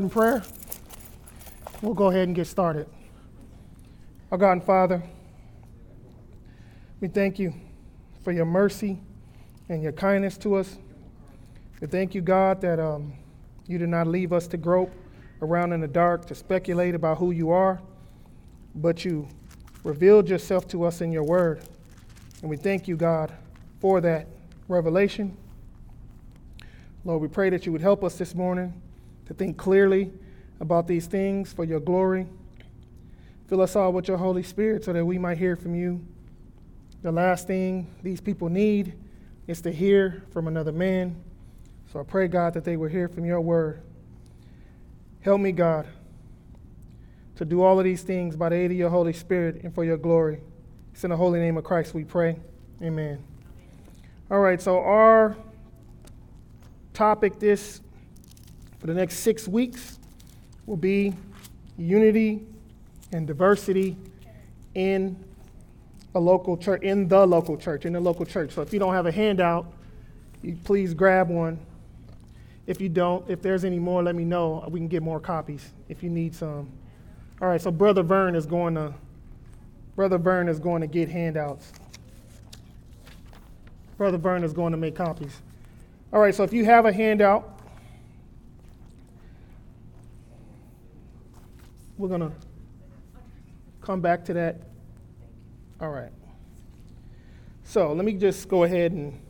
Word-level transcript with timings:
In 0.00 0.08
prayer, 0.08 0.42
we'll 1.82 1.92
go 1.92 2.08
ahead 2.08 2.26
and 2.26 2.34
get 2.34 2.46
started. 2.46 2.88
Our 4.30 4.38
God 4.38 4.52
and 4.52 4.64
Father, 4.64 5.02
we 7.00 7.08
thank 7.08 7.38
you 7.38 7.52
for 8.24 8.32
your 8.32 8.46
mercy 8.46 8.98
and 9.68 9.82
your 9.82 9.92
kindness 9.92 10.38
to 10.38 10.54
us. 10.54 10.78
We 11.82 11.88
thank 11.88 12.14
you, 12.14 12.22
God, 12.22 12.62
that 12.62 12.80
um, 12.80 13.12
you 13.66 13.76
did 13.76 13.90
not 13.90 14.06
leave 14.06 14.32
us 14.32 14.46
to 14.48 14.56
grope 14.56 14.94
around 15.42 15.74
in 15.74 15.82
the 15.82 15.88
dark 15.88 16.24
to 16.28 16.34
speculate 16.34 16.94
about 16.94 17.18
who 17.18 17.30
you 17.30 17.50
are, 17.50 17.78
but 18.74 19.04
you 19.04 19.28
revealed 19.84 20.26
yourself 20.26 20.66
to 20.68 20.84
us 20.84 21.02
in 21.02 21.12
your 21.12 21.24
word. 21.24 21.60
And 22.40 22.48
we 22.48 22.56
thank 22.56 22.88
you, 22.88 22.96
God, 22.96 23.30
for 23.78 24.00
that 24.00 24.26
revelation. 24.68 25.36
Lord, 27.04 27.20
we 27.20 27.28
pray 27.28 27.50
that 27.50 27.66
you 27.66 27.72
would 27.72 27.82
help 27.82 28.02
us 28.02 28.16
this 28.16 28.34
morning 28.34 28.72
to 29.26 29.34
think 29.34 29.56
clearly 29.56 30.12
about 30.60 30.86
these 30.86 31.06
things 31.06 31.52
for 31.52 31.64
your 31.64 31.80
glory. 31.80 32.26
Fill 33.48 33.60
us 33.60 33.76
all 33.76 33.92
with 33.92 34.08
your 34.08 34.16
Holy 34.16 34.42
Spirit 34.42 34.84
so 34.84 34.92
that 34.92 35.04
we 35.04 35.18
might 35.18 35.38
hear 35.38 35.56
from 35.56 35.74
you. 35.74 36.00
The 37.02 37.12
last 37.12 37.46
thing 37.46 37.86
these 38.02 38.20
people 38.20 38.48
need 38.48 38.94
is 39.46 39.60
to 39.62 39.72
hear 39.72 40.22
from 40.30 40.46
another 40.46 40.72
man. 40.72 41.16
So 41.92 42.00
I 42.00 42.04
pray, 42.04 42.28
God, 42.28 42.54
that 42.54 42.64
they 42.64 42.76
will 42.76 42.88
hear 42.88 43.08
from 43.08 43.24
your 43.24 43.40
word. 43.40 43.82
Help 45.20 45.40
me, 45.40 45.52
God, 45.52 45.86
to 47.36 47.44
do 47.44 47.62
all 47.62 47.78
of 47.78 47.84
these 47.84 48.02
things 48.02 48.36
by 48.36 48.48
the 48.48 48.56
aid 48.56 48.70
of 48.70 48.76
your 48.76 48.90
Holy 48.90 49.12
Spirit 49.12 49.62
and 49.62 49.74
for 49.74 49.84
your 49.84 49.96
glory. 49.96 50.40
It's 50.92 51.04
in 51.04 51.10
the 51.10 51.16
holy 51.16 51.40
name 51.40 51.56
of 51.56 51.64
Christ 51.64 51.92
we 51.92 52.04
pray. 52.04 52.38
Amen. 52.80 53.22
All 54.30 54.40
right, 54.40 54.60
so 54.62 54.80
our 54.80 55.36
topic 56.94 57.38
this 57.38 57.80
for 58.82 58.88
the 58.88 58.94
next 58.94 59.18
six 59.20 59.46
weeks 59.46 60.00
will 60.66 60.76
be 60.76 61.14
unity 61.78 62.44
and 63.12 63.28
diversity 63.28 63.96
in 64.74 65.16
a 66.16 66.18
local 66.18 66.56
church, 66.56 66.82
in 66.82 67.06
the 67.06 67.24
local 67.24 67.56
church, 67.56 67.86
in 67.86 67.92
the 67.92 68.00
local 68.00 68.26
church. 68.26 68.50
So 68.50 68.60
if 68.60 68.72
you 68.72 68.80
don't 68.80 68.92
have 68.92 69.06
a 69.06 69.12
handout, 69.12 69.72
you 70.42 70.58
please 70.64 70.94
grab 70.94 71.28
one. 71.28 71.60
If 72.66 72.80
you 72.80 72.88
don't, 72.88 73.30
if 73.30 73.40
there's 73.40 73.64
any 73.64 73.78
more, 73.78 74.02
let 74.02 74.16
me 74.16 74.24
know. 74.24 74.66
We 74.68 74.80
can 74.80 74.88
get 74.88 75.04
more 75.04 75.20
copies 75.20 75.70
if 75.88 76.02
you 76.02 76.10
need 76.10 76.34
some. 76.34 76.68
All 77.40 77.46
right, 77.46 77.62
so 77.62 77.70
Brother 77.70 78.02
Vern 78.02 78.34
is 78.34 78.46
going 78.46 78.74
to 78.74 78.92
Brother 79.94 80.18
Vern 80.18 80.48
is 80.48 80.58
going 80.58 80.80
to 80.80 80.88
get 80.88 81.08
handouts. 81.08 81.72
Brother 83.96 84.18
Vern 84.18 84.42
is 84.42 84.52
going 84.52 84.72
to 84.72 84.76
make 84.76 84.96
copies. 84.96 85.40
All 86.12 86.18
right, 86.18 86.34
so 86.34 86.42
if 86.42 86.52
you 86.52 86.64
have 86.64 86.84
a 86.84 86.92
handout, 86.92 87.51
we're 92.02 92.08
going 92.08 92.20
to 92.20 92.32
come 93.80 94.00
back 94.00 94.24
to 94.24 94.34
that. 94.34 94.56
All 95.80 95.90
right. 95.90 96.10
So 97.62 97.92
let 97.92 98.04
me 98.04 98.14
just 98.14 98.48
go 98.48 98.64
ahead 98.64 98.90
and 98.90 99.20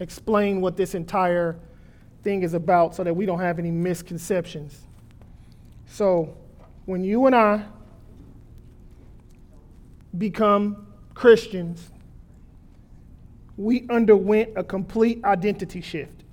explain 0.00 0.60
what 0.60 0.76
this 0.76 0.96
entire 0.96 1.60
thing 2.24 2.42
is 2.42 2.54
about 2.54 2.96
so 2.96 3.04
that 3.04 3.14
we 3.14 3.24
don't 3.24 3.38
have 3.38 3.60
any 3.60 3.70
misconceptions. 3.70 4.80
So, 5.86 6.36
when 6.86 7.04
you 7.04 7.26
and 7.26 7.36
I 7.36 7.64
become 10.18 10.88
Christians, 11.14 11.92
we 13.56 13.86
underwent 13.90 14.50
a 14.56 14.64
complete 14.64 15.22
identity 15.24 15.80
shift. 15.80 16.24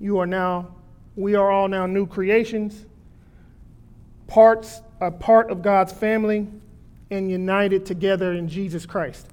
You 0.00 0.18
are 0.20 0.26
now, 0.26 0.74
we 1.16 1.34
are 1.34 1.50
all 1.50 1.68
now 1.68 1.84
new 1.84 2.06
creations 2.06 2.86
parts, 4.26 4.80
a 5.00 5.10
part 5.10 5.50
of 5.50 5.62
God's 5.62 5.92
family, 5.92 6.48
and 7.10 7.30
united 7.30 7.86
together 7.86 8.32
in 8.32 8.48
Jesus 8.48 8.86
Christ. 8.86 9.28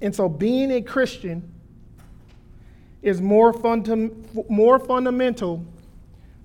And 0.00 0.14
so 0.14 0.28
being 0.28 0.70
a 0.70 0.82
Christian 0.82 1.52
is 3.02 3.20
more, 3.20 3.52
funda- 3.52 4.10
more 4.48 4.78
fundamental 4.78 5.64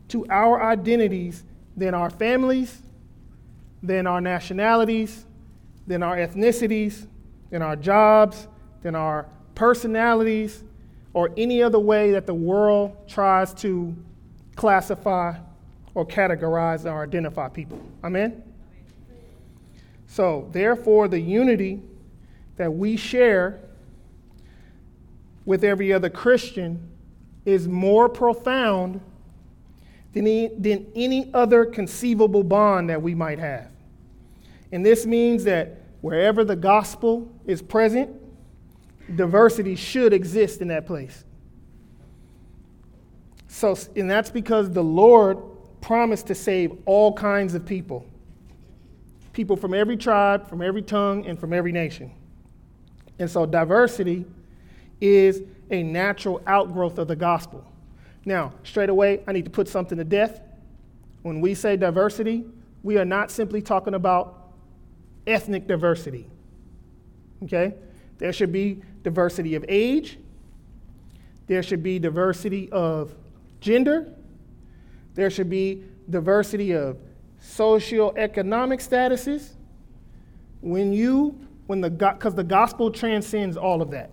to 0.10 0.26
our 0.30 0.64
identities 0.64 1.44
than 1.76 1.94
our 1.94 2.10
families, 2.10 2.82
than 3.84 4.08
our 4.08 4.22
nationalities, 4.22 5.26
than 5.88 6.04
our 6.04 6.18
ethnicities, 6.18 7.08
than 7.50 7.62
our 7.62 7.76
jobs, 7.76 8.48
than 8.82 8.96
our 8.96 9.28
personalities, 9.56 10.64
or 11.14 11.32
any 11.36 11.62
other 11.62 11.80
way 11.80 12.12
that 12.12 12.26
the 12.26 12.34
world 12.34 12.96
tries 13.08 13.54
to 13.54 13.96
classify 14.56 15.36
or 15.94 16.06
categorize 16.06 16.86
or 16.86 17.04
identify 17.04 17.50
people. 17.50 17.82
Amen? 18.04 18.44
So, 20.08 20.50
therefore, 20.52 21.08
the 21.08 21.20
unity 21.20 21.82
that 22.58 22.74
we 22.74 22.98
share 22.98 23.60
with 25.46 25.64
every 25.64 25.92
other 25.92 26.10
Christian 26.10 26.90
is 27.46 27.68
more 27.68 28.08
profound 28.08 29.02
than 30.14 30.28
any, 30.28 30.48
than 30.50 30.88
any 30.96 31.34
other 31.34 31.66
conceivable 31.66 32.44
bond 32.44 32.90
that 32.90 33.02
we 33.02 33.16
might 33.16 33.40
have. 33.40 33.70
And 34.72 34.86
this 34.86 35.06
means 35.06 35.44
that 35.46 35.82
wherever 36.02 36.44
the 36.44 36.56
gospel 36.56 37.32
is 37.46 37.62
present, 37.62 38.10
diversity 39.16 39.76
should 39.76 40.14
exist 40.14 40.62
in 40.62 40.68
that 40.70 40.86
place. 40.86 41.24
So, 43.48 43.78
and 43.96 44.10
that's 44.10 44.30
because 44.30 44.72
the 44.72 44.84
Lord 44.84 45.38
promised 45.82 46.28
to 46.28 46.36
save 46.36 46.72
all 46.86 47.14
kinds 47.14 47.54
of 47.54 47.66
people 47.66 48.06
people 49.34 49.56
from 49.56 49.74
every 49.74 49.98
tribe, 49.98 50.48
from 50.48 50.62
every 50.62 50.82
tongue, 50.82 51.26
and 51.26 51.40
from 51.40 51.54
every 51.54 51.72
nation. 51.72 52.12
And 53.20 53.30
so 53.30 53.46
diversity 53.46 54.26
is 55.00 55.42
a 55.70 55.84
natural 55.84 56.42
outgrowth 56.48 56.98
of 56.98 57.08
the 57.08 57.16
gospel. 57.16 57.66
Now, 58.26 58.54
straight 58.64 58.90
away, 58.90 59.24
I 59.28 59.32
need 59.32 59.46
to 59.46 59.52
put 59.52 59.68
something 59.68 59.98
to 59.98 60.04
death. 60.04 60.42
When 61.24 61.40
we 61.40 61.54
say 61.54 61.78
diversity, 61.78 62.46
we 62.84 62.98
are 62.98 63.06
not 63.06 63.32
simply 63.32 63.62
talking 63.62 63.94
about 63.94 64.52
ethnic 65.26 65.68
diversity. 65.68 66.28
Okay? 67.44 67.74
There 68.18 68.34
should 68.34 68.52
be 68.52 68.82
diversity 69.04 69.56
of 69.56 69.66
age, 69.68 70.18
there 71.48 71.64
should 71.64 71.84
be 71.84 72.00
diversity 72.00 72.70
of 72.72 73.16
gender, 73.60 74.08
there 75.14 75.30
should 75.30 75.50
be 75.50 75.84
diversity 76.10 76.72
of 76.74 76.98
socioeconomic 77.42 78.80
statuses. 78.88 79.52
When 80.62 80.94
you, 80.94 81.40
when 81.68 81.82
the, 81.82 81.90
because 81.90 82.36
the 82.36 82.44
gospel 82.44 82.92
transcends 82.92 83.58
all 83.58 83.82
of 83.82 83.92
that. 83.92 84.12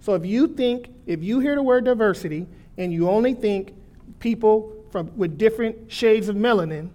So 0.00 0.14
if 0.14 0.24
you 0.24 0.46
think, 0.46 0.88
if 1.06 1.22
you 1.22 1.40
hear 1.40 1.56
the 1.56 1.62
word 1.62 1.84
diversity 1.84 2.46
and 2.76 2.92
you 2.92 3.08
only 3.08 3.34
think 3.34 3.74
people 4.20 4.72
from, 4.90 5.10
with 5.16 5.36
different 5.36 5.90
shades 5.90 6.28
of 6.28 6.36
melanin, 6.36 6.90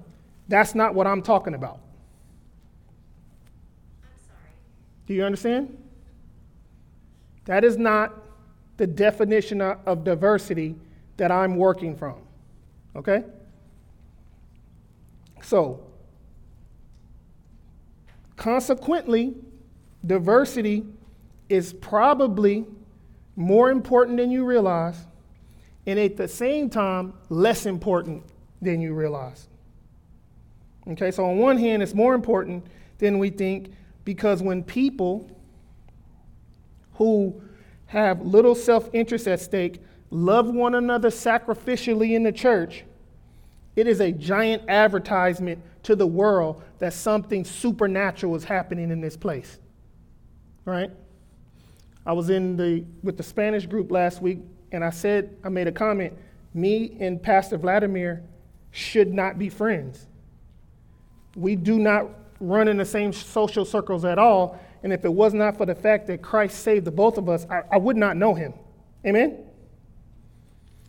that's 0.47 0.73
not 0.75 0.95
what 0.95 1.07
I'm 1.07 1.21
talking 1.21 1.53
about. 1.53 1.79
I'm 4.03 4.09
sorry. 4.25 4.49
Do 5.07 5.13
you 5.13 5.23
understand? 5.23 5.77
That 7.45 7.63
is 7.63 7.77
not 7.77 8.13
the 8.77 8.87
definition 8.87 9.61
of 9.61 10.03
diversity 10.03 10.75
that 11.17 11.31
I'm 11.31 11.57
working 11.57 11.95
from. 11.95 12.15
Okay? 12.95 13.23
So, 15.41 15.85
consequently, 18.35 19.35
diversity 20.05 20.85
is 21.49 21.73
probably 21.73 22.65
more 23.35 23.71
important 23.71 24.17
than 24.17 24.31
you 24.31 24.45
realize, 24.45 25.05
and 25.85 25.99
at 25.99 26.17
the 26.17 26.27
same 26.27 26.69
time, 26.69 27.13
less 27.29 27.65
important 27.65 28.23
than 28.61 28.79
you 28.79 28.93
realize. 28.93 29.47
Okay, 30.87 31.11
so 31.11 31.25
on 31.25 31.37
one 31.37 31.57
hand, 31.57 31.81
it's 31.81 31.93
more 31.93 32.13
important 32.13 32.65
than 32.99 33.19
we 33.19 33.29
think 33.29 33.71
because 34.05 34.41
when 34.41 34.63
people 34.63 35.29
who 36.95 37.41
have 37.87 38.21
little 38.21 38.55
self 38.55 38.89
interest 38.93 39.27
at 39.27 39.39
stake 39.39 39.81
love 40.13 40.47
one 40.47 40.75
another 40.75 41.09
sacrificially 41.09 42.11
in 42.11 42.23
the 42.23 42.31
church, 42.31 42.83
it 43.75 43.87
is 43.87 43.99
a 43.99 44.11
giant 44.11 44.63
advertisement 44.69 45.61
to 45.83 45.95
the 45.95 46.05
world 46.05 46.61
that 46.79 46.93
something 46.93 47.43
supernatural 47.43 48.35
is 48.35 48.43
happening 48.43 48.91
in 48.91 49.01
this 49.01 49.17
place. 49.17 49.59
Right? 50.65 50.91
I 52.05 52.13
was 52.13 52.29
in 52.29 52.55
the 52.55 52.85
with 53.01 53.17
the 53.17 53.23
Spanish 53.23 53.65
group 53.65 53.91
last 53.91 54.21
week 54.21 54.39
and 54.71 54.83
I 54.83 54.91
said 54.91 55.35
I 55.43 55.49
made 55.49 55.67
a 55.67 55.71
comment, 55.71 56.13
me 56.53 56.95
and 56.99 57.21
Pastor 57.21 57.57
Vladimir 57.57 58.23
should 58.71 59.13
not 59.13 59.39
be 59.39 59.49
friends. 59.49 60.07
We 61.35 61.55
do 61.55 61.79
not 61.79 62.07
run 62.39 62.67
in 62.67 62.77
the 62.77 62.85
same 62.85 63.13
social 63.13 63.65
circles 63.65 64.05
at 64.05 64.19
all. 64.19 64.59
And 64.83 64.91
if 64.91 65.05
it 65.05 65.13
was 65.13 65.33
not 65.33 65.57
for 65.57 65.65
the 65.65 65.75
fact 65.75 66.07
that 66.07 66.21
Christ 66.21 66.59
saved 66.59 66.85
the 66.85 66.91
both 66.91 67.17
of 67.17 67.29
us, 67.29 67.47
I, 67.49 67.61
I 67.71 67.77
would 67.77 67.95
not 67.95 68.17
know 68.17 68.33
him. 68.33 68.53
Amen? 69.05 69.45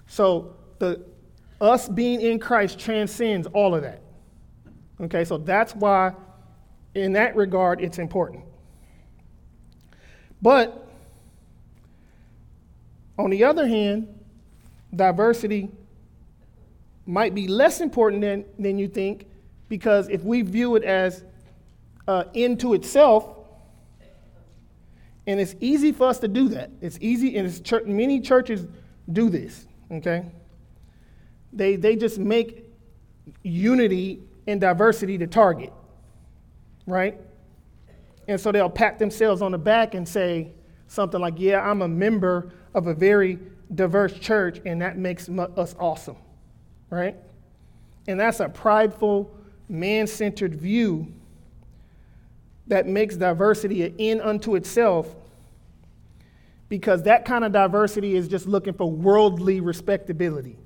So 0.07 0.57
the 0.79 1.05
us 1.61 1.89
being 1.89 2.21
in 2.21 2.39
Christ 2.39 2.79
transcends 2.79 3.47
all 3.49 3.75
of 3.75 3.83
that. 3.83 4.03
Okay, 5.01 5.25
so 5.25 5.39
that's 5.39 5.75
why, 5.75 6.13
in 6.95 7.13
that 7.15 7.35
regard, 7.37 7.81
it's 7.81 7.99
important. 7.99 8.45
But, 10.43 10.87
on 13.19 13.31
the 13.31 13.45
other 13.45 13.67
hand, 13.67 14.09
diversity 14.95 15.71
might 17.07 17.35
be 17.35 17.49
less 17.49 17.81
important 17.81 18.23
than, 18.23 18.45
than 18.59 18.79
you 18.79 18.89
think 18.89 19.27
because 19.69 20.09
if 20.09 20.23
we 20.23 20.43
view 20.43 20.77
it 20.77 20.85
as 20.85 21.25
uh, 22.07 22.25
into 22.35 22.75
itself, 22.75 23.39
and 25.27 25.41
it's 25.41 25.55
easy 25.61 25.93
for 25.93 26.07
us 26.09 26.19
to 26.19 26.29
do 26.29 26.49
that. 26.51 26.71
It's 26.83 26.99
easy, 27.01 27.37
and 27.39 27.47
it's 27.47 27.87
many 27.87 28.21
churches 28.21 28.67
do 29.11 29.31
this, 29.31 29.67
okay? 29.95 30.25
They, 31.53 31.77
they 31.77 31.97
just 31.97 32.19
make 32.19 32.65
unity 33.43 34.23
and 34.47 34.61
diversity 34.61 35.17
the 35.17 35.27
target, 35.27 35.73
right? 36.87 37.19
And 38.29 38.41
so 38.41 38.53
they'll 38.53 38.71
pat 38.71 38.99
themselves 38.99 39.43
on 39.43 39.53
the 39.53 39.59
back 39.59 39.95
and 39.95 40.09
say 40.09 40.53
something 40.87 41.21
like, 41.21 41.35
Yeah, 41.39 41.61
I'm 41.61 41.83
a 41.83 41.89
member 41.89 42.53
of 42.75 42.87
a 42.87 42.95
very 42.95 43.39
diverse 43.75 44.15
church, 44.15 44.61
and 44.65 44.81
that 44.83 44.99
makes 44.99 45.29
us 45.29 45.75
awesome, 45.79 46.17
right? 46.91 47.17
And 48.07 48.21
that's 48.21 48.41
a 48.41 48.49
prideful, 48.49 49.35
man 49.69 50.07
centered 50.07 50.55
view 50.55 51.13
that 52.67 52.87
makes 52.87 53.17
diversity 53.17 53.83
an 53.85 53.95
end 53.99 54.21
unto 54.21 54.55
itself 54.55 55.15
because 56.69 57.03
that 57.03 57.25
kind 57.25 57.45
of 57.45 57.53
diversity 57.53 58.17
is 58.17 58.29
just 58.29 58.47
looking 58.47 58.75
for 58.75 58.91
worldly 58.91 59.61
respectability. 59.61 60.59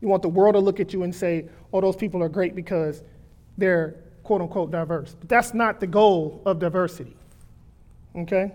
You 0.00 0.08
want 0.08 0.22
the 0.22 0.28
world 0.28 0.54
to 0.54 0.60
look 0.60 0.80
at 0.80 0.92
you 0.92 1.02
and 1.02 1.14
say, 1.14 1.48
oh, 1.72 1.80
those 1.80 1.96
people 1.96 2.22
are 2.22 2.28
great 2.28 2.54
because 2.54 3.02
they're 3.58 3.96
quote 4.22 4.40
unquote 4.40 4.70
diverse. 4.70 5.16
But 5.18 5.28
that's 5.28 5.54
not 5.54 5.80
the 5.80 5.86
goal 5.86 6.42
of 6.46 6.58
diversity. 6.58 7.16
Okay? 8.16 8.52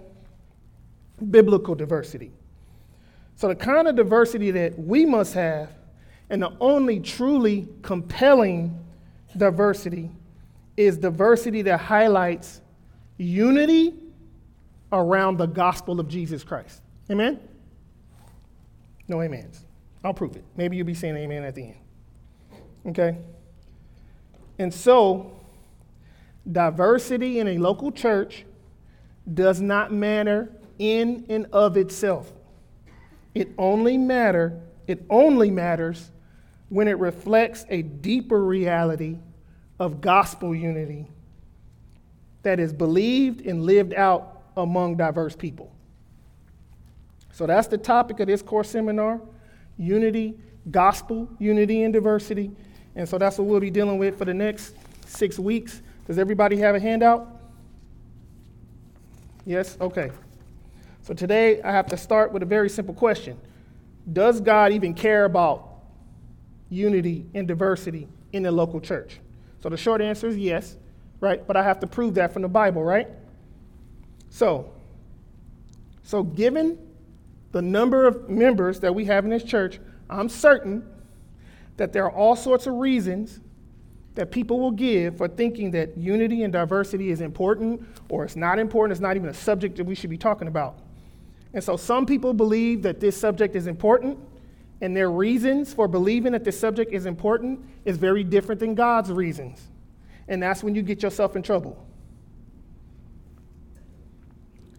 Biblical 1.32 1.76
diversity. 1.76 2.32
So, 3.38 3.50
the 3.50 3.56
kind 3.56 3.88
of 3.88 3.96
diversity 3.96 4.52
that 4.52 4.80
we 4.80 5.06
must 5.06 5.34
have, 5.34 5.70
and 6.30 6.42
the 6.42 6.54
only 6.62 7.02
truly 7.02 7.68
compelling 7.82 8.78
diversity, 9.36 10.10
is 10.78 10.98
diversity 10.98 11.62
that 11.64 11.80
highlights 11.80 12.62
unity 13.18 13.94
around 14.92 15.38
the 15.38 15.46
gospel 15.46 16.00
of 16.00 16.08
Jesus 16.08 16.44
Christ. 16.44 16.82
Amen? 17.10 17.40
No 19.08 19.22
amens. 19.22 19.64
I'll 20.04 20.14
prove 20.14 20.36
it. 20.36 20.44
Maybe 20.56 20.78
you'll 20.78 20.86
be 20.86 20.94
saying 20.94 21.16
amen 21.16 21.44
at 21.44 21.56
the 21.56 21.64
end. 21.64 21.76
Okay? 22.88 23.18
And 24.60 24.74
so, 24.74 25.32
diversity 26.50 27.40
in 27.40 27.48
a 27.48 27.58
local 27.58 27.92
church 27.92 28.46
does 29.32 29.60
not 29.60 29.92
matter 29.92 30.52
in 30.78 31.26
and 31.30 31.48
of 31.52 31.78
itself. 31.78 32.32
It 33.34 33.50
only 33.58 33.98
matter, 33.98 34.62
it 34.88 35.04
only 35.10 35.50
matters 35.50 36.12
when 36.70 36.88
it 36.88 36.98
reflects 37.00 37.66
a 37.70 37.82
deeper 37.82 38.44
reality 38.44 39.18
of 39.80 40.02
gospel 40.02 40.56
unity 40.56 41.08
that 42.44 42.60
is 42.60 42.72
believed 42.72 43.46
and 43.46 43.64
lived 43.64 43.94
out 43.94 44.35
among 44.58 44.98
diverse 44.98 45.36
people. 45.36 45.72
So 47.32 47.46
that's 47.46 47.68
the 47.68 47.78
topic 47.78 48.20
of 48.20 48.28
this 48.28 48.42
Core 48.42 48.64
seminar 48.64 49.22
unity, 49.78 50.36
gospel, 50.72 51.30
unity, 51.38 51.84
and 51.84 51.94
diversity. 51.94 52.52
And 52.96 53.08
so 53.08 53.18
that's 53.18 53.38
what 53.38 53.48
we'll 53.48 53.60
be 53.60 53.70
dealing 53.70 53.98
with 53.98 54.18
for 54.18 54.26
the 54.26 54.34
next 54.34 54.76
six 55.06 55.38
weeks. 55.38 55.82
Does 56.08 56.18
everybody 56.18 56.58
have 56.58 56.76
a 56.76 56.80
handout? 56.80 57.42
Yes? 59.46 59.78
Okay. 59.82 60.12
So 61.02 61.14
today 61.14 61.62
I 61.62 61.72
have 61.72 61.88
to 61.88 61.98
start 61.98 62.32
with 62.32 62.42
a 62.42 62.46
very 62.46 62.70
simple 62.70 62.94
question 62.94 63.38
Does 64.12 64.40
God 64.40 64.72
even 64.72 64.94
care 64.94 65.26
about 65.26 65.70
unity 66.70 67.26
and 67.34 67.48
diversity 67.48 68.08
in 68.32 68.44
the 68.44 68.52
local 68.52 68.80
church? 68.80 69.20
So 69.62 69.70
the 69.70 69.78
short 69.78 70.02
answer 70.02 70.28
is 70.28 70.38
yes 70.38 70.78
right? 71.20 71.46
But 71.46 71.58
I 71.58 71.64
have 71.64 71.80
to 71.82 71.88
prove 71.88 72.16
that 72.16 72.32
from 72.32 72.42
the 72.42 72.48
Bible, 72.48 72.84
right? 72.84 73.08
So, 74.36 74.70
so 76.04 76.22
given 76.22 76.78
the 77.54 77.62
number 77.62 78.06
of 78.06 78.30
members 78.30 78.82
that 78.82 78.94
we 78.94 79.06
have 79.06 79.24
in 79.24 79.30
this 79.30 79.46
church, 79.46 79.80
I'm 80.10 80.28
certain 80.28 80.86
that 81.78 81.94
there 81.94 82.04
are 82.04 82.12
all 82.12 82.36
sorts 82.36 82.68
of 82.68 82.74
reasons 82.74 83.40
that 84.16 84.32
people 84.32 84.60
will 84.60 84.72
give 84.72 85.16
for 85.16 85.30
thinking 85.30 85.72
that 85.72 85.98
unity 85.98 86.44
and 86.44 86.52
diversity 86.52 87.12
is 87.12 87.22
important 87.22 87.82
or 88.10 88.26
it's 88.26 88.36
not 88.36 88.60
important, 88.60 88.92
it's 88.92 89.00
not 89.00 89.16
even 89.16 89.30
a 89.30 89.34
subject 89.34 89.78
that 89.78 89.86
we 89.86 89.96
should 89.96 90.10
be 90.10 90.18
talking 90.18 90.50
about. 90.50 90.80
And 91.54 91.64
so 91.64 91.78
some 91.78 92.06
people 92.06 92.34
believe 92.34 92.82
that 92.82 93.00
this 93.00 93.16
subject 93.16 93.56
is 93.56 93.68
important, 93.68 94.20
and 94.82 94.94
their 94.94 95.12
reasons 95.12 95.74
for 95.74 95.88
believing 95.88 96.34
that 96.34 96.44
this 96.44 96.60
subject 96.60 96.92
is 96.92 97.06
important 97.06 97.62
is 97.86 97.96
very 97.96 98.26
different 98.26 98.60
than 98.60 98.76
God's 98.76 99.14
reasons 99.14 99.66
and 100.28 100.42
that's 100.42 100.64
when 100.64 100.76
you 100.76 100.82
get 100.82 101.04
yourself 101.04 101.36
in 101.36 101.44
trouble. 101.44 101.85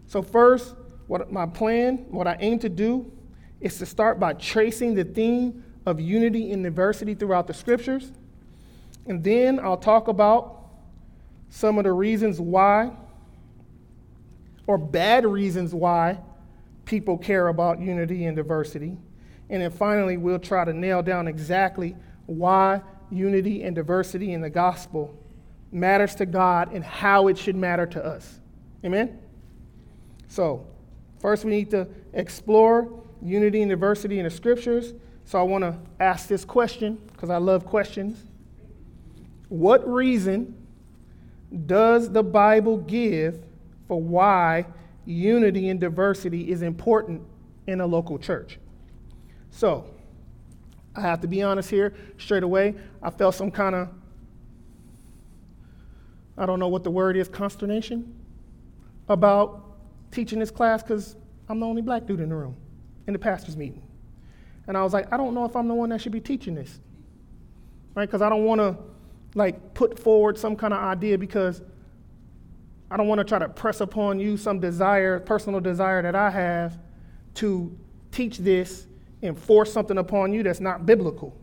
So, 0.07 0.21
first, 0.21 0.75
what 1.07 1.31
my 1.31 1.45
plan, 1.45 2.05
what 2.09 2.27
I 2.27 2.37
aim 2.39 2.59
to 2.59 2.69
do, 2.69 3.11
is 3.59 3.77
to 3.77 3.85
start 3.85 4.19
by 4.19 4.33
tracing 4.33 4.95
the 4.95 5.03
theme 5.03 5.63
of 5.85 5.99
unity 5.99 6.51
and 6.51 6.63
diversity 6.63 7.13
throughout 7.13 7.47
the 7.47 7.53
scriptures. 7.53 8.11
And 9.05 9.23
then 9.23 9.59
I'll 9.59 9.77
talk 9.77 10.07
about 10.07 10.65
some 11.49 11.77
of 11.77 11.85
the 11.85 11.93
reasons 11.93 12.39
why, 12.41 12.91
or 14.65 14.77
bad 14.77 15.25
reasons 15.25 15.73
why, 15.73 16.19
people 16.85 17.17
care 17.17 17.47
about 17.47 17.79
unity 17.79 18.25
and 18.25 18.35
diversity. 18.35 18.97
And 19.49 19.61
then 19.61 19.71
finally, 19.71 20.17
we'll 20.17 20.39
try 20.39 20.65
to 20.65 20.73
nail 20.73 21.01
down 21.01 21.27
exactly 21.27 21.95
why 22.25 22.81
unity 23.09 23.63
and 23.63 23.75
diversity 23.75 24.33
in 24.33 24.41
the 24.41 24.49
gospel 24.49 25.17
matters 25.71 26.15
to 26.15 26.25
God 26.25 26.73
and 26.73 26.83
how 26.83 27.27
it 27.27 27.37
should 27.37 27.55
matter 27.55 27.85
to 27.85 28.05
us. 28.05 28.39
Amen? 28.83 29.19
So, 30.27 30.65
first 31.19 31.45
we 31.45 31.51
need 31.51 31.71
to 31.71 31.87
explore 32.13 33.03
unity 33.21 33.61
and 33.61 33.69
diversity 33.69 34.19
in 34.19 34.25
the 34.25 34.29
scriptures. 34.29 34.93
So, 35.25 35.39
I 35.39 35.43
want 35.43 35.63
to 35.63 35.77
ask 35.99 36.27
this 36.27 36.45
question 36.45 36.99
because 37.11 37.29
I 37.29 37.37
love 37.37 37.65
questions. 37.65 38.23
What 39.49 39.87
reason 39.87 40.55
does 41.65 42.11
the 42.11 42.23
Bible 42.23 42.77
give 42.77 43.39
for 43.87 44.01
why 44.01 44.65
unity 45.05 45.69
and 45.69 45.79
diversity 45.79 46.51
is 46.51 46.61
important 46.61 47.21
in 47.65 47.81
a 47.81 47.85
local 47.85 48.19
church? 48.19 48.59
So, 49.51 49.85
I 50.95 51.01
have 51.01 51.21
to 51.21 51.27
be 51.27 51.43
honest 51.43 51.69
here 51.69 51.93
straight 52.17 52.43
away. 52.43 52.75
I 53.01 53.09
felt 53.11 53.35
some 53.35 53.51
kind 53.51 53.75
of 53.75 53.89
I 56.37 56.45
don't 56.45 56.59
know 56.59 56.67
what 56.67 56.83
the 56.83 56.91
word 56.91 57.17
is, 57.17 57.27
consternation 57.27 58.13
about 59.09 59.66
teaching 60.17 60.39
this 60.39 60.49
class 60.49 60.81
because 60.81 61.15
I'm 61.47 61.59
the 61.59 61.67
only 61.67 61.83
black 61.83 62.07
dude 62.07 62.19
in 62.19 62.29
the 62.29 62.35
room 62.35 62.55
in 63.05 63.13
the 63.13 63.19
pastor's 63.19 63.55
meeting. 63.55 63.83
And 64.67 64.75
I 64.75 64.81
was 64.81 64.91
like, 64.91 65.13
I 65.13 65.17
don't 65.17 65.35
know 65.35 65.45
if 65.45 65.55
I'm 65.55 65.67
the 65.67 65.75
one 65.75 65.89
that 65.89 66.01
should 66.01 66.11
be 66.11 66.19
teaching 66.19 66.55
this. 66.55 66.79
Right? 67.93 68.07
Because 68.07 68.23
I 68.23 68.29
don't 68.29 68.43
want 68.43 68.59
to 68.59 68.75
like 69.35 69.75
put 69.75 69.99
forward 69.99 70.35
some 70.35 70.55
kind 70.55 70.73
of 70.73 70.79
idea 70.79 71.19
because 71.19 71.61
I 72.89 72.97
don't 72.97 73.07
want 73.07 73.19
to 73.19 73.25
try 73.25 73.37
to 73.37 73.47
press 73.47 73.79
upon 73.79 74.19
you 74.19 74.37
some 74.37 74.59
desire, 74.59 75.19
personal 75.19 75.59
desire 75.59 76.01
that 76.01 76.15
I 76.15 76.31
have 76.31 76.79
to 77.35 77.77
teach 78.11 78.39
this 78.39 78.87
and 79.21 79.37
force 79.37 79.71
something 79.71 79.99
upon 79.99 80.33
you 80.33 80.41
that's 80.41 80.59
not 80.59 80.87
biblical. 80.87 81.37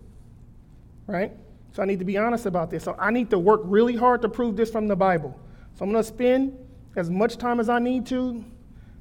Right? 1.07 1.31
So 1.71 1.83
I 1.83 1.87
need 1.87 2.00
to 2.00 2.04
be 2.04 2.19
honest 2.19 2.47
about 2.47 2.71
this. 2.71 2.83
So 2.83 2.97
I 2.99 3.12
need 3.12 3.31
to 3.31 3.38
work 3.38 3.61
really 3.64 3.95
hard 3.95 4.21
to 4.23 4.28
prove 4.28 4.57
this 4.57 4.71
from 4.71 4.88
the 4.88 4.97
Bible. 4.97 5.38
So 5.76 5.85
I'm 5.85 5.93
going 5.93 6.02
to 6.02 6.09
spend 6.09 6.59
as 6.97 7.09
much 7.09 7.37
time 7.37 7.61
as 7.61 7.69
I 7.69 7.78
need 7.78 8.07
to 8.07 8.45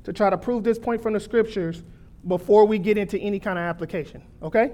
to 0.04 0.14
try 0.14 0.30
to 0.30 0.38
prove 0.38 0.64
this 0.64 0.80
point 0.80 1.02
from 1.02 1.14
the 1.14 1.20
scriptures 1.20 1.84
before 2.28 2.66
we 2.66 2.80
get 2.80 2.98
into 2.98 3.18
any 3.18 3.40
kind 3.40 3.58
of 3.58 3.64
application. 3.64 4.22
Okay? 4.42 4.72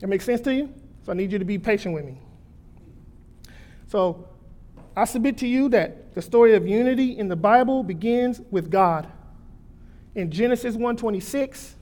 That 0.00 0.06
makes 0.08 0.24
sense 0.24 0.40
to 0.42 0.54
you? 0.54 0.72
So 1.04 1.12
I 1.12 1.14
need 1.14 1.32
you 1.32 1.38
to 1.38 1.44
be 1.44 1.58
patient 1.58 1.94
with 1.94 2.04
me. 2.04 2.18
So 3.88 4.28
I 4.96 5.04
submit 5.04 5.38
to 5.38 5.46
you 5.46 5.68
that 5.70 6.14
the 6.14 6.22
story 6.22 6.54
of 6.54 6.66
unity 6.66 7.18
in 7.18 7.28
the 7.28 7.36
Bible 7.36 7.82
begins 7.82 8.40
with 8.50 8.70
God. 8.70 9.06
In 10.14 10.30
Genesis 10.30 10.76
1:26, 10.76 11.74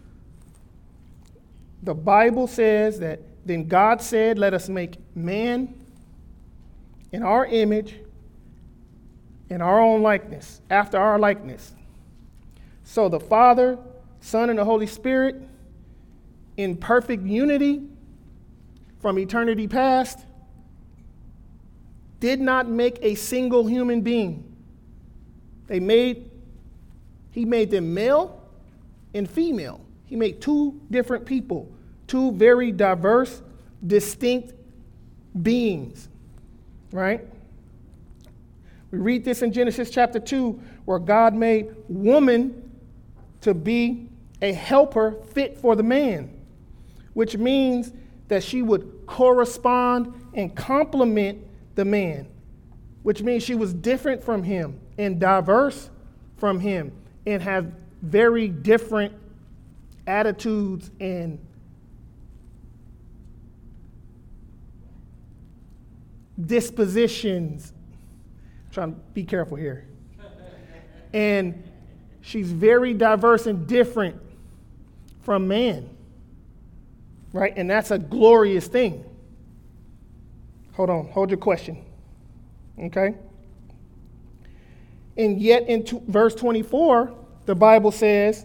the 1.82 1.94
Bible 1.94 2.46
says 2.46 2.98
that 3.00 3.20
then 3.44 3.66
God 3.66 4.02
said, 4.02 4.38
Let 4.38 4.52
us 4.52 4.68
make 4.68 4.98
man 5.16 5.75
in 7.12 7.22
our 7.22 7.46
image, 7.46 7.96
in 9.48 9.62
our 9.62 9.80
own 9.80 10.02
likeness, 10.02 10.60
after 10.68 10.98
our 10.98 11.18
likeness. 11.18 11.75
So 12.88 13.11
the 13.11 13.21
Father, 13.21 13.78
Son, 14.21 14.49
and 14.49 14.59
the 14.59 14.64
Holy 14.64 14.87
Spirit, 14.87 15.37
in 16.57 16.75
perfect 16.75 17.23
unity, 17.23 17.83
from 19.00 19.18
eternity 19.18 19.68
past 19.68 20.21
did 22.18 22.40
not 22.40 22.66
make 22.66 22.99
a 23.02 23.14
single 23.14 23.66
human 23.66 24.00
being. 24.00 24.42
They 25.66 25.80
made, 25.80 26.30
he 27.30 27.45
made 27.45 27.71
them 27.71 27.92
male 27.92 28.42
and 29.12 29.28
female. 29.28 29.83
He 30.07 30.16
made 30.16 30.40
two 30.40 30.80
different 30.90 31.26
people, 31.26 31.71
two 32.07 32.33
very 32.33 32.73
diverse, 32.73 33.42
distinct 33.87 34.54
beings, 35.42 36.09
right? 36.90 37.21
We 38.90 38.97
read 38.97 39.26
this 39.26 39.42
in 39.42 39.52
Genesis 39.52 39.90
chapter 39.90 40.18
2, 40.18 40.59
where 40.87 40.99
God 40.99 41.35
made 41.35 41.75
woman 41.90 42.64
to 43.40 43.54
be 43.54 44.09
a 44.42 44.52
helper 44.52 45.12
fit 45.33 45.59
for 45.59 45.76
the 45.76 45.83
man, 45.83 46.30
which 47.14 47.37
means 47.37 47.92
that 48.28 48.42
she 48.42 48.62
would 48.62 49.02
correspond 49.07 50.12
and 50.35 50.54
complement 50.54 51.38
the 51.75 51.85
man, 51.85 52.28
which 53.02 53.23
means 53.23 53.42
she 53.42 53.54
was 53.54 53.73
different 53.73 54.23
from 54.23 54.42
him 54.42 54.78
and 54.99 55.18
diverse 55.18 55.90
from 56.37 56.61
him 56.61 56.92
and 57.26 57.42
have 57.42 57.73
very 58.02 58.49
different 58.49 59.12
attitudes 60.07 60.90
and 61.00 61.38
dispositions. 66.47 67.73
I'm 68.66 68.73
trying 68.73 68.95
to 68.95 69.00
be 69.12 69.25
careful 69.25 69.57
here. 69.57 69.87
And 71.12 71.67
she's 72.28 72.52
very 72.52 72.92
diverse 72.92 73.47
and 73.47 73.66
different 73.66 74.20
from 75.23 75.49
man. 75.49 75.88
Right? 77.32 77.54
And 77.56 77.70
that's 77.70 77.90
a 77.90 77.99
glorious 77.99 78.66
thing. 78.66 79.02
Hold 80.75 80.90
on, 80.90 81.08
hold 81.08 81.30
your 81.30 81.38
question. 81.38 81.82
Okay? 82.78 83.14
And 85.16 85.40
yet 85.40 85.68
in 85.68 85.85
t- 85.85 86.00
verse 86.06 86.35
24, 86.35 87.14
the 87.47 87.54
Bible 87.54 87.90
says 87.90 88.44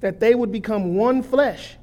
that 0.00 0.18
they 0.18 0.34
would 0.34 0.50
become 0.50 0.94
one 0.94 1.22
flesh. 1.22 1.76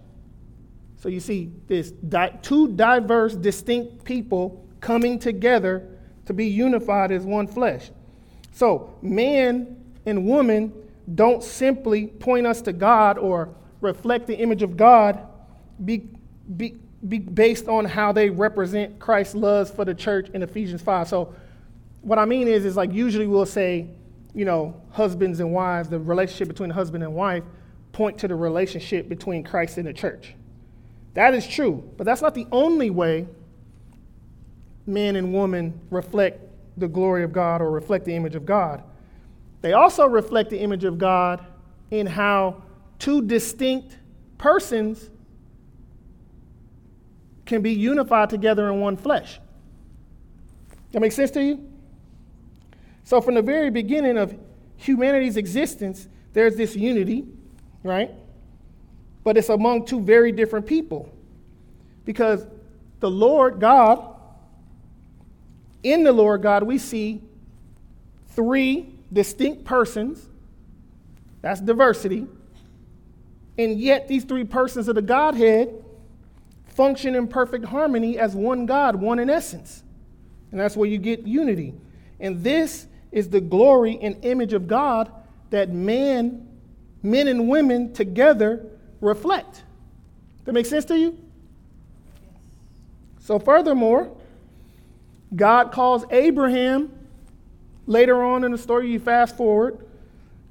So 0.97 1.07
you 1.07 1.19
see 1.19 1.51
this 1.67 1.91
di- 1.91 2.35
two 2.41 2.69
diverse, 2.69 3.35
distinct 3.35 4.03
people 4.03 4.65
coming 4.81 5.19
together 5.19 5.87
to 6.25 6.33
be 6.33 6.47
unified 6.47 7.11
as 7.11 7.23
one 7.23 7.45
flesh. 7.45 7.91
So 8.53 8.95
man 9.03 9.76
and 10.07 10.25
woman 10.25 10.73
don't 11.13 11.43
simply 11.43 12.07
point 12.07 12.47
us 12.47 12.61
to 12.61 12.73
God 12.73 13.17
or 13.17 13.53
reflect 13.81 14.25
the 14.25 14.35
image 14.35 14.63
of 14.63 14.75
God 14.75 15.19
be, 15.83 16.09
be, 16.55 16.75
be 17.07 17.19
based 17.19 17.67
on 17.67 17.85
how 17.85 18.11
they 18.11 18.29
represent 18.29 18.97
Christ's 18.99 19.35
love 19.35 19.69
for 19.69 19.85
the 19.85 19.93
church 19.93 20.29
in 20.29 20.41
Ephesians 20.41 20.81
5. 20.81 21.07
So 21.07 21.35
what 22.01 22.17
I 22.17 22.25
mean 22.25 22.47
is, 22.47 22.65
is 22.65 22.75
like 22.75 22.91
usually 22.91 23.27
we'll 23.27 23.45
say, 23.45 23.87
you 24.33 24.45
know, 24.45 24.81
husbands 24.91 25.39
and 25.39 25.51
wives, 25.51 25.89
the 25.89 25.99
relationship 25.99 26.47
between 26.47 26.69
the 26.69 26.75
husband 26.75 27.03
and 27.03 27.13
wife 27.13 27.43
point 27.91 28.17
to 28.19 28.27
the 28.27 28.35
relationship 28.35 29.09
between 29.09 29.43
Christ 29.43 29.77
and 29.77 29.87
the 29.87 29.93
church. 29.93 30.35
That 31.15 31.33
is 31.33 31.47
true, 31.47 31.83
but 31.97 32.05
that's 32.05 32.21
not 32.21 32.33
the 32.33 32.47
only 32.51 32.89
way 32.89 33.27
men 34.85 35.15
and 35.15 35.33
women 35.33 35.79
reflect 35.89 36.41
the 36.77 36.87
glory 36.87 37.23
of 37.23 37.33
God 37.33 37.61
or 37.61 37.71
reflect 37.71 38.05
the 38.05 38.15
image 38.15 38.35
of 38.35 38.45
God. 38.45 38.83
They 39.61 39.73
also 39.73 40.07
reflect 40.07 40.49
the 40.49 40.59
image 40.59 40.83
of 40.83 40.97
God 40.97 41.45
in 41.91 42.07
how 42.07 42.63
two 42.99 43.21
distinct 43.21 43.97
persons 44.37 45.09
can 47.45 47.61
be 47.61 47.71
unified 47.71 48.29
together 48.29 48.67
in 48.69 48.79
one 48.79 48.97
flesh. 48.97 49.39
That 50.91 50.99
makes 50.99 51.15
sense 51.15 51.31
to 51.31 51.43
you? 51.43 51.67
So, 53.03 53.21
from 53.21 53.35
the 53.35 53.41
very 53.41 53.69
beginning 53.69 54.17
of 54.17 54.37
humanity's 54.75 55.37
existence, 55.37 56.07
there's 56.33 56.55
this 56.55 56.75
unity, 56.75 57.25
right? 57.83 58.11
But 59.23 59.37
it's 59.37 59.49
among 59.49 59.85
two 59.85 60.01
very 60.01 60.31
different 60.31 60.65
people. 60.65 61.11
Because 62.05 62.45
the 62.99 63.09
Lord 63.09 63.59
God, 63.59 64.15
in 65.83 66.03
the 66.03 66.11
Lord 66.11 66.41
God, 66.41 66.63
we 66.63 66.77
see 66.77 67.21
three 68.29 68.96
distinct 69.11 69.65
persons. 69.65 70.27
That's 71.41 71.61
diversity. 71.61 72.27
And 73.57 73.79
yet, 73.79 74.07
these 74.07 74.23
three 74.23 74.43
persons 74.43 74.87
of 74.87 74.95
the 74.95 75.01
Godhead 75.01 75.83
function 76.65 77.15
in 77.15 77.27
perfect 77.27 77.65
harmony 77.65 78.19
as 78.19 78.35
one 78.35 78.65
God, 78.65 78.95
one 78.95 79.19
in 79.19 79.29
essence. 79.29 79.83
And 80.51 80.59
that's 80.59 80.77
where 80.77 80.87
you 80.87 80.97
get 80.97 81.25
unity. 81.25 81.73
And 82.19 82.43
this 82.43 82.87
is 83.11 83.29
the 83.29 83.41
glory 83.41 83.97
and 84.01 84.23
image 84.23 84.53
of 84.53 84.67
God 84.67 85.11
that 85.49 85.69
man, 85.69 86.47
men 87.01 87.27
and 87.27 87.49
women 87.49 87.93
together 87.93 88.65
reflect. 89.01 89.63
That 90.45 90.53
makes 90.53 90.69
sense 90.69 90.85
to 90.85 90.97
you? 90.97 91.17
So, 93.19 93.39
furthermore, 93.39 94.15
God 95.35 95.71
calls 95.71 96.05
Abraham, 96.11 96.96
later 97.87 98.21
on 98.21 98.43
in 98.43 98.51
the 98.51 98.57
story, 98.57 98.91
you 98.91 98.99
fast 98.99 99.35
forward, 99.35 99.87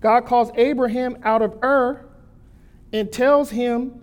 God 0.00 0.26
calls 0.26 0.50
Abraham 0.56 1.18
out 1.22 1.42
of 1.42 1.62
Ur 1.62 2.04
and 2.92 3.12
tells 3.12 3.50
him 3.50 4.02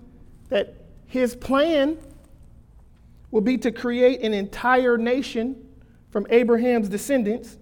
that 0.49 0.75
his 1.07 1.35
plan 1.35 1.97
will 3.31 3.41
be 3.41 3.57
to 3.57 3.71
create 3.71 4.21
an 4.21 4.33
entire 4.33 4.97
nation 4.97 5.67
from 6.11 6.27
Abraham's 6.29 6.87
descendants. 6.89 7.57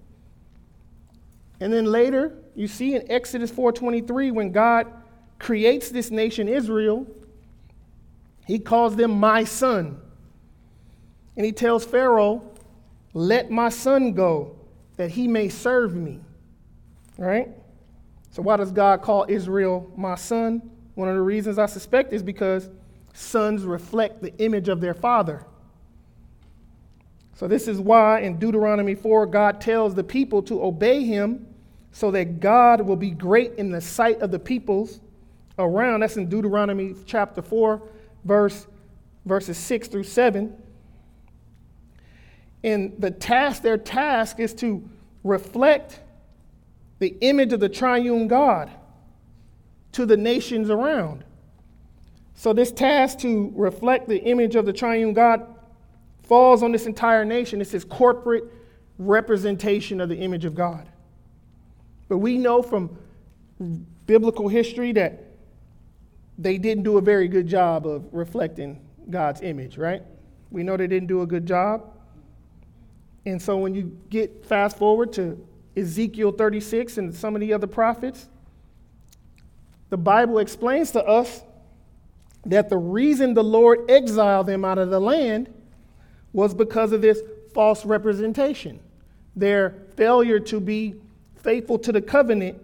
And 1.62 1.72
then 1.72 1.86
later, 1.86 2.36
you 2.56 2.68
see 2.68 2.96
in 2.96 3.10
Exodus 3.10 3.50
4:23 3.52 4.32
when 4.32 4.52
God 4.52 4.88
creates 5.40 5.90
this 5.90 6.12
nation 6.12 6.50
Israel, 6.50 7.08
he 8.46 8.60
calls 8.60 8.96
them 8.96 9.12
my 9.12 9.44
son. 9.44 9.98
And 11.38 11.46
he 11.46 11.52
tells 11.54 11.86
Pharaoh, 11.86 12.42
"Let 13.14 13.50
my 13.50 13.70
son 13.70 14.12
go 14.14 14.56
that 15.02 15.12
he 15.12 15.28
may 15.28 15.50
serve 15.50 15.96
me." 15.96 16.22
Right? 17.18 17.50
So 18.30 18.42
why 18.42 18.58
does 18.58 18.72
God 18.72 19.02
call 19.02 19.26
Israel 19.28 19.92
my 19.98 20.16
son? 20.16 20.62
One 20.96 21.10
of 21.10 21.16
the 21.16 21.22
reasons 21.22 21.58
I 21.58 21.66
suspect 21.66 22.14
is 22.14 22.24
because 22.24 22.70
sons 23.14 23.64
reflect 23.64 24.22
the 24.22 24.36
image 24.38 24.70
of 24.70 24.82
their 24.82 24.94
father. 24.94 25.46
So, 27.34 27.48
this 27.48 27.68
is 27.68 27.80
why 27.80 28.20
in 28.20 28.38
Deuteronomy 28.38 28.94
4, 28.94 29.26
God 29.26 29.60
tells 29.60 29.96
the 29.96 30.04
people 30.04 30.44
to 30.44 30.64
obey 30.64 31.04
him 31.04 31.48
so 31.92 32.12
that 32.12 32.40
God 32.40 32.82
will 32.82 32.96
be 32.96 33.10
great 33.10 33.56
in 33.56 33.72
the 33.72 33.82
sight 33.82 34.22
of 34.22 34.30
the 34.30 34.38
peoples 34.38 35.00
around. 35.58 36.02
That's 36.02 36.18
in 36.18 36.30
Deuteronomy 36.30 36.94
chapter 37.06 37.42
4, 37.42 37.82
verse, 38.26 38.68
verses 39.26 39.58
6 39.58 39.88
through 39.88 40.04
7. 40.04 40.56
And 42.64 42.94
the 43.00 43.12
task, 43.12 43.62
their 43.62 43.78
task 43.78 44.40
is 44.40 44.54
to 44.56 44.88
reflect 45.24 46.00
the 47.00 47.18
image 47.22 47.54
of 47.54 47.60
the 47.60 47.70
triune 47.70 48.28
God 48.28 48.70
to 49.94 50.06
the 50.06 50.18
nations 50.18 50.70
around. 50.70 51.24
So, 52.36 52.54
this 52.54 52.72
task 52.72 53.20
to 53.20 53.52
reflect 53.56 54.08
the 54.08 54.22
image 54.24 54.56
of 54.56 54.66
the 54.66 54.74
triune 54.74 55.14
God 55.14 55.46
falls 56.24 56.64
on 56.64 56.72
this 56.72 56.86
entire 56.86 57.26
nation. 57.26 57.62
It's 57.62 57.72
this 57.72 57.84
corporate 57.84 58.46
representation 58.98 60.00
of 60.00 60.10
the 60.10 60.18
image 60.18 60.46
of 60.46 60.56
God. 60.56 60.88
But 62.08 62.20
we 62.20 62.38
know 62.38 62.62
from 62.62 62.98
biblical 64.06 64.48
history 64.48 64.92
that 64.94 65.24
they 66.38 66.58
didn't 66.58 66.84
do 66.84 66.98
a 66.98 67.02
very 67.02 67.28
good 67.28 67.48
job 67.48 67.86
of 67.86 68.06
reflecting 68.12 68.82
God's 69.10 69.42
image, 69.42 69.78
right? 69.78 70.04
We 70.50 70.64
know 70.64 70.78
they 70.78 70.88
didn't 70.88 71.08
do 71.08 71.22
a 71.22 71.28
good 71.28 71.46
job. 71.46 71.94
And 73.26 73.42
so 73.42 73.58
when 73.58 73.76
you 73.76 73.98
get 74.10 74.46
fast 74.46 74.78
forward 74.78 75.14
to 75.14 75.46
Ezekiel 75.76 76.32
36 76.32 76.98
and 76.98 77.16
some 77.16 77.36
of 77.36 77.42
the 77.42 77.54
other 77.54 77.68
prophets, 77.68 78.28
the 79.90 79.98
Bible 79.98 80.40
explains 80.40 80.92
to 80.92 81.04
us 81.04 81.42
that 82.46 82.70
the 82.70 82.78
reason 82.78 83.34
the 83.34 83.44
Lord 83.44 83.90
exiled 83.90 84.48
them 84.48 84.66
out 84.66 84.78
of 84.78 84.90
the 84.90 85.00
land 85.00 85.54
was 86.34 86.54
because 86.54 86.92
of 86.92 87.02
this 87.02 87.22
false 87.54 87.86
representation. 87.86 88.80
Their 89.36 89.76
failure 89.96 90.40
to 90.40 90.60
be 90.60 90.96
faithful 91.36 91.78
to 91.80 91.92
the 91.92 92.02
covenant, 92.02 92.62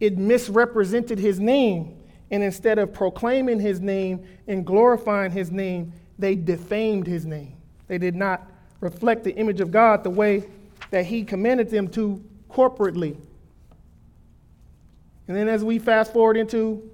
it 0.00 0.18
misrepresented 0.18 1.18
his 1.18 1.38
name. 1.38 1.96
And 2.30 2.42
instead 2.42 2.78
of 2.78 2.94
proclaiming 2.94 3.60
his 3.60 3.80
name 3.80 4.24
and 4.48 4.64
glorifying 4.64 5.30
his 5.30 5.50
name, 5.50 5.92
they 6.18 6.34
defamed 6.34 7.06
his 7.06 7.26
name. 7.26 7.56
They 7.88 7.98
did 7.98 8.14
not 8.14 8.48
reflect 8.82 9.22
the 9.24 9.34
image 9.36 9.60
of 9.60 9.70
God 9.70 10.02
the 10.04 10.10
way 10.10 10.44
that 10.90 11.06
he 11.06 11.24
commanded 11.24 11.70
them 11.70 11.88
to 11.88 12.22
corporately. 12.50 13.16
And 15.28 15.36
then 15.36 15.48
as 15.48 15.64
we 15.64 15.78
fast 15.78 16.12
forward 16.12 16.36
into 16.36 16.90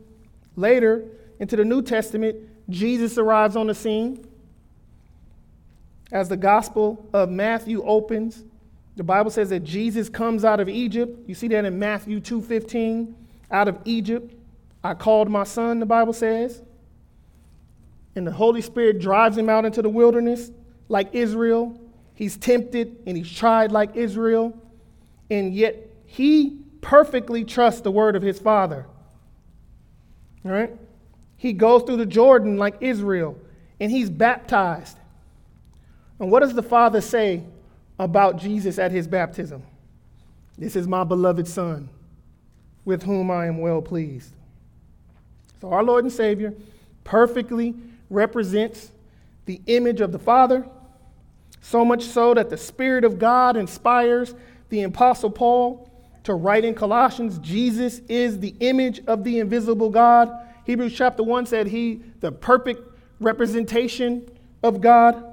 later, 0.54 1.04
into 1.40 1.57
the 1.57 1.64
New 1.64 1.83
Testament, 1.83 2.37
Jesus 2.68 3.16
arrives 3.18 3.57
on 3.57 3.66
the 3.66 3.75
scene. 3.75 4.25
As 6.12 6.28
the 6.28 6.37
Gospel 6.37 7.04
of 7.12 7.30
Matthew 7.30 7.83
opens, 7.83 8.45
the 8.97 9.02
Bible 9.02 9.30
says 9.30 9.49
that 9.50 9.64
Jesus 9.64 10.09
comes 10.09 10.45
out 10.45 10.61
of 10.61 10.68
Egypt. 10.68 11.18
You 11.26 11.35
see 11.35 11.49
that 11.49 11.64
in 11.64 11.78
Matthew 11.78 12.21
2:15, 12.21 13.14
out 13.50 13.66
of 13.66 13.78
Egypt. 13.85 14.35
I 14.85 14.95
called 14.95 15.30
my 15.30 15.45
son, 15.45 15.80
the 15.80 15.87
Bible 15.87 16.12
says. 16.12 16.62
And 18.14 18.26
the 18.26 18.33
Holy 18.33 18.61
Spirit 18.61 19.00
drives 19.00 19.38
him 19.38 19.49
out 19.49 19.64
into 19.64 19.80
the 19.80 19.88
wilderness 19.88 20.50
like 20.88 21.14
Israel. 21.14 21.78
He's 22.14 22.37
tempted 22.37 23.02
and 23.07 23.16
he's 23.16 23.30
tried 23.30 23.73
like 23.73 23.97
Israel. 23.97 24.59
And 25.30 25.54
yet 25.54 25.76
he 26.07 26.59
perfectly 26.80 27.45
trusts 27.45 27.80
the 27.83 27.90
word 27.90 28.16
of 28.16 28.23
his 28.23 28.38
father. 28.38 28.87
All 30.45 30.50
right? 30.50 30.75
He 31.37 31.52
goes 31.52 31.83
through 31.83 31.99
the 31.99 32.07
Jordan 32.07 32.57
like 32.57 32.76
Israel 32.80 33.38
and 33.80 33.90
he's 33.90 34.11
baptized. 34.11 34.97
And 36.18 36.30
what 36.30 36.40
does 36.40 36.54
the 36.54 36.62
father 36.62 37.00
say 37.00 37.45
about 37.99 38.38
Jesus 38.38 38.78
at 38.78 38.90
his 38.90 39.07
baptism? 39.07 39.62
This 40.57 40.75
is 40.75 40.88
my 40.88 41.04
beloved 41.04 41.47
son 41.47 41.88
with 42.85 43.04
whom 43.04 43.30
I 43.30 43.47
am 43.47 43.59
well 43.59 43.80
pleased. 43.80 44.33
So, 45.61 45.71
our 45.71 45.85
Lord 45.85 46.04
and 46.04 46.12
Savior 46.12 46.54
perfectly 47.04 47.75
represents 48.11 48.90
the 49.47 49.61
image 49.66 50.00
of 50.00 50.12
the 50.12 50.18
Father, 50.18 50.66
so 51.61 51.85
much 51.85 52.05
so 52.05 52.35
that 52.35 52.50
the 52.50 52.57
Spirit 52.57 53.05
of 53.05 53.19
God 53.19 53.57
inspires 53.57 54.35
the 54.69 54.83
Apostle 54.83 55.31
Paul 55.31 55.91
to 56.25 56.35
write 56.35 56.65
in 56.65 56.75
Colossians 56.75 57.38
Jesus 57.38 58.00
is 58.09 58.41
the 58.41 58.55
image 58.61 59.00
of 59.07 59.25
the 59.25 59.38
invisible 59.38 59.91
God. 59.91 60.31
Hebrews 60.65 60.95
chapter 60.95 61.23
1 61.23 61.47
said 61.47 61.69
he, 61.69 62.03
the 62.21 62.31
perfect 62.31 62.83
representation 63.21 64.29
of 64.62 64.81
God. 64.81 65.25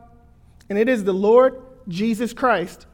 And 0.70 0.80
it 0.80 0.88
is 0.88 1.04
the 1.04 1.14
Lord 1.14 1.62
Jesus 1.88 2.34
Christ 2.34 2.88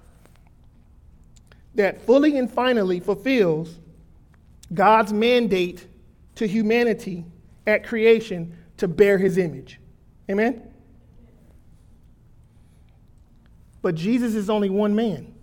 that 1.75 2.01
fully 2.01 2.37
and 2.37 2.51
finally 2.51 2.99
fulfills 2.99 3.79
God's 4.73 5.13
mandate 5.13 5.87
to 6.35 6.47
humanity 6.47 7.25
at 7.67 7.85
creation 7.85 8.57
to 8.77 8.87
bear 8.87 9.17
his 9.17 9.37
image. 9.37 9.79
Amen? 10.29 10.70
But 13.81 13.95
Jesus 13.95 14.35
is 14.35 14.49
only 14.49 14.69
one 14.69 14.95
man. 14.95 15.33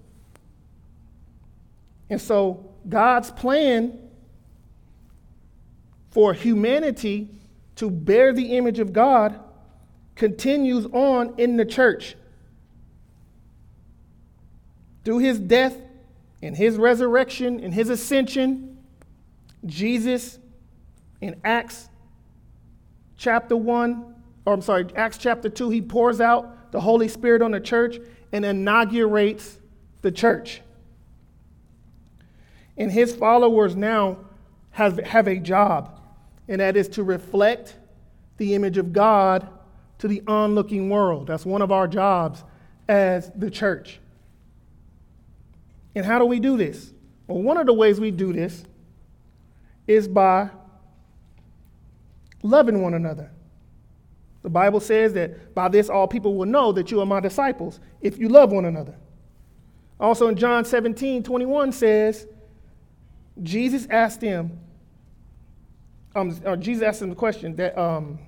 And 2.11 2.21
so 2.21 2.71
God's 2.89 3.31
plan 3.31 3.99
for 6.11 6.33
humanity 6.33 7.29
to 7.77 7.91
bear 7.91 8.33
the 8.33 8.57
image 8.57 8.79
of 8.79 8.93
God 8.93 9.39
continues 10.15 10.87
on 10.87 11.35
in 11.39 11.57
the 11.57 11.65
church. 11.65 12.17
Through 15.05 15.19
his 15.19 15.39
death 15.39 15.77
and 16.43 16.57
his 16.57 16.77
resurrection 16.77 17.61
and 17.61 17.73
his 17.73 17.89
ascension, 17.89 18.79
Jesus 19.65 20.39
in 21.21 21.41
Acts 21.45 21.89
chapter 23.17 23.57
1, 23.57 24.15
or 24.45 24.53
I'm 24.53 24.63
sorry, 24.63 24.87
Acts 24.95 25.19
chapter 25.19 25.49
2, 25.49 25.71
he 25.71 25.83
pours 25.83 26.21
out 26.21 26.73
the 26.73 26.81
Holy 26.81 27.09
Spirit 27.09 27.43
on 27.43 27.51
the 27.51 27.61
church 27.61 27.99
and 28.33 28.45
inaugurates 28.45 29.59
the 30.03 30.13
church. 30.13 30.61
And 32.77 32.93
his 32.93 33.15
followers 33.15 33.75
now 33.75 34.19
have, 34.71 34.99
have 34.99 35.27
a 35.27 35.37
job, 35.37 36.01
and 36.47 36.61
that 36.61 36.77
is 36.77 36.89
to 36.91 37.03
reflect 37.03 37.77
the 38.37 38.55
image 38.55 38.79
of 38.79 38.93
God 38.93 39.49
to 39.99 40.09
the 40.09 40.23
onlooking 40.27 40.89
world. 40.89 41.27
That's 41.27 41.45
one 41.45 41.63
of 41.63 41.73
our 41.73 41.89
jobs 41.89 42.45
as 42.89 43.31
the 43.35 43.51
church. 43.51 43.99
And 45.95 46.07
how 46.07 46.19
do 46.19 46.25
we 46.25 46.39
do 46.39 46.57
this? 46.57 46.93
Well, 47.27 47.43
one 47.43 47.57
of 47.57 47.67
the 47.67 47.73
ways 47.73 47.99
we 47.99 48.11
do 48.11 48.33
this 48.33 48.65
is 49.87 50.07
by 50.07 50.51
loving 52.43 52.83
one 52.83 52.95
another. 52.95 53.31
The 54.43 54.51
Bible 54.51 54.81
says 54.81 55.13
that 55.15 55.55
by 55.55 55.69
this 55.69 55.89
all 55.89 56.07
people 56.07 56.35
will 56.35 56.47
know 56.47 56.73
that 56.73 56.91
you 56.91 57.01
are 57.01 57.07
my 57.07 57.21
disciples 57.21 57.81
if 58.01 58.19
you 58.19 58.29
love 58.29 58.53
one 58.53 58.65
another. 58.65 58.95
Also 60.01 60.29
in 60.29 60.37
John 60.37 60.65
17, 60.65 61.23
21 61.23 61.73
says, 61.73 62.27
Jesus 63.43 63.87
asked 63.91 64.21
him, 64.21 64.59
um, 66.15 66.39
or 66.45 66.57
Jesus 66.57 66.83
asked 66.83 67.03
him 67.03 67.11
the 67.11 67.17
question 67.17 67.57
that 67.57 67.77
um, 67.79 68.19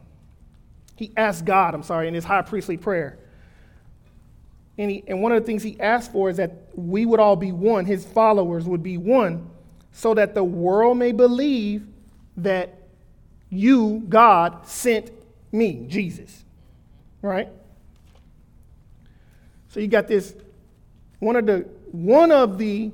he 0.96 1.12
asked 1.16 1.44
God, 1.44 1.74
I'm 1.74 1.82
sorry, 1.82 2.08
in 2.08 2.14
his 2.14 2.24
high 2.24 2.42
priestly 2.42 2.76
prayer. 2.76 3.18
And, 4.78 4.90
he, 4.90 5.04
and 5.06 5.22
one 5.22 5.32
of 5.32 5.42
the 5.42 5.46
things 5.46 5.62
he 5.62 5.78
asked 5.80 6.12
for 6.12 6.30
is 6.30 6.36
that 6.38 6.52
we 6.74 7.06
would 7.06 7.20
all 7.20 7.36
be 7.36 7.52
one, 7.52 7.84
his 7.84 8.04
followers 8.04 8.66
would 8.66 8.82
be 8.82 8.96
one, 8.98 9.48
so 9.92 10.14
that 10.14 10.34
the 10.34 10.44
world 10.44 10.96
may 10.96 11.12
believe 11.12 11.86
that 12.36 12.78
you, 13.50 14.04
God, 14.08 14.66
sent 14.66 15.10
me, 15.52 15.84
Jesus. 15.88 16.44
Right? 17.22 17.48
So 19.68 19.80
you 19.80 19.88
got 19.88 20.08
this 20.08 20.34
one 21.18 21.36
of 21.36 21.46
the 21.46 21.68
one 21.92 22.32
of 22.32 22.58
the 22.58 22.92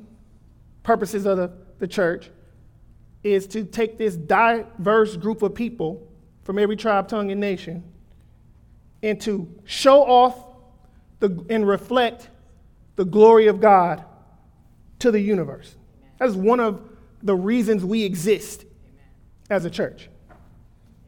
purposes 0.82 1.26
of 1.26 1.36
the, 1.36 1.52
the 1.78 1.86
church 1.86 2.30
is 3.22 3.46
to 3.48 3.64
take 3.64 3.98
this 3.98 4.16
diverse 4.16 5.16
group 5.16 5.42
of 5.42 5.54
people 5.54 6.06
from 6.44 6.58
every 6.58 6.76
tribe, 6.76 7.08
tongue, 7.08 7.30
and 7.30 7.40
nation 7.40 7.82
and 9.02 9.20
to 9.20 9.48
show 9.64 10.02
off 10.02 10.44
the, 11.20 11.44
and 11.50 11.66
reflect 11.66 12.30
the 12.96 13.04
glory 13.04 13.46
of 13.46 13.60
God 13.60 14.04
to 15.00 15.10
the 15.10 15.20
universe. 15.20 15.74
That's 16.18 16.34
one 16.34 16.60
of 16.60 16.88
the 17.22 17.34
reasons 17.34 17.84
we 17.84 18.04
exist 18.04 18.64
as 19.50 19.64
a 19.64 19.70
church 19.70 20.08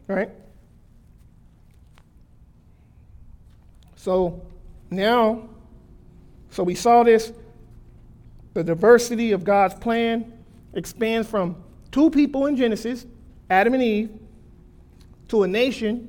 right? 0.09 0.31
So 4.09 4.41
now, 4.89 5.51
so 6.49 6.63
we 6.63 6.75
saw 6.75 7.03
this 7.03 7.31
the 8.55 8.65
diversity 8.65 9.33
of 9.33 9.45
God's 9.45 9.75
plan 9.75 10.33
expands 10.73 11.29
from 11.29 11.63
two 11.93 12.09
people 12.09 12.47
in 12.47 12.57
Genesis, 12.57 13.05
Adam 13.51 13.75
and 13.75 13.83
Eve, 13.83 14.11
to 15.29 15.43
a 15.43 15.47
nation 15.47 16.09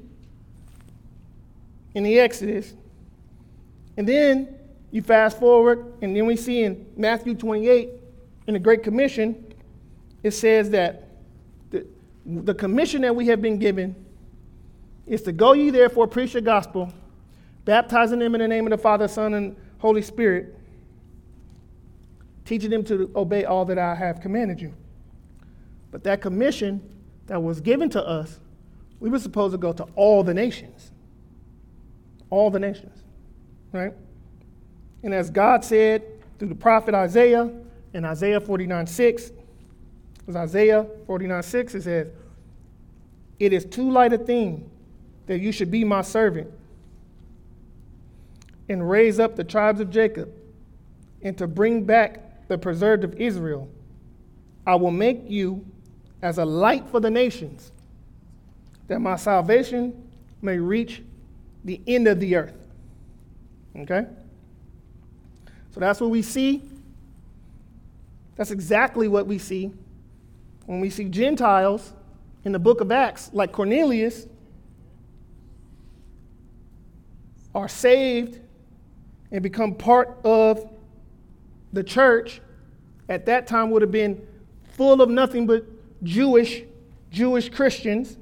in 1.94 2.04
the 2.04 2.18
Exodus. 2.22 2.74
And 3.98 4.08
then 4.08 4.48
you 4.92 5.02
fast 5.02 5.38
forward, 5.38 5.92
and 6.02 6.16
then 6.16 6.26
we 6.26 6.38
see 6.38 6.64
in 6.64 6.86
Matthew 6.96 7.36
28, 7.36 7.90
in 8.48 8.54
the 8.54 8.62
Great 8.62 8.82
Commission, 8.82 9.54
it 10.24 10.32
says 10.32 10.70
that 10.70 11.10
the 12.26 12.54
commission 12.54 13.02
that 13.02 13.14
we 13.14 13.28
have 13.28 13.42
been 13.42 13.60
given 13.60 13.94
is 15.06 15.22
to 15.24 15.34
go 15.34 15.52
ye 15.52 15.70
therefore 15.70 16.08
preach 16.08 16.32
the 16.32 16.40
gospel, 16.40 16.94
baptizing 17.66 18.20
them 18.20 18.36
in 18.36 18.42
the 18.42 18.48
name 18.48 18.66
of 18.66 18.72
the 18.72 18.78
Father, 18.78 19.08
Son, 19.08 19.34
and 19.34 19.56
Holy 19.80 20.02
Spirit, 20.02 20.56
teaching 22.46 22.70
them 22.70 22.84
to 22.86 23.12
obey 23.16 23.46
all 23.46 23.66
that 23.66 23.78
I 23.78 23.96
have 23.96 24.22
commanded 24.22 24.60
you. 24.62 24.74
But 25.92 26.04
that 26.04 26.22
commission 26.22 26.82
that 27.28 27.42
was 27.42 27.62
given 27.62 27.90
to 27.92 28.06
us, 28.06 28.40
we 29.00 29.10
were 29.10 29.20
supposed 29.20 29.54
to 29.54 29.58
go 29.58 29.72
to 29.74 29.84
all 29.96 30.24
the 30.24 30.34
nations. 30.34 30.92
All 32.30 32.52
the 32.52 32.60
nations, 32.60 33.04
right? 33.72 33.94
And 35.04 35.14
as 35.14 35.30
God 35.30 35.64
said 35.64 36.04
through 36.38 36.50
the 36.50 36.56
prophet 36.56 36.94
Isaiah 36.94 37.50
in 37.94 38.06
Isaiah 38.06 38.40
49 38.40 38.86
6, 38.86 39.32
was 40.26 40.36
Isaiah 40.36 40.86
49 41.08 41.42
6, 41.42 41.76
it 41.76 41.82
says, 41.84 42.08
It 43.40 43.52
is 43.52 43.66
too 43.66 43.90
light 43.90 44.14
a 44.14 44.18
thing 44.18 44.70
that 45.26 45.40
you 45.40 45.52
should 45.52 45.72
be 45.72 45.84
my 45.84 46.02
servant 46.02 46.52
and 48.70 48.90
raise 48.90 49.20
up 49.20 49.36
the 49.36 49.44
tribes 49.44 49.80
of 49.80 49.90
Jacob 49.90 50.32
and 51.22 51.38
to 51.38 51.48
bring 51.48 51.84
back 51.84 52.48
the 52.48 52.58
preserved 52.58 53.04
of 53.04 53.14
Israel. 53.16 53.70
I 54.66 54.76
will 54.76 54.92
make 54.92 55.24
you 55.28 55.66
as 56.22 56.38
a 56.38 56.46
light 56.46 56.88
for 56.90 57.00
the 57.00 57.10
nations, 57.10 57.72
that 58.88 59.00
my 59.00 59.16
salvation 59.16 60.10
may 60.42 60.58
reach 60.58 61.02
the 61.66 61.82
end 61.88 62.08
of 62.08 62.20
the 62.20 62.36
earth. 62.36 62.68
Okay? 63.76 64.06
So 65.72 65.80
that's 65.80 66.00
what 66.00 66.10
we 66.10 66.22
see. 66.22 66.64
That's 68.36 68.52
exactly 68.52 69.08
what 69.08 69.28
we 69.28 69.38
see 69.38 69.72
when 70.70 70.80
we 70.80 70.92
see 70.92 71.06
Gentiles 71.06 71.94
in 72.46 72.52
the 72.52 72.60
book 72.60 72.80
of 72.80 72.92
Acts, 72.92 73.32
like 73.34 73.52
Cornelius, 73.52 74.28
are 77.56 77.68
saved 77.68 78.40
and 79.32 79.44
become 79.44 79.76
part 79.76 80.18
of 80.24 80.70
the 81.74 81.84
church, 81.84 82.42
at 83.08 83.26
that 83.26 83.48
time 83.48 83.72
would 83.72 83.82
have 83.82 83.92
been 83.92 84.26
full 84.74 85.02
of 85.02 85.10
nothing 85.10 85.46
but 85.46 85.66
Jewish, 86.04 86.64
Jewish 87.12 87.50
Christians 87.50 88.18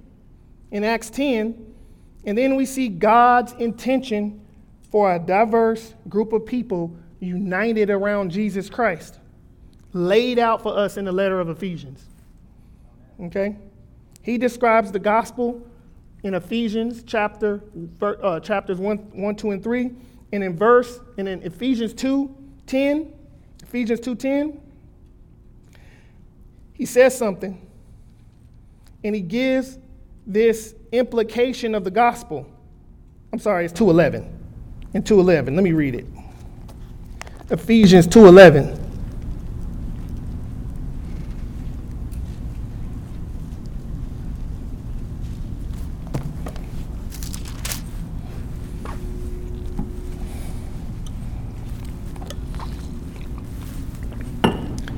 in 0.72 0.84
Acts 0.84 1.10
10. 1.10 1.74
And 2.26 2.38
then 2.38 2.56
we 2.56 2.66
see 2.66 2.90
God's 2.90 3.54
intention 3.54 4.42
for 4.92 5.14
a 5.14 5.20
diverse 5.20 5.94
group 6.10 6.34
of 6.34 6.46
people 6.46 6.96
united 7.20 7.90
around 7.90 8.32
Jesus 8.32 8.70
Christ, 8.70 9.20
laid 9.94 10.40
out 10.40 10.62
for 10.62 10.78
us 10.78 10.98
in 10.98 11.06
the 11.06 11.12
letter 11.12 11.40
of 11.40 11.50
Ephesians. 11.50 12.06
Okay? 13.22 13.56
He 14.22 14.38
describes 14.38 14.92
the 14.92 15.00
gospel 15.00 15.66
in 16.24 16.34
Ephesians 16.34 17.04
chapter, 17.04 17.62
uh, 18.02 18.40
chapters 18.40 18.78
1, 18.78 18.98
1, 18.98 19.36
2, 19.36 19.52
and 19.52 19.64
3. 19.64 19.92
And 20.32 20.44
in 20.44 20.58
verse, 20.58 21.00
and 21.18 21.28
in 21.28 21.42
Ephesians 21.44 21.94
2, 21.94 22.36
10, 22.66 23.14
Ephesians 23.64 24.00
2, 24.02 24.16
10, 24.16 24.62
he 26.74 26.86
says 26.86 27.18
something. 27.18 27.66
And 29.04 29.16
he 29.16 29.22
gives 29.22 29.78
this 30.26 30.76
implication 30.92 31.74
of 31.74 31.84
the 31.84 31.92
gospel. 31.92 32.46
I'm 33.32 33.40
sorry, 33.40 33.66
it's 33.66 33.74
211. 33.74 34.38
In 34.94 35.04
211, 35.04 35.56
let 35.56 35.64
me 35.64 35.72
read 35.72 35.96
it. 35.96 36.06
Ephesians 37.50 38.08
2:11. 38.08 38.87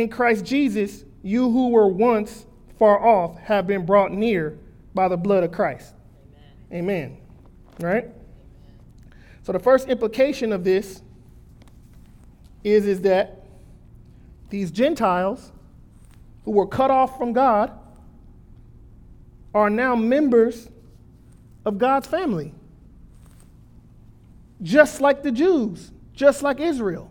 in 0.00 0.10
Christ 0.10 0.44
Jesus, 0.44 1.04
you 1.22 1.50
who 1.50 1.70
were 1.70 1.88
once 1.88 2.46
far 2.78 3.04
off 3.04 3.38
have 3.38 3.66
been 3.66 3.86
brought 3.86 4.12
near 4.12 4.58
by 4.94 5.08
the 5.08 5.16
blood 5.16 5.42
of 5.42 5.52
Christ. 5.52 5.94
Amen. 6.70 6.82
Amen. 6.82 7.18
Right? 7.80 8.10
So 9.42 9.52
the 9.52 9.58
first 9.58 9.88
implication 9.88 10.52
of 10.52 10.64
this 10.64 11.02
is, 12.62 12.86
is 12.86 13.00
that 13.02 13.46
these 14.50 14.70
Gentiles 14.70 15.50
who 16.44 16.50
were 16.50 16.66
cut 16.66 16.90
off 16.90 17.16
from 17.16 17.32
God 17.32 17.72
are 19.54 19.70
now 19.70 19.96
members 19.96 20.68
of 21.64 21.78
God's 21.78 22.06
family. 22.06 22.52
Just 24.62 25.00
like 25.00 25.22
the 25.22 25.32
Jews, 25.32 25.90
just 26.12 26.42
like 26.42 26.60
Israel. 26.60 27.10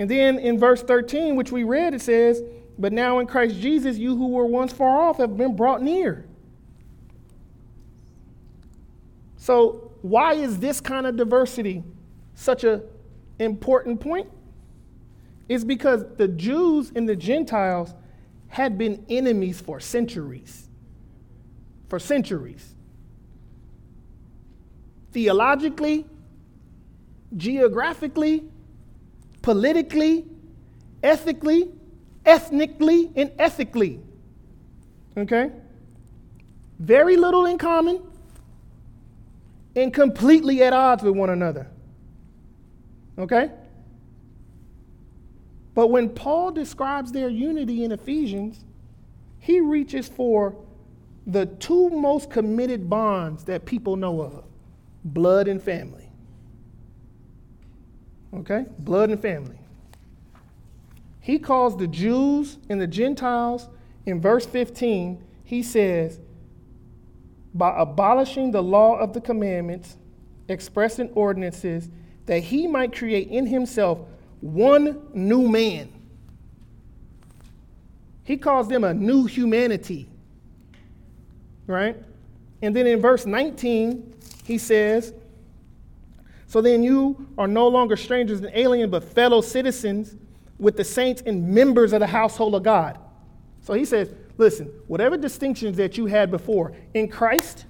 And 0.00 0.10
then 0.10 0.38
in 0.38 0.58
verse 0.58 0.82
13, 0.82 1.36
which 1.36 1.52
we 1.52 1.62
read, 1.62 1.92
it 1.92 2.00
says, 2.00 2.42
But 2.78 2.90
now 2.90 3.18
in 3.18 3.26
Christ 3.26 3.60
Jesus, 3.60 3.98
you 3.98 4.16
who 4.16 4.28
were 4.28 4.46
once 4.46 4.72
far 4.72 5.02
off 5.02 5.18
have 5.18 5.36
been 5.36 5.54
brought 5.54 5.82
near. 5.82 6.24
So 9.36 9.92
why 10.00 10.32
is 10.32 10.58
this 10.58 10.80
kind 10.80 11.06
of 11.06 11.16
diversity 11.16 11.84
such 12.34 12.64
an 12.64 12.80
important 13.38 14.00
point? 14.00 14.30
Is 15.50 15.66
because 15.66 16.06
the 16.16 16.28
Jews 16.28 16.92
and 16.96 17.06
the 17.06 17.16
Gentiles 17.16 17.92
had 18.48 18.78
been 18.78 19.04
enemies 19.10 19.60
for 19.60 19.80
centuries. 19.80 20.66
For 21.90 21.98
centuries. 21.98 22.74
Theologically, 25.12 26.06
geographically, 27.36 28.44
politically, 29.42 30.26
ethically, 31.02 31.70
ethnically, 32.24 33.10
and 33.16 33.32
ethically. 33.38 34.00
Okay? 35.16 35.50
Very 36.78 37.16
little 37.16 37.46
in 37.46 37.58
common, 37.58 38.02
and 39.76 39.92
completely 39.92 40.62
at 40.62 40.72
odds 40.72 41.02
with 41.02 41.14
one 41.14 41.30
another. 41.30 41.66
Okay? 43.18 43.50
But 45.74 45.88
when 45.88 46.08
Paul 46.08 46.50
describes 46.50 47.12
their 47.12 47.28
unity 47.28 47.84
in 47.84 47.92
Ephesians, 47.92 48.64
he 49.38 49.60
reaches 49.60 50.08
for 50.08 50.54
the 51.26 51.46
two 51.46 51.90
most 51.90 52.30
committed 52.30 52.90
bonds 52.90 53.44
that 53.44 53.64
people 53.64 53.96
know 53.96 54.20
of 54.20 54.44
blood 55.04 55.48
and 55.48 55.62
family. 55.62 56.09
Okay? 58.34 58.66
Blood 58.78 59.10
and 59.10 59.20
family. 59.20 59.58
He 61.20 61.38
calls 61.38 61.76
the 61.76 61.86
Jews 61.86 62.58
and 62.68 62.80
the 62.80 62.86
Gentiles 62.86 63.68
in 64.06 64.20
verse 64.20 64.46
15, 64.46 65.22
he 65.44 65.62
says, 65.62 66.18
by 67.52 67.74
abolishing 67.76 68.50
the 68.50 68.62
law 68.62 68.96
of 68.96 69.12
the 69.12 69.20
commandments 69.20 69.96
expressed 70.48 70.98
in 70.98 71.10
ordinances, 71.14 71.88
that 72.26 72.40
he 72.40 72.66
might 72.66 72.96
create 72.96 73.28
in 73.28 73.46
himself 73.46 73.98
one 74.40 75.00
new 75.12 75.48
man. 75.48 75.92
He 78.24 78.36
calls 78.36 78.68
them 78.68 78.84
a 78.84 78.94
new 78.94 79.26
humanity. 79.26 80.08
Right? 81.66 81.96
And 82.62 82.74
then 82.74 82.86
in 82.86 83.00
verse 83.00 83.26
19, 83.26 84.14
he 84.44 84.58
says, 84.58 85.12
So 86.50 86.60
then 86.60 86.82
you 86.82 87.28
are 87.38 87.46
no 87.46 87.68
longer 87.68 87.96
strangers 87.96 88.40
and 88.40 88.50
aliens, 88.52 88.90
but 88.90 89.04
fellow 89.04 89.40
citizens 89.40 90.16
with 90.58 90.76
the 90.76 90.82
saints 90.82 91.22
and 91.24 91.46
members 91.46 91.92
of 91.92 92.00
the 92.00 92.08
household 92.08 92.56
of 92.56 92.64
God. 92.64 92.98
So 93.60 93.72
he 93.72 93.84
says, 93.84 94.12
Listen, 94.36 94.66
whatever 94.88 95.16
distinctions 95.16 95.76
that 95.76 95.96
you 95.96 96.06
had 96.06 96.28
before, 96.28 96.72
in 96.92 97.06
Christ, 97.06 97.66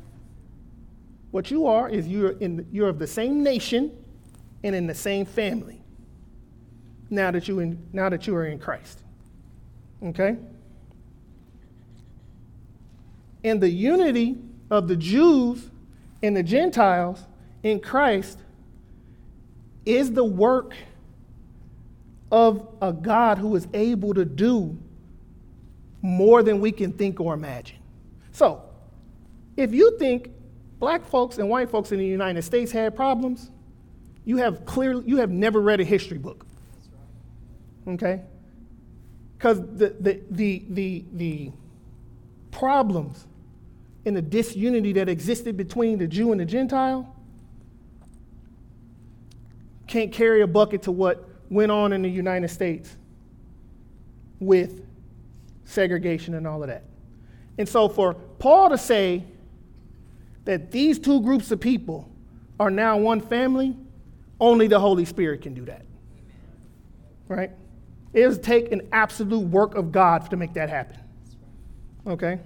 what 1.30 1.50
you 1.50 1.66
are 1.66 1.90
is 1.90 2.08
you're, 2.08 2.30
in, 2.30 2.66
you're 2.72 2.88
of 2.88 2.98
the 2.98 3.06
same 3.06 3.42
nation 3.42 3.94
and 4.64 4.74
in 4.74 4.86
the 4.86 4.94
same 4.94 5.26
family 5.26 5.82
now 7.10 7.30
that, 7.32 7.48
you 7.48 7.58
in, 7.60 7.86
now 7.92 8.08
that 8.08 8.26
you 8.26 8.34
are 8.34 8.46
in 8.46 8.58
Christ. 8.58 9.02
Okay? 10.02 10.38
And 13.44 13.60
the 13.60 13.68
unity 13.68 14.38
of 14.70 14.88
the 14.88 14.96
Jews 14.96 15.68
and 16.22 16.34
the 16.34 16.42
Gentiles 16.42 17.26
in 17.62 17.78
Christ 17.78 18.38
is 19.84 20.12
the 20.12 20.24
work 20.24 20.74
of 22.30 22.68
a 22.80 22.92
God 22.92 23.38
who 23.38 23.56
is 23.56 23.66
able 23.74 24.14
to 24.14 24.24
do 24.24 24.78
more 26.02 26.42
than 26.42 26.60
we 26.60 26.72
can 26.72 26.92
think 26.92 27.20
or 27.20 27.34
imagine. 27.34 27.78
So, 28.32 28.62
if 29.56 29.74
you 29.74 29.98
think 29.98 30.30
black 30.78 31.04
folks 31.04 31.38
and 31.38 31.48
white 31.48 31.70
folks 31.70 31.92
in 31.92 31.98
the 31.98 32.06
United 32.06 32.42
States 32.42 32.72
had 32.72 32.94
problems, 32.94 33.50
you 34.24 34.36
have 34.38 34.64
clearly 34.64 35.04
you 35.06 35.16
have 35.16 35.30
never 35.30 35.60
read 35.60 35.80
a 35.80 35.84
history 35.84 36.18
book. 36.18 36.46
Okay? 37.86 38.22
Because 39.36 39.60
the, 39.60 39.96
the, 40.00 40.20
the, 40.30 40.64
the, 40.68 41.04
the 41.14 41.52
problems 42.50 43.26
and 44.04 44.16
the 44.16 44.22
disunity 44.22 44.92
that 44.92 45.08
existed 45.08 45.56
between 45.56 45.98
the 45.98 46.06
Jew 46.06 46.32
and 46.32 46.40
the 46.40 46.44
Gentile 46.44 47.14
can't 49.90 50.12
carry 50.12 50.40
a 50.40 50.46
bucket 50.46 50.82
to 50.82 50.92
what 50.92 51.28
went 51.50 51.72
on 51.72 51.92
in 51.92 52.00
the 52.02 52.08
United 52.08 52.48
States 52.48 52.96
with 54.38 54.86
segregation 55.64 56.34
and 56.34 56.46
all 56.46 56.62
of 56.62 56.68
that. 56.68 56.84
And 57.58 57.68
so 57.68 57.88
for 57.88 58.14
Paul 58.14 58.70
to 58.70 58.78
say 58.78 59.24
that 60.44 60.70
these 60.70 60.98
two 60.98 61.20
groups 61.22 61.50
of 61.50 61.60
people 61.60 62.08
are 62.60 62.70
now 62.70 62.98
one 62.98 63.20
family, 63.20 63.76
only 64.38 64.68
the 64.68 64.78
Holy 64.78 65.04
Spirit 65.04 65.42
can 65.42 65.54
do 65.54 65.64
that. 65.64 65.84
Right? 67.26 67.50
It 68.12 68.28
would 68.28 68.42
take 68.44 68.70
an 68.70 68.88
absolute 68.92 69.40
work 69.40 69.74
of 69.74 69.90
God 69.90 70.30
to 70.30 70.36
make 70.36 70.54
that 70.54 70.70
happen. 70.70 70.98
Okay? 72.06 72.38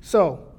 So, 0.00 0.49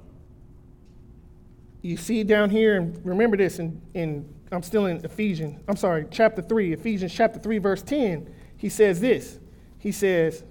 you 1.82 1.96
see 1.96 2.24
down 2.24 2.50
here, 2.50 2.76
and 2.76 3.04
remember 3.04 3.36
this 3.36 3.58
in, 3.58 3.80
in 3.94 4.28
I'm 4.50 4.62
still 4.62 4.86
in 4.86 5.04
Ephesians, 5.04 5.60
I'm 5.68 5.76
sorry, 5.76 6.06
chapter 6.10 6.42
3, 6.42 6.72
Ephesians 6.72 7.12
chapter 7.12 7.38
3, 7.38 7.58
verse 7.58 7.82
10 7.82 8.32
he 8.62 8.68
says 8.68 9.00
this 9.00 9.40
He 9.80 9.90
says, 9.90 10.44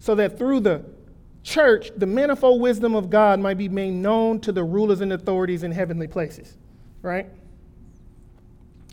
so 0.00 0.16
that 0.16 0.36
through 0.36 0.60
the 0.60 0.84
church, 1.44 1.92
the 1.96 2.04
manifold 2.04 2.60
wisdom 2.60 2.96
of 2.96 3.10
God 3.10 3.38
might 3.38 3.56
be 3.56 3.68
made 3.68 3.92
known 3.92 4.40
to 4.40 4.50
the 4.50 4.64
rulers 4.64 5.00
and 5.00 5.12
authorities 5.12 5.62
in 5.62 5.70
heavenly 5.70 6.08
places, 6.08 6.58
right? 7.00 7.28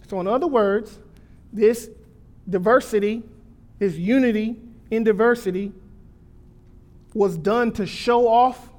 So, 0.08 0.20
in 0.22 0.28
other 0.28 0.46
words, 0.46 1.00
this 1.52 1.90
diversity, 2.48 3.24
this 3.80 3.96
unity 3.96 4.58
in 4.92 5.04
diversity, 5.04 5.72
was 7.16 7.36
done 7.36 7.72
to 7.74 7.88
show 7.88 8.28
off 8.28 8.70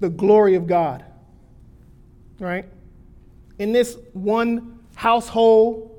the 0.00 0.08
glory 0.08 0.54
of 0.54 0.66
God, 0.66 1.04
right? 2.38 2.66
In 3.58 3.72
this 3.72 3.96
one 4.12 4.78
household, 4.94 5.90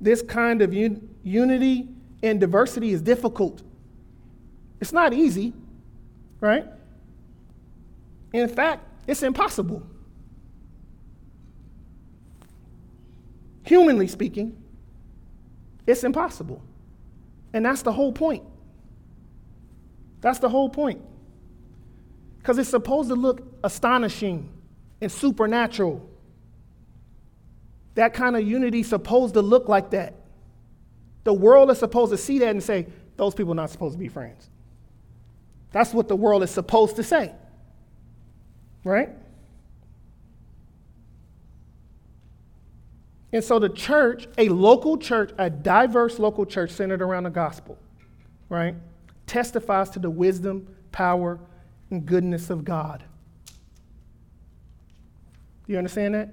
this 0.00 0.22
kind 0.22 0.62
of 0.62 0.72
un- 0.72 1.08
unity 1.22 1.88
and 2.22 2.40
diversity 2.40 2.90
is 2.92 3.02
difficult. 3.02 3.62
It's 4.80 4.92
not 4.92 5.12
easy, 5.12 5.52
right? 6.40 6.66
In 8.32 8.48
fact, 8.48 8.84
it's 9.06 9.22
impossible. 9.22 9.82
Humanly 13.64 14.08
speaking, 14.08 14.56
it's 15.86 16.04
impossible. 16.04 16.62
And 17.52 17.64
that's 17.64 17.82
the 17.82 17.92
whole 17.92 18.12
point. 18.12 18.44
That's 20.20 20.38
the 20.38 20.48
whole 20.48 20.68
point. 20.68 21.02
Because 22.42 22.58
it's 22.58 22.68
supposed 22.68 23.08
to 23.08 23.14
look 23.14 23.40
astonishing 23.62 24.52
and 25.00 25.12
supernatural. 25.12 26.08
That 27.94 28.14
kind 28.14 28.34
of 28.36 28.42
unity 28.42 28.82
supposed 28.82 29.34
to 29.34 29.42
look 29.42 29.68
like 29.68 29.90
that. 29.90 30.16
The 31.22 31.32
world 31.32 31.70
is 31.70 31.78
supposed 31.78 32.10
to 32.10 32.18
see 32.18 32.40
that 32.40 32.48
and 32.48 32.60
say, 32.60 32.88
those 33.16 33.32
people 33.32 33.52
are 33.52 33.56
not 33.56 33.70
supposed 33.70 33.94
to 33.94 33.98
be 33.98 34.08
friends. 34.08 34.50
That's 35.70 35.94
what 35.94 36.08
the 36.08 36.16
world 36.16 36.42
is 36.42 36.50
supposed 36.50 36.96
to 36.96 37.04
say. 37.04 37.32
Right? 38.82 39.10
And 43.32 43.44
so 43.44 43.60
the 43.60 43.68
church, 43.68 44.26
a 44.36 44.48
local 44.48 44.98
church, 44.98 45.30
a 45.38 45.48
diverse 45.48 46.18
local 46.18 46.44
church 46.44 46.72
centered 46.72 47.00
around 47.00 47.22
the 47.22 47.30
gospel, 47.30 47.78
right, 48.48 48.74
testifies 49.26 49.90
to 49.90 50.00
the 50.00 50.10
wisdom, 50.10 50.74
power, 50.90 51.38
and 51.92 52.06
goodness 52.06 52.50
of 52.50 52.64
God. 52.64 53.04
Do 55.66 55.72
you 55.72 55.78
understand 55.78 56.14
that? 56.14 56.30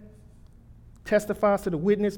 Testifies 1.06 1.62
to 1.64 1.70
the 1.70 1.78
witness, 1.78 2.18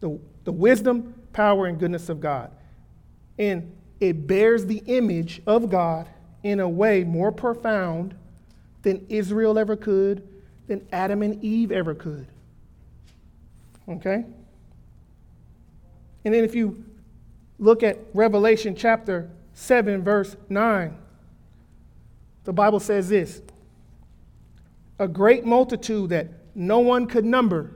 the, 0.00 0.18
the 0.44 0.52
wisdom, 0.52 1.14
power, 1.32 1.66
and 1.66 1.78
goodness 1.78 2.08
of 2.08 2.20
God. 2.20 2.50
And 3.38 3.74
it 4.00 4.26
bears 4.26 4.66
the 4.66 4.82
image 4.86 5.42
of 5.46 5.68
God 5.68 6.08
in 6.42 6.60
a 6.60 6.68
way 6.68 7.02
more 7.02 7.32
profound 7.32 8.14
than 8.82 9.04
Israel 9.08 9.58
ever 9.58 9.74
could, 9.74 10.26
than 10.68 10.86
Adam 10.92 11.22
and 11.22 11.42
Eve 11.42 11.72
ever 11.72 11.94
could. 11.94 12.28
Okay? 13.88 14.24
And 16.24 16.34
then 16.34 16.44
if 16.44 16.54
you 16.54 16.84
look 17.58 17.82
at 17.82 17.98
Revelation 18.14 18.76
chapter 18.76 19.28
7, 19.54 20.04
verse 20.04 20.36
9, 20.48 20.96
the 22.46 22.52
Bible 22.52 22.80
says 22.80 23.08
this 23.08 23.42
A 24.98 25.06
great 25.06 25.44
multitude 25.44 26.10
that 26.10 26.28
no 26.54 26.78
one 26.78 27.06
could 27.06 27.24
number 27.24 27.72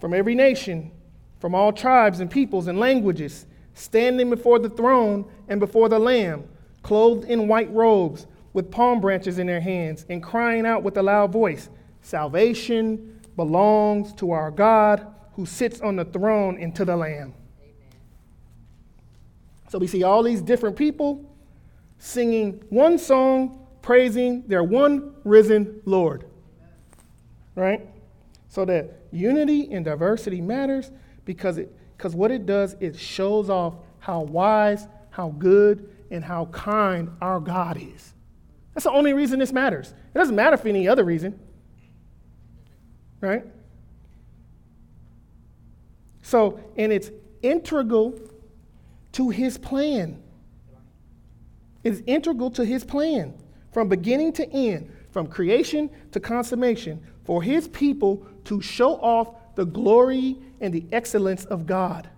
from 0.00 0.12
every 0.12 0.34
nation, 0.34 0.90
from 1.38 1.54
all 1.54 1.72
tribes 1.72 2.20
and 2.20 2.30
peoples 2.30 2.66
and 2.66 2.78
languages, 2.78 3.46
standing 3.72 4.28
before 4.28 4.58
the 4.58 4.68
throne 4.68 5.24
and 5.48 5.60
before 5.60 5.88
the 5.88 5.98
Lamb, 5.98 6.44
clothed 6.82 7.24
in 7.30 7.48
white 7.48 7.72
robes, 7.72 8.26
with 8.52 8.70
palm 8.70 9.00
branches 9.00 9.38
in 9.38 9.46
their 9.46 9.60
hands, 9.60 10.04
and 10.08 10.22
crying 10.22 10.66
out 10.66 10.82
with 10.82 10.96
a 10.98 11.02
loud 11.02 11.32
voice 11.32 11.70
Salvation 12.02 13.20
belongs 13.36 14.12
to 14.12 14.32
our 14.32 14.50
God 14.50 15.06
who 15.32 15.46
sits 15.46 15.80
on 15.80 15.96
the 15.96 16.04
throne 16.04 16.58
and 16.60 16.74
to 16.76 16.84
the 16.84 16.94
Lamb. 16.94 17.32
Amen. 17.62 17.74
So 19.70 19.78
we 19.78 19.86
see 19.86 20.02
all 20.02 20.22
these 20.22 20.42
different 20.42 20.76
people 20.76 21.33
singing 22.04 22.62
one 22.68 22.98
song, 22.98 23.66
praising 23.80 24.46
their 24.46 24.62
one 24.62 25.14
risen 25.24 25.80
Lord. 25.86 26.26
Right? 27.54 27.80
So 28.48 28.66
that 28.66 29.06
unity 29.10 29.72
and 29.72 29.86
diversity 29.86 30.42
matters 30.42 30.90
because 31.24 31.56
it 31.56 31.74
because 31.96 32.14
what 32.14 32.30
it 32.30 32.44
does, 32.44 32.76
it 32.80 32.98
shows 32.98 33.48
off 33.48 33.76
how 34.00 34.20
wise, 34.20 34.86
how 35.08 35.30
good, 35.30 35.88
and 36.10 36.22
how 36.22 36.44
kind 36.46 37.10
our 37.22 37.40
God 37.40 37.78
is. 37.80 38.12
That's 38.74 38.84
the 38.84 38.90
only 38.90 39.14
reason 39.14 39.38
this 39.38 39.52
matters. 39.52 39.94
It 40.14 40.18
doesn't 40.18 40.34
matter 40.34 40.58
for 40.58 40.68
any 40.68 40.86
other 40.86 41.04
reason. 41.04 41.40
Right? 43.22 43.44
So, 46.20 46.60
and 46.76 46.92
it's 46.92 47.10
integral 47.40 48.18
to 49.12 49.30
his 49.30 49.56
plan 49.56 50.20
is 51.84 52.02
integral 52.06 52.50
to 52.50 52.64
his 52.64 52.82
plan 52.82 53.34
from 53.72 53.88
beginning 53.88 54.32
to 54.32 54.50
end, 54.50 54.90
from 55.10 55.26
creation 55.26 55.90
to 56.12 56.18
consummation, 56.18 57.00
for 57.24 57.42
his 57.42 57.68
people 57.68 58.26
to 58.44 58.60
show 58.60 58.94
off 58.96 59.34
the 59.54 59.64
glory 59.64 60.36
and 60.60 60.74
the 60.74 60.84
excellence 60.92 61.44
of 61.44 61.66
God. 61.66 62.08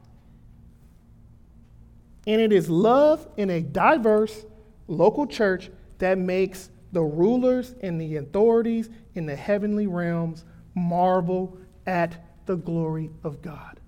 And 2.26 2.40
it 2.40 2.52
is 2.52 2.68
love 2.68 3.26
in 3.37 3.50
a 3.50 3.61
diverse 3.61 4.44
local 4.88 5.26
church 5.26 5.70
that 5.98 6.18
makes 6.18 6.70
the 6.92 7.02
rulers 7.02 7.74
and 7.83 8.00
the 8.00 8.16
authorities 8.16 8.90
in 9.14 9.26
the 9.26 9.37
heavenly 9.37 9.87
realms 9.87 10.44
marvel 10.74 11.59
at 11.87 12.24
the 12.46 12.57
glory 12.57 13.11
of 13.24 13.42
God. 13.42 13.81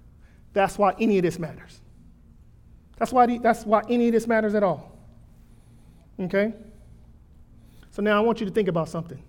That's 0.52 0.78
why 0.78 0.94
any 0.98 1.18
of 1.18 1.22
this 1.22 1.38
matters. 1.38 1.80
That's 2.96 3.12
why, 3.12 3.26
the, 3.26 3.38
that's 3.38 3.64
why 3.64 3.82
any 3.88 4.08
of 4.08 4.12
this 4.12 4.26
matters 4.26 4.54
at 4.54 4.62
all. 4.62 4.97
Okay? 6.20 6.52
So 7.90 8.02
now 8.02 8.16
I 8.16 8.20
want 8.20 8.40
you 8.40 8.46
to 8.46 8.52
think 8.52 8.68
about 8.68 8.88
something. 8.88 9.22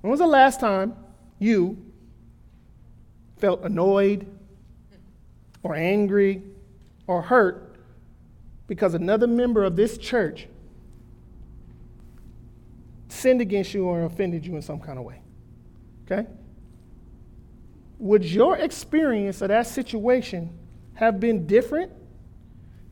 When 0.00 0.10
was 0.10 0.20
the 0.20 0.26
last 0.26 0.60
time 0.60 0.94
you 1.38 1.78
felt 3.38 3.62
annoyed 3.62 4.26
or 5.62 5.74
angry 5.74 6.42
or 7.06 7.22
hurt 7.22 7.76
because 8.66 8.94
another 8.94 9.26
member 9.26 9.64
of 9.64 9.76
this 9.76 9.98
church 9.98 10.46
sinned 13.08 13.40
against 13.40 13.74
you 13.74 13.84
or 13.84 14.04
offended 14.04 14.46
you 14.46 14.56
in 14.56 14.62
some 14.62 14.80
kind 14.80 14.98
of 14.98 15.04
way? 15.04 15.20
Okay? 16.04 16.28
Would 17.98 18.24
your 18.24 18.56
experience 18.56 19.42
of 19.42 19.48
that 19.48 19.66
situation 19.66 20.50
have 20.94 21.20
been 21.20 21.46
different 21.46 21.92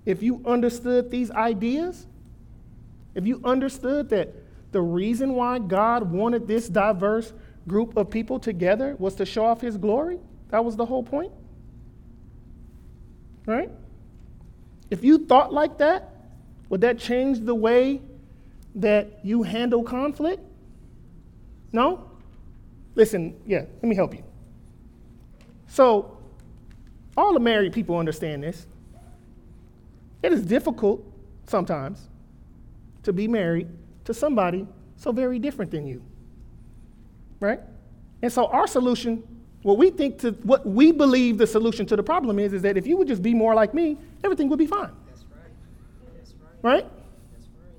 if 0.07 0.23
you 0.23 0.43
understood 0.47 1.11
these 1.11 1.31
ideas? 1.31 2.07
If 3.15 3.27
you 3.27 3.41
understood 3.45 4.09
that 4.11 4.35
the 4.73 4.81
reason 4.81 5.35
why 5.35 5.59
God 5.59 6.11
wanted 6.11 6.47
this 6.47 6.69
diverse 6.69 7.33
group 7.67 7.97
of 7.97 8.11
people 8.11 8.39
together 8.39 8.97
was 8.99 9.15
to 9.17 9.27
show 9.27 9.45
off 9.45 9.61
his 9.61 9.77
glory, 9.77 10.19
that 10.51 10.65
was 10.65 10.77
the 10.77 10.87
whole 10.87 11.03
point. 11.03 11.33
Right? 13.47 13.71
If 14.91 15.03
you 15.03 15.27
thought 15.27 15.53
like 15.53 15.79
that, 15.79 16.15
would 16.69 16.83
that 16.83 16.99
change 16.99 17.41
the 17.41 17.55
way 17.55 18.01
that 18.77 19.25
you 19.25 19.43
handle 19.43 19.83
conflict? 19.83 20.43
No? 21.73 22.11
Listen, 22.95 23.37
yeah, 23.47 23.65
let 23.83 23.85
me 23.85 23.97
help 23.97 24.15
you. 24.15 24.23
So, 25.67 26.17
all 27.17 27.33
the 27.33 27.41
married 27.41 27.73
people 27.73 27.97
understand 27.97 28.43
this. 28.43 28.67
It 30.23 30.33
is 30.33 30.43
difficult 30.45 31.05
sometimes 31.47 32.10
to 33.03 33.13
be 33.13 33.29
married 33.29 33.69
to 34.05 34.15
somebody 34.15 34.67
so 34.97 35.13
very 35.13 35.39
different 35.39 35.71
than 35.71 35.87
you. 35.87 36.03
Right? 37.41 37.61
And 38.23 38.33
so 38.33 38.47
our 38.47 38.67
solution, 38.67 39.23
what 39.63 39.79
we 39.79 39.91
think 39.91 40.19
to 40.19 40.33
what 40.43 40.67
we 40.67 40.93
believe 40.93 41.39
the 41.39 41.47
solution 41.47 41.87
to 41.87 41.97
the 41.97 42.03
problem 42.03 42.39
is, 42.39 42.53
is 42.53 42.63
that 42.63 42.77
if 42.77 42.87
you 42.87 42.97
would 42.97 43.09
just 43.09 43.23
be 43.23 43.35
more 43.35 43.55
like 43.55 43.73
me, 43.73 43.97
everything 44.23 44.49
would 44.49 44.59
be 44.59 44.67
fine. 44.67 44.91
That's 45.07 45.25
right. 45.31 45.51
That's 46.17 46.35
right. 46.35 46.75
Right? 46.75 46.87
That's 47.33 47.47
right. 47.47 47.75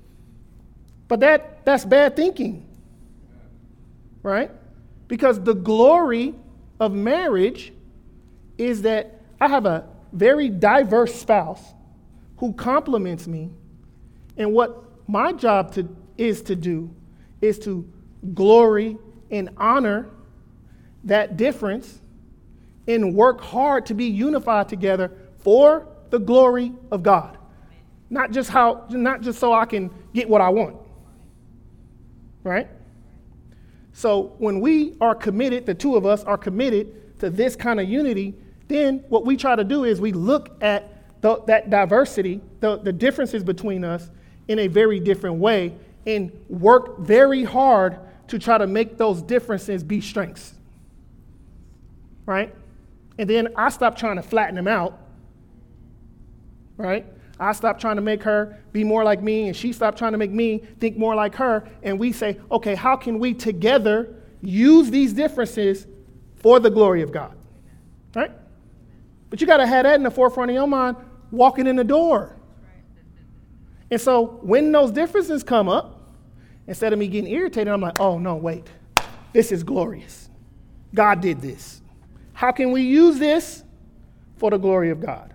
But 1.08 1.20
that 1.20 1.64
that's 1.64 1.84
bad 1.84 2.16
thinking. 2.16 2.66
Right? 4.22 4.50
Because 5.08 5.40
the 5.40 5.54
glory 5.54 6.34
of 6.80 6.92
marriage 6.92 7.72
is 8.58 8.82
that 8.82 9.20
I 9.40 9.48
have 9.48 9.66
a 9.66 9.84
very 10.12 10.48
diverse 10.48 11.14
spouse 11.14 11.62
who 12.38 12.52
complements 12.52 13.26
me 13.26 13.50
and 14.36 14.52
what 14.52 14.84
my 15.12 15.32
job 15.32 15.72
to, 15.74 15.94
is 16.16 16.40
to 16.42 16.56
do 16.56 16.90
is 17.42 17.58
to 17.58 17.86
glory 18.32 18.96
and 19.30 19.50
honor 19.58 20.08
that 21.04 21.36
difference 21.36 22.00
and 22.88 23.14
work 23.14 23.40
hard 23.40 23.84
to 23.86 23.94
be 23.94 24.06
unified 24.06 24.68
together 24.68 25.12
for 25.38 25.86
the 26.10 26.18
glory 26.18 26.72
of 26.90 27.02
God. 27.02 27.36
not 28.12 28.30
just 28.30 28.50
how, 28.50 28.86
not 28.90 29.22
just 29.22 29.38
so 29.38 29.52
I 29.54 29.64
can 29.64 29.90
get 30.12 30.28
what 30.28 30.42
I 30.42 30.50
want. 30.50 30.76
Right? 32.44 32.68
So 33.92 34.34
when 34.38 34.60
we 34.60 34.96
are 35.00 35.14
committed, 35.14 35.64
the 35.64 35.74
two 35.74 35.96
of 35.96 36.04
us 36.04 36.22
are 36.24 36.36
committed 36.36 37.18
to 37.20 37.30
this 37.30 37.56
kind 37.56 37.80
of 37.80 37.88
unity, 37.88 38.34
then 38.68 38.98
what 39.08 39.24
we 39.24 39.36
try 39.36 39.56
to 39.56 39.64
do 39.64 39.84
is 39.84 40.00
we 40.00 40.12
look 40.12 40.56
at 40.62 41.20
the, 41.22 41.42
that 41.46 41.70
diversity, 41.70 42.40
the, 42.60 42.78
the 42.78 42.92
differences 42.92 43.42
between 43.42 43.82
us, 43.82 44.10
in 44.48 44.58
a 44.58 44.66
very 44.66 45.00
different 45.00 45.36
way 45.36 45.74
and 46.06 46.32
work 46.48 46.98
very 46.98 47.44
hard 47.44 47.98
to 48.28 48.38
try 48.38 48.58
to 48.58 48.66
make 48.66 48.96
those 48.96 49.22
differences 49.22 49.82
be 49.82 50.00
strengths. 50.00 50.54
Right? 52.26 52.54
And 53.18 53.28
then 53.28 53.48
I 53.56 53.68
stop 53.68 53.96
trying 53.96 54.16
to 54.16 54.22
flatten 54.22 54.54
them 54.54 54.68
out. 54.68 54.98
Right? 56.76 57.06
I 57.38 57.52
stop 57.52 57.78
trying 57.80 57.96
to 57.96 58.02
make 58.02 58.22
her 58.22 58.58
be 58.72 58.84
more 58.84 59.04
like 59.04 59.22
me, 59.22 59.48
and 59.48 59.56
she 59.56 59.72
stopped 59.72 59.98
trying 59.98 60.12
to 60.12 60.18
make 60.18 60.30
me 60.30 60.58
think 60.78 60.96
more 60.96 61.14
like 61.14 61.34
her. 61.36 61.68
And 61.82 61.98
we 61.98 62.12
say, 62.12 62.38
okay, 62.50 62.74
how 62.74 62.96
can 62.96 63.18
we 63.18 63.34
together 63.34 64.14
use 64.40 64.90
these 64.90 65.12
differences 65.12 65.86
for 66.36 66.60
the 66.60 66.70
glory 66.70 67.02
of 67.02 67.12
God? 67.12 67.36
Right? 68.14 68.30
But 69.30 69.40
you 69.40 69.46
got 69.46 69.58
to 69.58 69.66
have 69.66 69.84
that 69.84 69.96
in 69.96 70.02
the 70.02 70.10
forefront 70.10 70.50
of 70.50 70.54
your 70.54 70.66
mind 70.66 70.96
walking 71.30 71.66
in 71.66 71.76
the 71.76 71.84
door. 71.84 72.36
And 73.92 74.00
so 74.00 74.38
when 74.40 74.72
those 74.72 74.90
differences 74.90 75.42
come 75.42 75.68
up, 75.68 76.00
instead 76.66 76.94
of 76.94 76.98
me 76.98 77.08
getting 77.08 77.30
irritated, 77.30 77.68
I'm 77.68 77.82
like, 77.82 78.00
oh, 78.00 78.18
no, 78.18 78.36
wait. 78.36 78.66
This 79.34 79.52
is 79.52 79.62
glorious. 79.62 80.30
God 80.94 81.20
did 81.20 81.42
this. 81.42 81.82
How 82.32 82.52
can 82.52 82.72
we 82.72 82.80
use 82.80 83.18
this 83.18 83.62
for 84.38 84.48
the 84.48 84.56
glory 84.56 84.88
of 84.88 84.98
God? 84.98 85.34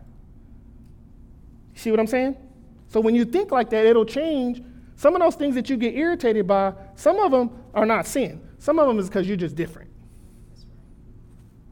See 1.76 1.92
what 1.92 2.00
I'm 2.00 2.08
saying? 2.08 2.36
So 2.88 3.00
when 3.00 3.14
you 3.14 3.26
think 3.26 3.52
like 3.52 3.70
that, 3.70 3.86
it'll 3.86 4.06
change. 4.06 4.64
Some 4.96 5.14
of 5.14 5.22
those 5.22 5.36
things 5.36 5.54
that 5.54 5.70
you 5.70 5.78
get 5.78 5.94
irritated 5.94 6.48
by, 6.48 6.74
some 6.96 7.20
of 7.20 7.30
them 7.30 7.52
are 7.76 7.86
not 7.86 8.08
sin. 8.08 8.42
Some 8.58 8.80
of 8.80 8.88
them 8.88 8.98
is 8.98 9.08
because 9.08 9.28
you're 9.28 9.38
just 9.38 9.56
different. 9.56 9.92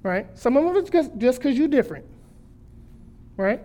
Right? 0.04 0.28
Some 0.38 0.56
of 0.56 0.64
them 0.64 0.84
is 0.84 1.12
just 1.18 1.40
because 1.40 1.58
you're 1.58 1.68
different. 1.68 2.06
Right? 3.38 3.64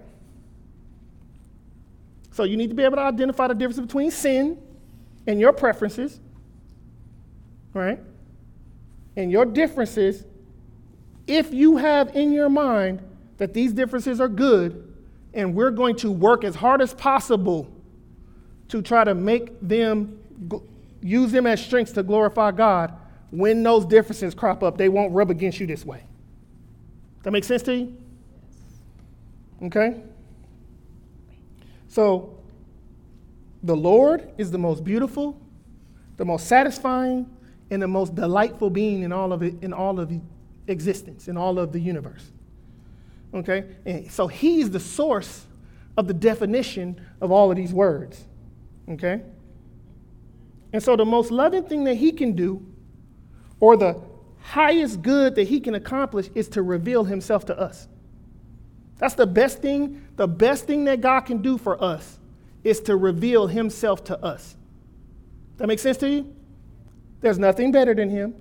So 2.41 2.45
you 2.45 2.57
need 2.57 2.71
to 2.71 2.75
be 2.75 2.85
able 2.85 2.97
to 2.97 3.03
identify 3.03 3.49
the 3.49 3.55
difference 3.55 3.79
between 3.79 4.11
sin 4.11 4.57
and 5.27 5.39
your 5.39 5.53
preferences, 5.53 6.21
right? 7.75 8.01
And 9.15 9.31
your 9.31 9.45
differences, 9.45 10.25
if 11.27 11.53
you 11.53 11.77
have 11.77 12.17
in 12.17 12.33
your 12.33 12.49
mind 12.49 13.03
that 13.37 13.53
these 13.53 13.75
differences 13.75 14.23
are 14.23 14.29
good, 14.29 14.91
and 15.35 15.55
we're 15.55 15.71
going 15.71 15.97
to 15.97 16.11
work 16.11 16.43
as 16.43 16.55
hard 16.55 16.81
as 16.81 16.95
possible 16.95 17.71
to 18.69 18.81
try 18.81 19.05
to 19.05 19.15
make 19.15 19.61
them 19.61 20.19
use 21.03 21.33
them 21.33 21.47
as 21.47 21.63
strengths 21.63 21.93
to 21.93 22.03
glorify 22.03 22.53
God, 22.53 22.95
when 23.33 23.63
those 23.63 23.85
differences 23.85 24.35
crop 24.35 24.63
up, 24.63 24.79
they 24.79 24.89
won't 24.89 25.13
rub 25.13 25.31
against 25.31 25.61
you 25.61 25.67
this 25.67 25.85
way. 25.85 26.05
That 27.23 27.33
makes 27.33 27.49
sense 27.49 27.61
to 27.65 27.75
you? 27.75 27.99
Okay? 29.65 30.01
So, 31.91 32.39
the 33.65 33.77
Lord 33.77 34.31
is 34.39 34.53
the 34.53 34.59
most 34.59 34.85
beautiful, 34.85 35.37
the 36.19 36.25
most 36.25 36.47
satisfying, 36.47 37.29
and 37.69 37.83
the 37.83 37.89
most 37.89 38.15
delightful 38.15 38.71
being 38.71 39.03
in 39.03 39.13
all 39.13 39.33
of 39.33 39.43
it, 39.43 39.55
in 39.61 39.73
all 39.73 39.99
of 39.99 40.13
existence, 40.69 41.27
in 41.27 41.37
all 41.37 41.59
of 41.59 41.73
the 41.73 41.81
universe. 41.81 42.31
Okay? 43.35 43.65
And 43.85 44.11
so 44.11 44.29
he's 44.29 44.71
the 44.71 44.79
source 44.79 45.47
of 45.97 46.07
the 46.07 46.15
definition 46.15 47.01
of 47.21 47.33
all 47.33 47.51
of 47.51 47.57
these 47.57 47.75
words. 47.75 48.25
Okay? 48.89 49.23
And 50.73 50.81
so 50.81 50.95
the 50.95 51.05
most 51.05 51.33
loving 51.33 51.65
thing 51.65 51.83
that 51.85 51.97
he 51.97 52.13
can 52.13 52.33
do, 52.33 52.65
or 53.59 53.77
the 53.77 54.01
highest 54.39 55.03
good 55.03 55.35
that 55.35 55.49
he 55.49 55.59
can 55.59 55.75
accomplish, 55.75 56.31
is 56.37 56.49
to 56.51 56.63
reveal 56.63 57.03
himself 57.03 57.45
to 57.47 57.59
us. 57.59 57.89
That's 59.01 59.15
the 59.15 59.27
best 59.27 59.63
thing, 59.63 60.07
the 60.17 60.29
best 60.29 60.67
thing 60.67 60.85
that 60.85 61.01
God 61.01 61.23
can 61.23 61.41
do 61.41 61.57
for 61.57 61.83
us 61.83 62.19
is 62.63 62.81
to 62.81 62.97
reveal 62.97 63.47
himself 63.47 64.05
to 64.05 64.23
us. 64.23 64.57
That 65.57 65.69
makes 65.69 65.81
sense 65.81 65.97
to 65.99 66.09
you? 66.09 66.37
There's 67.23 67.39
nothing 67.39 67.73
better 67.73 67.95
than 67.95 68.11
him. 68.11 68.35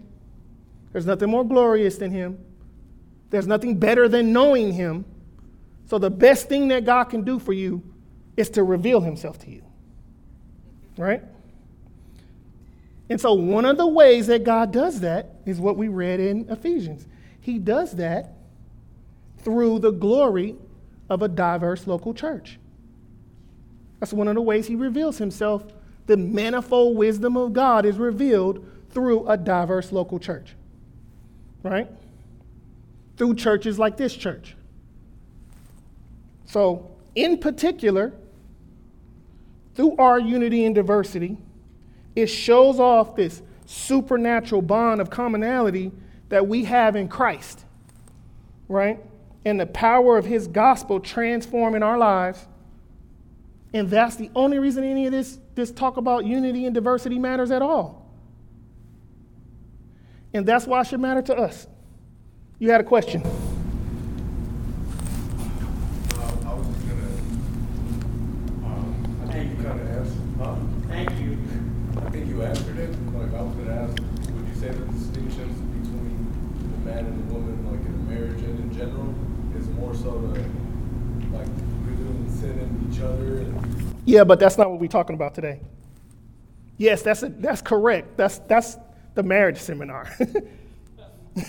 There's 0.92 1.06
nothing 1.06 1.30
more 1.30 1.46
glorious 1.46 1.98
than 1.98 2.12
him. 2.12 2.38
There's 3.30 3.48
nothing 3.48 3.78
better 3.80 4.10
than 4.10 4.34
knowing 4.34 4.74
him. 4.74 5.06
So 5.86 5.98
the 5.98 6.10
best 6.10 6.50
thing 6.50 6.68
that 6.68 6.84
God 6.84 7.06
can 7.06 7.24
do 7.24 7.40
for 7.40 7.54
you 7.54 7.82
is 8.36 8.50
to 8.52 8.64
reveal 8.64 9.00
himself 9.00 9.40
to 9.40 9.50
you. 9.50 9.64
Right? 10.98 11.24
And 13.10 13.20
so 13.20 13.34
one 13.34 13.64
of 13.64 13.78
the 13.78 13.88
ways 13.88 14.28
that 14.28 14.44
God 14.44 14.74
does 14.74 15.00
that 15.00 15.36
is 15.46 15.58
what 15.58 15.78
we 15.78 15.88
read 15.88 16.20
in 16.20 16.50
Ephesians. 16.50 17.06
He 17.40 17.60
does 17.60 17.94
that 17.94 18.34
through 19.42 19.80
the 19.80 19.92
glory 19.92 20.56
of 21.10 21.22
a 21.22 21.28
diverse 21.28 21.88
local 21.88 22.14
church. 22.14 22.60
That's 24.00 24.14
one 24.14 24.28
of 24.28 24.36
the 24.36 24.42
ways 24.42 24.68
he 24.68 24.76
reveals 24.76 25.18
himself. 25.18 25.64
The 26.06 26.18
manifold 26.18 26.98
wisdom 26.98 27.38
of 27.38 27.54
God 27.54 27.86
is 27.86 27.98
revealed 27.98 28.66
through 28.90 29.28
a 29.28 29.38
diverse 29.38 29.92
local 29.92 30.20
church, 30.20 30.56
right? 31.64 31.90
Through 33.18 33.36
churches 33.36 33.78
like 33.78 33.98
this 33.98 34.16
church. 34.16 34.56
So, 36.46 36.90
in 37.14 37.38
particular, 37.38 38.14
through 39.76 39.96
our 39.98 40.20
unity 40.20 40.66
and 40.66 40.74
diversity, 40.74 41.38
it 42.16 42.28
shows 42.28 42.80
off 42.80 43.16
this 43.16 43.42
supernatural 43.66 44.62
bond 44.62 45.00
of 45.00 45.10
commonality 45.10 45.92
that 46.30 46.48
we 46.48 46.64
have 46.66 46.96
in 46.96 47.08
Christ, 47.08 47.64
right? 48.68 49.00
And 49.46 49.60
the 49.60 49.66
power 49.66 50.18
of 50.18 50.26
his 50.26 50.48
gospel 50.48 51.00
transforming 51.00 51.84
our 51.84 51.98
lives. 51.98 52.46
And 53.74 53.90
that's 53.90 54.16
the 54.16 54.30
only 54.36 54.60
reason 54.60 54.84
any 54.84 55.06
of 55.06 55.12
this, 55.12 55.40
this 55.56 55.72
talk 55.72 55.98
about 55.98 56.26
unity 56.26 56.66
and 56.66 56.74
diversity 56.74 57.20
matters 57.20 57.52
at 57.52 57.62
all. 57.62 58.06
And 60.34 60.46
that's 60.46 60.66
why 60.66 60.82
it 60.82 60.88
should 60.88 61.00
matter 61.00 61.22
to 61.24 61.36
us. 61.36 61.68
You 62.58 62.72
had 62.72 62.82
a 62.82 62.84
question. 62.84 63.24
Thank 70.88 71.12
you. 71.22 71.38
I 71.96 72.10
think 72.10 72.28
you 72.28 72.42
answered 72.42 72.78
it. 72.78 72.90
Like 73.14 73.34
I 73.34 73.42
was 73.42 73.54
going 73.56 73.68
to 73.68 73.74
ask, 73.74 73.94
would 73.94 74.48
you 74.48 74.56
say 74.56 74.70
the 74.70 74.86
distinctions 74.92 75.58
between 75.80 76.28
the 76.72 76.90
man 76.90 77.06
and 77.06 77.30
the 77.30 77.34
woman, 77.34 77.72
like 77.72 77.80
in 77.86 77.94
a 77.94 78.20
marriage 78.20 78.44
and 78.44 78.60
in 78.60 78.78
general, 78.78 79.14
more 79.80 79.89
so 80.02 80.12
like 81.32 81.48
sin 82.30 82.58
in 82.60 82.90
each 82.92 83.00
other. 83.02 83.46
Yeah, 84.06 84.24
but 84.24 84.40
that's 84.40 84.58
not 84.58 84.70
what 84.70 84.80
we're 84.80 84.88
talking 84.88 85.16
about 85.16 85.36
today. 85.36 85.60
Yes, 86.78 87.02
that's 87.02 87.24
a, 87.24 87.30
that's 87.30 87.62
correct. 87.62 88.16
That's 88.18 88.40
that's 88.40 88.78
the 89.16 89.24
marriage 89.24 89.58
seminar. 89.58 90.10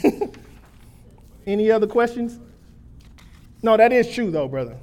Any 1.47 1.71
other 1.71 1.87
questions? 1.87 2.39
No, 3.63 3.77
that 3.77 3.93
is 3.93 4.13
true 4.13 4.31
though, 4.31 4.49
brother. 4.49 4.77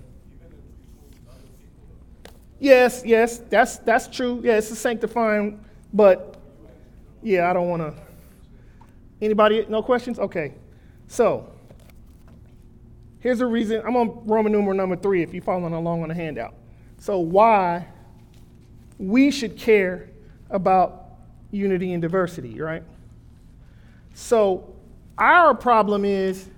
Yes, 2.60 3.04
yes, 3.06 3.40
that's 3.50 3.78
that's 3.80 4.08
true. 4.08 4.42
Yeah, 4.44 4.58
it's 4.58 4.72
a 4.72 4.76
sanctifying, 4.76 5.64
but 5.94 6.38
yeah, 7.22 7.50
I 7.50 7.54
don't 7.54 7.70
want 7.70 7.82
to. 7.82 7.94
Anybody? 9.22 9.66
No 9.68 9.82
questions? 9.82 10.20
Okay. 10.20 10.54
So, 11.08 11.52
Here's 13.20 13.42
a 13.42 13.46
reason. 13.46 13.82
I'm 13.86 13.96
on 13.96 14.26
Roman 14.26 14.52
numeral 14.52 14.78
number 14.78 14.96
three 14.96 15.24
if 15.24 15.34
you're 15.34 15.44
following 15.44 15.74
along 15.74 16.04
on 16.04 16.10
the 16.10 16.16
handout. 16.16 16.54
So, 17.00 17.20
why 17.20 17.88
we 18.98 19.32
should 19.32 19.58
care 19.58 20.10
about 20.50 21.06
unity 21.52 21.94
and 21.94 22.02
diversity, 22.02 22.60
right? 22.60 22.84
So, 24.14 24.76
our 25.18 25.54
problem 25.54 26.06
is, 26.06 26.50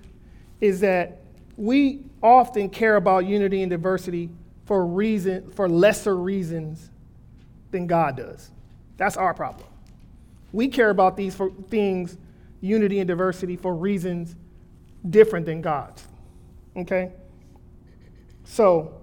is 0.61 0.81
that 0.81 1.21
we 1.55 2.03
often 2.21 2.69
care 2.69 2.97
about 2.97 3.25
unity 3.25 3.61
and 3.61 3.69
diversity 3.69 4.29
for 4.65 4.85
reason 4.85 5.49
for 5.51 5.67
lesser 5.69 6.15
reasons 6.15 6.89
than 7.71 7.87
God 7.87 8.17
does. 8.17 8.51
That's 8.97 9.17
our 9.17 9.33
problem. 9.33 9.67
We 10.51 10.67
care 10.67 10.89
about 10.89 11.15
these 11.15 11.35
for 11.35 11.51
things, 11.69 12.17
unity 12.61 12.99
and 12.99 13.07
diversity, 13.07 13.55
for 13.55 13.73
reasons 13.73 14.35
different 15.09 15.45
than 15.45 15.61
God's. 15.61 16.05
Okay? 16.79 17.11
So, 18.43 19.01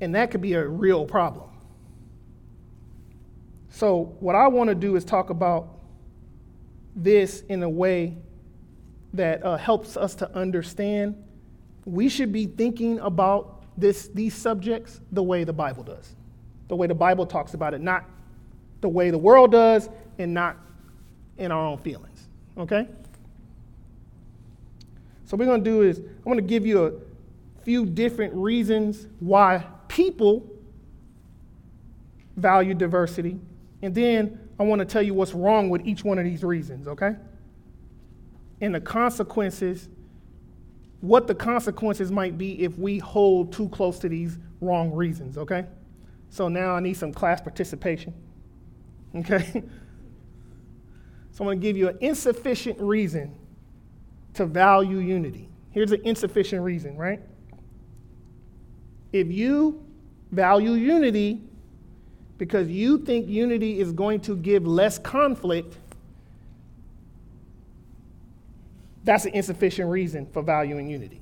and 0.00 0.14
that 0.14 0.30
could 0.30 0.40
be 0.40 0.54
a 0.54 0.66
real 0.66 1.04
problem. 1.04 1.48
So, 3.70 4.14
what 4.20 4.34
I 4.34 4.48
want 4.48 4.68
to 4.68 4.74
do 4.74 4.96
is 4.96 5.04
talk 5.04 5.30
about 5.30 5.68
this 6.96 7.42
in 7.48 7.62
a 7.62 7.68
way 7.68 8.16
that 9.14 9.44
uh, 9.44 9.56
helps 9.56 9.96
us 9.96 10.14
to 10.16 10.32
understand 10.34 11.22
we 11.84 12.08
should 12.08 12.32
be 12.32 12.46
thinking 12.46 12.98
about 13.00 13.64
this, 13.76 14.08
these 14.08 14.34
subjects 14.34 15.00
the 15.12 15.22
way 15.22 15.44
the 15.44 15.52
Bible 15.52 15.82
does, 15.82 16.14
the 16.68 16.76
way 16.76 16.86
the 16.86 16.94
Bible 16.94 17.26
talks 17.26 17.54
about 17.54 17.74
it, 17.74 17.80
not 17.80 18.04
the 18.80 18.88
way 18.88 19.10
the 19.10 19.18
world 19.18 19.52
does 19.52 19.88
and 20.18 20.32
not 20.32 20.56
in 21.38 21.52
our 21.52 21.66
own 21.66 21.78
feelings. 21.78 22.28
Okay? 22.56 22.88
So, 25.24 25.36
what 25.36 25.40
we're 25.40 25.46
going 25.46 25.64
to 25.64 25.70
do 25.70 25.82
is, 25.82 25.98
I'm 25.98 26.24
going 26.24 26.36
to 26.36 26.42
give 26.42 26.66
you 26.66 26.84
a 26.86 26.92
few 27.62 27.86
different 27.86 28.34
reasons 28.34 29.06
why 29.20 29.64
people 29.88 30.46
value 32.36 32.74
diversity. 32.74 33.38
And 33.82 33.94
then 33.94 34.38
I 34.58 34.64
want 34.64 34.80
to 34.80 34.84
tell 34.84 35.02
you 35.02 35.14
what's 35.14 35.32
wrong 35.32 35.70
with 35.70 35.86
each 35.86 36.04
one 36.04 36.18
of 36.18 36.24
these 36.24 36.44
reasons, 36.44 36.86
okay? 36.88 37.16
And 38.60 38.74
the 38.74 38.80
consequences, 38.80 39.88
what 41.00 41.26
the 41.26 41.34
consequences 41.34 42.10
might 42.10 42.36
be 42.36 42.62
if 42.62 42.78
we 42.78 42.98
hold 42.98 43.52
too 43.52 43.68
close 43.70 43.98
to 44.00 44.08
these 44.08 44.38
wrong 44.60 44.92
reasons, 44.92 45.38
okay? 45.38 45.66
So 46.28 46.48
now 46.48 46.72
I 46.72 46.80
need 46.80 46.94
some 46.94 47.12
class 47.12 47.40
participation, 47.40 48.14
okay? 49.16 49.62
So 51.30 51.42
I'm 51.42 51.48
going 51.48 51.58
to 51.58 51.66
give 51.66 51.76
you 51.76 51.88
an 51.88 51.98
insufficient 52.00 52.78
reason 52.80 53.34
to 54.34 54.46
value 54.46 54.98
unity. 54.98 55.48
Here's 55.70 55.92
an 55.92 56.00
insufficient 56.04 56.62
reason, 56.62 56.96
right? 56.96 57.20
If 59.12 59.30
you 59.30 59.84
value 60.32 60.72
unity 60.72 61.42
because 62.38 62.68
you 62.68 62.98
think 62.98 63.28
unity 63.28 63.80
is 63.80 63.92
going 63.92 64.20
to 64.20 64.36
give 64.36 64.66
less 64.66 64.98
conflict, 64.98 65.78
that's 69.04 69.24
an 69.24 69.34
insufficient 69.34 69.88
reason 69.88 70.26
for 70.26 70.42
valuing 70.42 70.88
unity. 70.88 71.20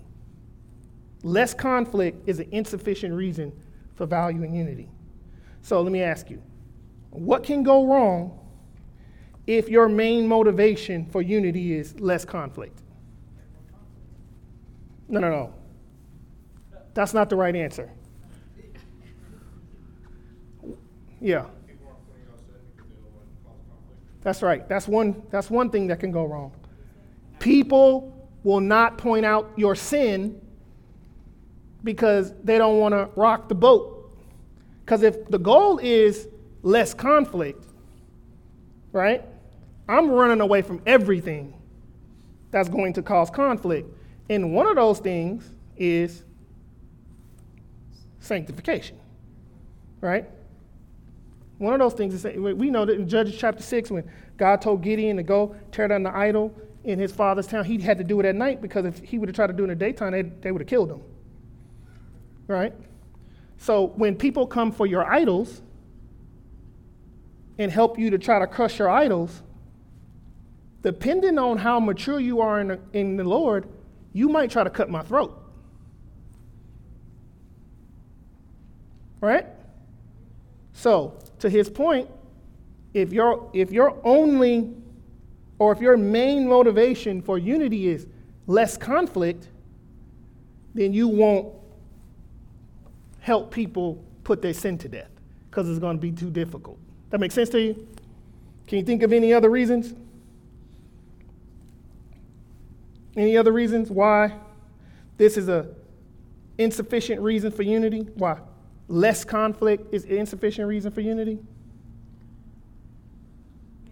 Less 1.23 1.55
conflict 1.55 2.29
is 2.29 2.41
an 2.41 2.49
insufficient 2.51 3.15
reason 3.15 3.53
for 3.95 4.07
valuing 4.07 4.55
unity. 4.55 4.89
So 5.63 5.81
let 5.81 5.93
me 5.93 6.03
ask 6.03 6.31
you 6.31 6.43
what 7.11 7.45
can 7.45 7.63
go 7.63 7.87
wrong 7.87 8.39
if 9.47 9.69
your 9.69 9.89
main 9.89 10.27
motivation 10.27 11.05
for 11.07 11.21
unity 11.21 11.75
is 11.75 11.99
less 12.01 12.25
conflict? 12.25 12.81
No, 15.13 15.21
no, 15.21 15.29
no. 15.29 15.55
That's 16.95 17.13
not 17.13 17.29
the 17.29 17.37
right 17.37 17.55
answer. 17.55 17.91
Yeah. 21.21 21.45
That's 24.23 24.43
right. 24.43 24.67
That's 24.69 24.89
one, 24.89 25.23
that's 25.31 25.51
one 25.51 25.69
thing 25.69 25.87
that 25.89 26.01
can 26.01 26.13
go 26.13 26.25
wrong. 26.25 26.53
People 27.41 28.31
will 28.43 28.61
not 28.61 28.97
point 28.97 29.27
out 29.27 29.53
your 29.57 29.75
sin 29.75 30.41
because 31.85 32.33
they 32.43 32.57
don't 32.57 32.79
want 32.79 32.95
to 32.95 33.11
rock 33.15 33.51
the 33.51 33.55
boat. 33.55 34.17
Because 34.81 35.03
if 35.03 35.29
the 35.29 35.39
goal 35.39 35.79
is 35.79 36.27
less 36.63 36.95
conflict, 36.95 37.67
right? 38.93 39.23
I'm 39.89 40.11
running 40.11 40.41
away 40.41 40.63
from 40.63 40.81
everything 40.87 41.53
that's 42.51 42.71
going 42.71 42.95
to 42.95 43.03
cause 43.03 43.29
conflict. 43.29 43.91
And 44.29 44.55
one 44.55 44.67
of 44.67 44.77
those 44.77 44.99
things 44.99 45.49
is 45.77 46.25
sanctification, 48.21 48.99
right? 50.01 50.27
One 51.59 51.75
of 51.75 51.81
those 51.81 51.95
things 51.95 52.15
is 52.15 52.37
we 52.37 52.71
know 52.71 52.85
that 52.85 52.95
in 52.95 53.09
Judges 53.09 53.37
chapter 53.37 53.63
6, 53.63 53.91
when 53.91 54.11
God 54.37 54.61
told 54.61 54.83
Gideon 54.83 55.17
to 55.17 55.23
go 55.23 55.55
tear 55.71 55.89
down 55.89 56.03
the 56.03 56.15
idol 56.15 56.55
in 56.85 56.99
his 56.99 57.13
father's 57.13 57.47
town, 57.47 57.65
he 57.65 57.79
had 57.79 57.99
to 57.99 58.05
do 58.05 58.19
it 58.21 58.27
at 58.27 58.35
night 58.35 58.61
because 58.61 58.85
if 58.85 58.99
he 58.99 59.19
would 59.19 59.29
have 59.29 59.37
tried 59.37 59.49
to 59.49 59.53
do 59.53 59.63
it 59.63 59.71
in 59.71 59.79
the 59.79 59.85
daytime, 59.85 60.13
they, 60.13 60.23
they 60.23 60.51
would 60.51 60.61
have 60.61 60.69
killed 60.69 60.91
him. 60.91 61.03
Right? 62.49 62.73
So 63.59 63.93
when 63.95 64.17
people 64.17 64.47
come 64.47 64.73
for 64.73 64.87
your 64.87 65.09
idols 65.09 65.63
and 67.59 67.71
help 67.71 67.99
you 67.99 68.11
to 68.11 68.19
try 68.19 68.41
to 68.41 68.47
crush 68.47 68.79
your 68.79 68.91
idols, 68.91 69.43
depending 70.83 71.39
on 71.39 71.59
how 71.59 71.79
mature 71.79 72.19
you 72.19 72.41
are 72.41 72.61
in 72.61 72.69
the, 72.69 72.81
in 72.93 73.17
the 73.17 73.25
Lord, 73.25 73.69
you 74.13 74.29
might 74.29 74.51
try 74.51 74.65
to 74.65 74.71
cut 74.71 74.91
my 74.91 75.03
throat. 75.03 75.39
Right? 79.21 79.47
So, 80.73 81.19
to 81.39 81.49
his 81.49 81.71
point, 81.71 82.09
if 82.93 83.13
your 83.13 83.51
if 83.53 83.71
your 83.71 84.01
only 84.05 84.75
or 85.59 85.73
if 85.73 85.81
your 85.81 85.97
main 85.97 86.49
motivation 86.49 87.23
for 87.23 87.39
unity 87.39 87.89
is 87.89 88.07
less 88.47 88.77
conflict, 88.77 89.49
then 90.75 90.93
you 90.93 91.09
won't 91.09 91.55
help 93.21 93.53
people 93.53 94.03
put 94.25 94.43
their 94.43 94.53
sin 94.53 94.77
to 94.79 94.89
death 94.89 95.11
because 95.49 95.69
it's 95.69 95.79
going 95.79 95.97
to 95.97 96.01
be 96.01 96.11
too 96.11 96.31
difficult. 96.31 96.79
That 97.11 97.21
makes 97.21 97.35
sense 97.35 97.49
to 97.51 97.61
you? 97.61 97.87
Can 98.67 98.79
you 98.79 98.85
think 98.85 99.03
of 99.03 99.13
any 99.13 99.33
other 99.33 99.51
reasons? 99.51 99.95
Any 103.17 103.37
other 103.37 103.53
reasons 103.53 103.91
why 103.91 104.39
this 105.19 105.37
is 105.37 105.49
a 105.49 105.69
insufficient 106.59 107.21
reason 107.21 107.51
for 107.51 107.63
unity? 107.63 108.09
Why 108.15 108.39
less 108.89 109.25
conflict 109.25 109.93
is 109.93 110.05
insufficient 110.05 110.69
reason 110.69 110.93
for 110.93 111.01
unity? 111.01 111.39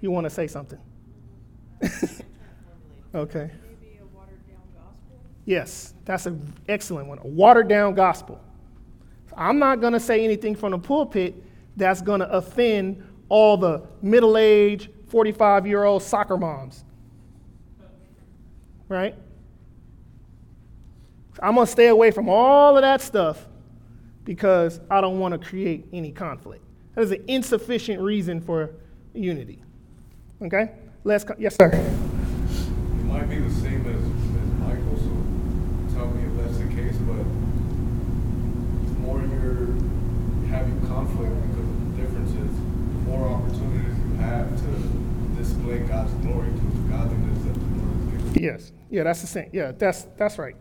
You 0.00 0.10
want 0.10 0.24
to 0.24 0.30
say 0.30 0.46
something? 0.46 0.78
okay. 3.14 3.50
Yes, 5.44 5.94
that's 6.04 6.26
an 6.26 6.52
excellent 6.68 7.08
one. 7.08 7.18
A 7.18 7.26
watered 7.26 7.68
down 7.68 7.94
gospel. 7.94 8.40
I'm 9.36 9.58
not 9.58 9.80
going 9.80 9.92
to 9.92 10.00
say 10.00 10.24
anything 10.24 10.54
from 10.54 10.72
the 10.72 10.78
pulpit 10.78 11.34
that's 11.76 12.02
going 12.02 12.20
to 12.20 12.30
offend 12.30 13.02
all 13.28 13.56
the 13.56 13.82
middle 14.02 14.36
aged, 14.36 14.90
45 15.08 15.66
year 15.66 15.84
old 15.84 16.02
soccer 16.02 16.36
moms 16.36 16.84
right? 18.90 19.14
I'm 21.40 21.54
going 21.54 21.66
to 21.66 21.72
stay 21.72 21.86
away 21.86 22.10
from 22.10 22.28
all 22.28 22.76
of 22.76 22.82
that 22.82 23.00
stuff 23.00 23.46
because 24.24 24.80
I 24.90 25.00
don't 25.00 25.18
want 25.18 25.32
to 25.32 25.38
create 25.38 25.86
any 25.92 26.12
conflict. 26.12 26.62
That 26.94 27.02
is 27.02 27.12
an 27.12 27.24
insufficient 27.28 28.02
reason 28.02 28.40
for 28.40 28.72
unity. 29.14 29.62
Okay? 30.42 30.72
Let's, 31.04 31.24
co- 31.24 31.36
yes, 31.38 31.56
sir. 31.56 31.70
It 31.70 33.04
might 33.04 33.28
be 33.30 33.38
the 33.38 33.50
same 33.50 33.86
as, 33.86 33.96
as 33.96 34.50
Michael, 34.58 34.98
so 34.98 35.96
tell 35.96 36.08
me 36.10 36.26
if 36.26 36.44
that's 36.44 36.58
the 36.58 36.66
case, 36.74 36.96
but 36.98 37.16
the 37.16 38.98
more 39.00 39.20
you're 39.20 39.72
having 40.50 40.84
conflict 40.88 41.32
because 41.48 41.64
of 41.64 41.96
the 41.96 42.02
differences, 42.02 42.56
the 42.56 43.00
more 43.08 43.28
opportunities 43.28 43.96
you 43.96 44.16
have 44.16 44.50
to 44.58 45.40
display 45.40 45.78
God's 45.78 46.12
glory 46.24 46.48
to 46.48 46.60
the 46.60 46.88
godliness 46.90 47.44
that 47.44 47.54
the 47.54 47.60
Lord. 47.60 48.36
Yes. 48.36 48.72
Yeah, 48.90 49.04
that's 49.04 49.20
the 49.20 49.26
same. 49.26 49.48
Yeah, 49.52 49.72
that's 49.72 50.06
that's 50.16 50.38
right. 50.38 50.56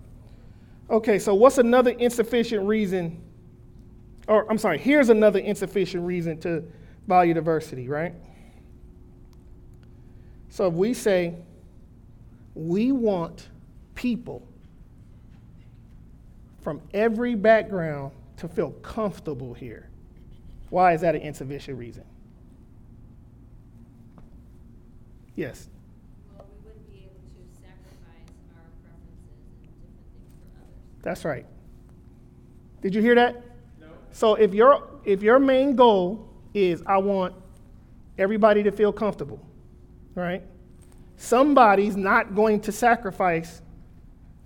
Okay, 0.90 1.20
so 1.20 1.34
what's 1.36 1.58
another 1.58 1.92
insufficient 1.92 2.66
reason? 2.66 3.22
Or 4.28 4.50
I'm 4.50 4.58
sorry, 4.58 4.78
here's 4.78 5.10
another 5.10 5.40
insufficient 5.40 6.06
reason 6.06 6.40
to 6.42 6.64
value 7.08 7.34
diversity, 7.34 7.88
right? 7.90 8.14
So 10.50 10.68
if 10.68 10.74
we 10.74 10.94
say 10.94 11.36
we 12.56 12.92
want 12.92 13.50
people 13.96 14.48
from 16.62 16.82
every 16.94 17.36
background 17.36 18.12
to 18.38 18.48
feel 18.48 18.72
comfortable 18.72 19.54
here, 19.54 19.90
why 20.70 20.94
is 20.94 21.02
that 21.02 21.16
an 21.16 21.22
insufficient 21.22 21.78
reason? 21.78 22.04
Yes. 25.36 25.70
That's 31.02 31.26
right. 31.26 31.45
Did 32.82 32.95
you 32.95 33.02
hear 33.02 33.16
that? 33.16 33.36
No. 33.80 33.88
So 34.12 34.36
if 34.36 34.54
your 34.54 34.88
if 35.06 35.22
your 35.22 35.39
main 35.39 35.76
goal 35.76 36.30
is 36.54 36.84
I 36.86 36.97
want 36.97 37.34
everybody 38.18 38.64
to 38.64 38.72
feel 38.72 38.91
comfortable, 38.91 39.39
right? 40.16 40.43
Somebody's 41.18 41.97
not 41.97 42.36
going 42.36 42.62
to 42.62 42.72
sacrifice 42.72 43.62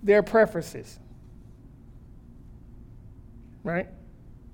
their 0.02 0.22
preferences. 0.22 0.98
Right? 3.62 3.88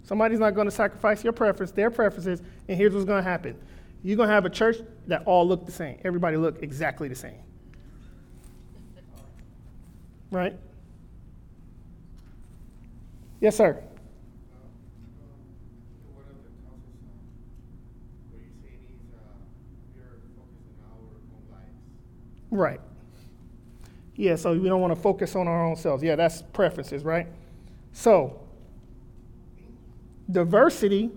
Somebody's 0.04 0.38
not 0.38 0.54
going 0.54 0.66
to 0.66 0.70
sacrifice 0.70 1.24
your 1.24 1.32
preference, 1.32 1.72
their 1.72 1.90
preferences, 1.90 2.42
and 2.68 2.76
here's 2.76 2.92
what's 2.92 3.06
going 3.06 3.22
to 3.22 3.28
happen. 3.28 3.56
You're 4.02 4.16
going 4.16 4.28
to 4.28 4.34
have 4.34 4.44
a 4.44 4.50
church 4.50 4.76
that 5.06 5.22
all 5.24 5.46
look 5.46 5.66
the 5.66 5.72
same. 5.72 5.98
Everybody 6.04 6.36
look 6.36 6.62
exactly 6.62 7.08
the 7.08 7.14
same. 7.14 7.40
Right? 10.30 10.56
Yes, 13.40 13.56
sir. 13.56 13.82
Right. 22.50 22.80
Yeah, 24.16 24.36
so 24.36 24.52
we 24.52 24.68
don't 24.68 24.82
want 24.82 24.94
to 24.94 25.00
focus 25.00 25.34
on 25.34 25.48
our 25.48 25.64
own 25.64 25.76
selves. 25.76 26.02
Yeah, 26.02 26.16
that's 26.16 26.42
preferences, 26.52 27.04
right? 27.04 27.26
So, 27.92 28.40
diversity, 30.30 31.10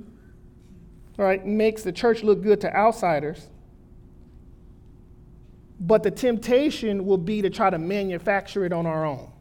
right, 1.17 1.45
makes 1.45 1.83
the 1.83 1.91
church 1.91 2.23
look 2.23 2.41
good 2.41 2.61
to 2.61 2.73
outsiders. 2.73 3.49
But 5.81 6.03
the 6.03 6.11
temptation 6.11 7.05
will 7.05 7.17
be 7.17 7.41
to 7.41 7.49
try 7.49 7.69
to 7.69 7.77
manufacture 7.77 8.63
it 8.63 8.71
on 8.71 8.85
our 8.85 9.05
own. 9.05 9.32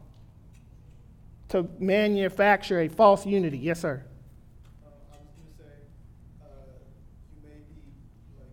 To 1.53 1.69
manufacture 1.77 2.79
a 2.79 2.87
false 2.87 3.27
unity. 3.27 3.59
Yes, 3.59 3.79
sir. 3.79 4.03
Um, 4.83 4.91
I 5.11 5.17
was 5.17 5.27
going 5.37 5.45
to 5.51 5.63
say, 5.63 5.69
uh, 6.41 6.45
you 7.35 7.47
may 7.47 7.61
be 7.69 7.93
like 8.39 8.49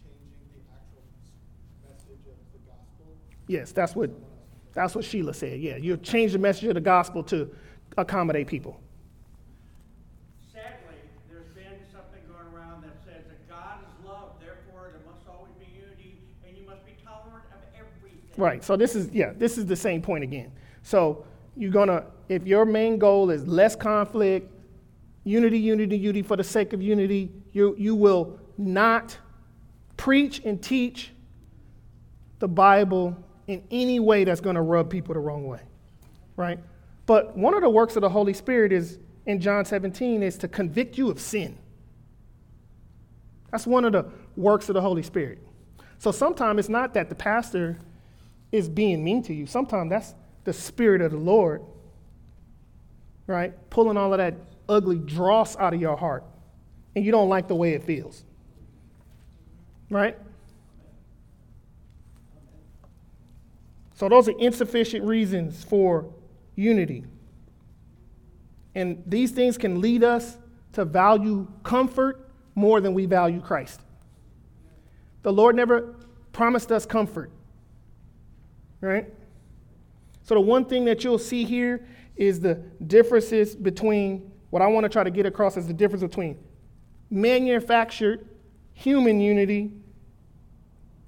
changing 0.00 0.48
the 0.56 0.64
message 1.86 2.24
of 2.24 2.40
the 2.54 2.58
gospel. 2.64 3.12
Yes, 3.48 3.72
that's 3.72 3.94
what 3.94 4.08
that's 4.72 4.94
what 4.94 5.04
Sheila 5.04 5.34
said. 5.34 5.60
Yeah, 5.60 5.76
you 5.76 5.98
change 5.98 6.32
the 6.32 6.38
message 6.38 6.64
of 6.68 6.74
the 6.74 6.80
gospel 6.80 7.22
to 7.24 7.54
accommodate 7.98 8.46
people. 8.46 8.80
Sadly, 10.50 10.96
there's 11.30 11.48
been 11.48 11.84
something 11.92 12.22
going 12.32 12.48
around 12.56 12.82
that 12.82 12.96
says 13.04 13.26
that 13.28 13.46
God 13.46 13.80
is 13.82 14.06
love, 14.06 14.40
therefore 14.40 14.92
there 14.92 15.02
must 15.06 15.28
always 15.28 15.52
be 15.58 15.66
unity, 15.66 16.22
and 16.46 16.56
you 16.56 16.64
must 16.66 16.86
be 16.86 16.96
tolerant 17.04 17.44
of 17.52 17.60
everything. 17.78 18.22
Right. 18.38 18.64
So 18.64 18.74
this 18.74 18.96
is 18.96 19.10
yeah, 19.12 19.34
this 19.36 19.58
is 19.58 19.66
the 19.66 19.76
same 19.76 20.00
point 20.00 20.24
again. 20.24 20.50
So 20.82 21.26
you're 21.58 21.72
gonna 21.72 22.04
if 22.28 22.46
your 22.46 22.64
main 22.64 22.98
goal 22.98 23.30
is 23.30 23.46
less 23.46 23.74
conflict, 23.74 24.50
unity, 25.24 25.58
unity, 25.58 25.96
unity 25.96 26.22
for 26.22 26.36
the 26.36 26.44
sake 26.44 26.72
of 26.72 26.80
unity, 26.80 27.30
you 27.52 27.74
you 27.76 27.94
will 27.94 28.38
not 28.56 29.18
preach 29.96 30.40
and 30.44 30.62
teach 30.62 31.12
the 32.38 32.48
Bible 32.48 33.16
in 33.46 33.62
any 33.70 33.98
way 33.98 34.24
that's 34.24 34.40
going 34.40 34.54
to 34.54 34.62
rub 34.62 34.90
people 34.90 35.14
the 35.14 35.20
wrong 35.20 35.46
way. 35.46 35.60
Right? 36.36 36.58
But 37.06 37.36
one 37.36 37.54
of 37.54 37.62
the 37.62 37.70
works 37.70 37.96
of 37.96 38.02
the 38.02 38.08
Holy 38.08 38.34
Spirit 38.34 38.72
is 38.72 38.98
in 39.26 39.40
John 39.40 39.64
17 39.64 40.22
is 40.22 40.38
to 40.38 40.48
convict 40.48 40.96
you 40.96 41.10
of 41.10 41.18
sin. 41.18 41.58
That's 43.50 43.66
one 43.66 43.84
of 43.84 43.92
the 43.92 44.06
works 44.36 44.68
of 44.68 44.74
the 44.74 44.80
Holy 44.80 45.02
Spirit. 45.02 45.38
So 45.98 46.12
sometimes 46.12 46.60
it's 46.60 46.68
not 46.68 46.94
that 46.94 47.08
the 47.08 47.14
pastor 47.14 47.78
is 48.52 48.68
being 48.68 49.02
mean 49.02 49.22
to 49.24 49.34
you. 49.34 49.46
Sometimes 49.46 49.90
that's 49.90 50.14
the 50.48 50.54
Spirit 50.54 51.02
of 51.02 51.10
the 51.10 51.18
Lord, 51.18 51.60
right? 53.26 53.52
Pulling 53.68 53.98
all 53.98 54.14
of 54.14 54.18
that 54.18 54.34
ugly 54.66 54.96
dross 54.96 55.54
out 55.58 55.74
of 55.74 55.80
your 55.80 55.94
heart. 55.94 56.24
And 56.96 57.04
you 57.04 57.12
don't 57.12 57.28
like 57.28 57.48
the 57.48 57.54
way 57.54 57.74
it 57.74 57.82
feels. 57.82 58.24
Right? 59.90 60.16
So 63.96 64.08
those 64.08 64.26
are 64.30 64.38
insufficient 64.38 65.04
reasons 65.04 65.62
for 65.64 66.06
unity. 66.56 67.04
And 68.74 69.02
these 69.04 69.32
things 69.32 69.58
can 69.58 69.82
lead 69.82 70.02
us 70.02 70.38
to 70.72 70.86
value 70.86 71.46
comfort 71.62 72.26
more 72.54 72.80
than 72.80 72.94
we 72.94 73.04
value 73.04 73.42
Christ. 73.42 73.82
The 75.24 75.32
Lord 75.32 75.54
never 75.54 75.94
promised 76.32 76.72
us 76.72 76.86
comfort, 76.86 77.30
right? 78.80 79.12
So, 80.28 80.34
the 80.34 80.42
one 80.42 80.66
thing 80.66 80.84
that 80.84 81.04
you'll 81.04 81.16
see 81.16 81.42
here 81.42 81.86
is 82.14 82.38
the 82.38 82.56
differences 82.86 83.56
between 83.56 84.30
what 84.50 84.60
I 84.60 84.66
want 84.66 84.84
to 84.84 84.90
try 84.90 85.02
to 85.02 85.10
get 85.10 85.24
across 85.24 85.56
is 85.56 85.66
the 85.66 85.72
difference 85.72 86.02
between 86.02 86.36
manufactured 87.08 88.28
human 88.74 89.22
unity 89.22 89.72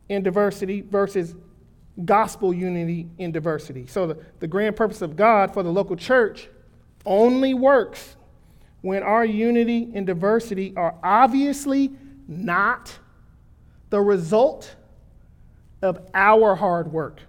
and 0.08 0.24
diversity 0.24 0.80
versus 0.80 1.34
gospel 2.02 2.54
unity 2.54 3.10
in 3.18 3.30
diversity. 3.30 3.86
So, 3.86 4.06
the, 4.06 4.24
the 4.38 4.46
grand 4.46 4.74
purpose 4.74 5.02
of 5.02 5.16
God 5.16 5.52
for 5.52 5.62
the 5.62 5.70
local 5.70 5.96
church 5.96 6.48
only 7.04 7.52
works 7.52 8.16
when 8.80 9.02
our 9.02 9.26
unity 9.26 9.90
and 9.92 10.06
diversity 10.06 10.72
are 10.78 10.94
obviously 11.02 11.92
not 12.26 12.98
the 13.90 14.00
result 14.00 14.76
of 15.82 16.00
our 16.14 16.54
hard 16.54 16.90
work 16.90 17.20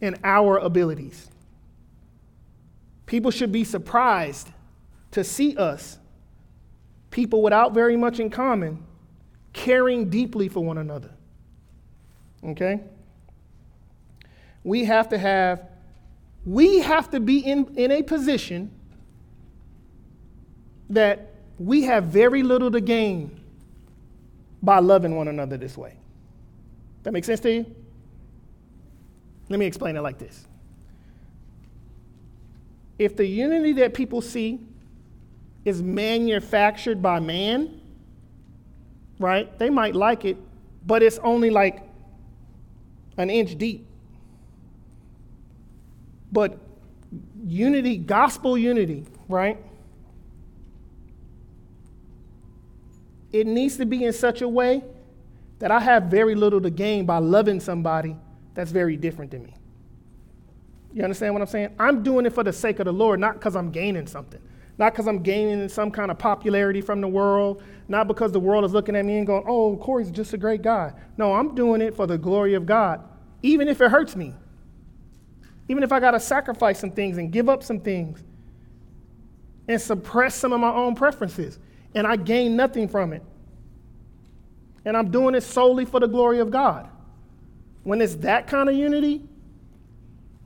and 0.00 0.18
our 0.24 0.58
abilities. 0.58 1.28
People 3.06 3.30
should 3.30 3.52
be 3.52 3.64
surprised 3.64 4.50
to 5.12 5.24
see 5.24 5.56
us, 5.56 5.98
people 7.10 7.42
without 7.42 7.72
very 7.72 7.96
much 7.96 8.20
in 8.20 8.30
common, 8.30 8.84
caring 9.52 10.10
deeply 10.10 10.48
for 10.48 10.62
one 10.62 10.78
another. 10.78 11.10
Okay? 12.44 12.80
we 14.68 14.84
have 14.84 15.08
to 15.08 15.18
have, 15.18 15.66
we 16.44 16.80
have 16.80 17.10
to 17.10 17.20
be 17.20 17.38
in, 17.38 17.74
in 17.76 17.90
a 17.90 18.02
position 18.02 18.70
that 20.90 21.32
we 21.58 21.82
have 21.82 22.04
very 22.04 22.42
little 22.42 22.70
to 22.70 22.80
gain 22.80 23.40
by 24.62 24.78
loving 24.78 25.16
one 25.16 25.28
another 25.28 25.56
this 25.56 25.76
way. 25.76 25.96
That 27.02 27.12
makes 27.12 27.26
sense 27.26 27.40
to 27.40 27.52
you? 27.52 27.76
Let 29.48 29.58
me 29.58 29.66
explain 29.66 29.96
it 29.96 30.02
like 30.02 30.18
this. 30.18 30.46
If 32.98 33.16
the 33.16 33.26
unity 33.26 33.72
that 33.74 33.94
people 33.94 34.20
see 34.20 34.60
is 35.64 35.82
manufactured 35.82 37.00
by 37.00 37.20
man, 37.20 37.80
right, 39.18 39.56
they 39.58 39.70
might 39.70 39.94
like 39.94 40.24
it, 40.24 40.36
but 40.86 41.02
it's 41.02 41.18
only 41.18 41.50
like 41.50 41.82
an 43.16 43.30
inch 43.30 43.56
deep. 43.56 43.86
But 46.30 46.58
unity, 47.44 47.96
gospel 47.96 48.58
unity, 48.58 49.04
right? 49.28 49.58
It 53.32 53.46
needs 53.46 53.76
to 53.76 53.86
be 53.86 54.04
in 54.04 54.12
such 54.12 54.42
a 54.42 54.48
way 54.48 54.82
that 55.58 55.70
I 55.70 55.80
have 55.80 56.04
very 56.04 56.34
little 56.34 56.60
to 56.60 56.70
gain 56.70 57.06
by 57.06 57.18
loving 57.18 57.60
somebody 57.60 58.16
that's 58.58 58.72
very 58.72 58.96
different 58.96 59.30
than 59.30 59.44
me. 59.44 59.54
You 60.92 61.04
understand 61.04 61.32
what 61.32 61.40
I'm 61.40 61.46
saying? 61.46 61.76
I'm 61.78 62.02
doing 62.02 62.26
it 62.26 62.32
for 62.32 62.42
the 62.42 62.52
sake 62.52 62.80
of 62.80 62.86
the 62.86 62.92
Lord, 62.92 63.20
not 63.20 63.34
because 63.34 63.54
I'm 63.54 63.70
gaining 63.70 64.08
something. 64.08 64.40
Not 64.78 64.92
because 64.92 65.06
I'm 65.06 65.22
gaining 65.22 65.68
some 65.68 65.92
kind 65.92 66.10
of 66.10 66.18
popularity 66.18 66.80
from 66.80 67.00
the 67.00 67.06
world, 67.06 67.62
not 67.86 68.08
because 68.08 68.32
the 68.32 68.40
world 68.40 68.64
is 68.64 68.72
looking 68.72 68.96
at 68.96 69.04
me 69.04 69.18
and 69.18 69.24
going, 69.28 69.44
oh, 69.46 69.76
Corey's 69.76 70.10
just 70.10 70.32
a 70.34 70.36
great 70.36 70.62
guy. 70.62 70.92
No, 71.16 71.34
I'm 71.34 71.54
doing 71.54 71.80
it 71.80 71.94
for 71.94 72.08
the 72.08 72.18
glory 72.18 72.54
of 72.54 72.66
God, 72.66 73.00
even 73.44 73.68
if 73.68 73.80
it 73.80 73.92
hurts 73.92 74.16
me. 74.16 74.34
Even 75.68 75.84
if 75.84 75.92
I 75.92 76.00
got 76.00 76.10
to 76.10 76.20
sacrifice 76.20 76.80
some 76.80 76.90
things 76.90 77.16
and 77.16 77.30
give 77.30 77.48
up 77.48 77.62
some 77.62 77.78
things 77.78 78.24
and 79.68 79.80
suppress 79.80 80.34
some 80.34 80.52
of 80.52 80.58
my 80.58 80.72
own 80.72 80.96
preferences, 80.96 81.60
and 81.94 82.08
I 82.08 82.16
gain 82.16 82.56
nothing 82.56 82.88
from 82.88 83.12
it. 83.12 83.22
And 84.84 84.96
I'm 84.96 85.12
doing 85.12 85.36
it 85.36 85.44
solely 85.44 85.84
for 85.84 86.00
the 86.00 86.08
glory 86.08 86.40
of 86.40 86.50
God. 86.50 86.90
When 87.88 88.02
it's 88.02 88.16
that 88.16 88.48
kind 88.48 88.68
of 88.68 88.74
unity 88.74 89.22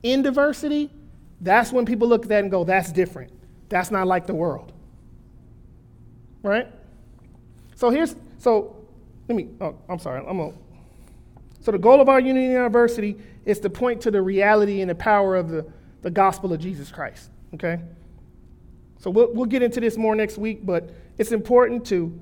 in 0.01 0.21
diversity, 0.21 0.89
that's 1.41 1.73
when 1.73 1.85
people 1.85 2.07
look 2.07 2.23
at 2.23 2.29
that 2.29 2.41
and 2.41 2.49
go, 2.49 2.63
that's 2.63 2.89
different. 2.89 3.33
That's 3.67 3.91
not 3.91 4.07
like 4.07 4.27
the 4.27 4.33
world. 4.33 4.71
Right? 6.41 6.71
So 7.75 7.89
here's, 7.89 8.15
so 8.37 8.77
let 9.27 9.35
me, 9.35 9.49
oh, 9.59 9.75
I'm 9.89 9.99
sorry, 9.99 10.25
I'm 10.25 10.37
gonna, 10.37 10.53
so 11.59 11.73
the 11.73 11.77
goal 11.77 11.99
of 11.99 12.07
our 12.07 12.21
unity 12.21 12.45
and 12.45 12.63
diversity 12.63 13.17
is 13.43 13.59
to 13.59 13.69
point 13.69 13.99
to 14.03 14.09
the 14.09 14.21
reality 14.21 14.79
and 14.79 14.89
the 14.89 14.95
power 14.95 15.35
of 15.35 15.49
the, 15.49 15.65
the 16.01 16.11
gospel 16.11 16.53
of 16.53 16.61
Jesus 16.61 16.93
Christ. 16.93 17.29
Okay? 17.55 17.77
So 18.99 19.09
we'll, 19.09 19.33
we'll 19.33 19.47
get 19.47 19.61
into 19.61 19.81
this 19.81 19.97
more 19.97 20.15
next 20.15 20.37
week, 20.37 20.65
but 20.65 20.91
it's 21.17 21.33
important 21.33 21.85
to, 21.87 22.17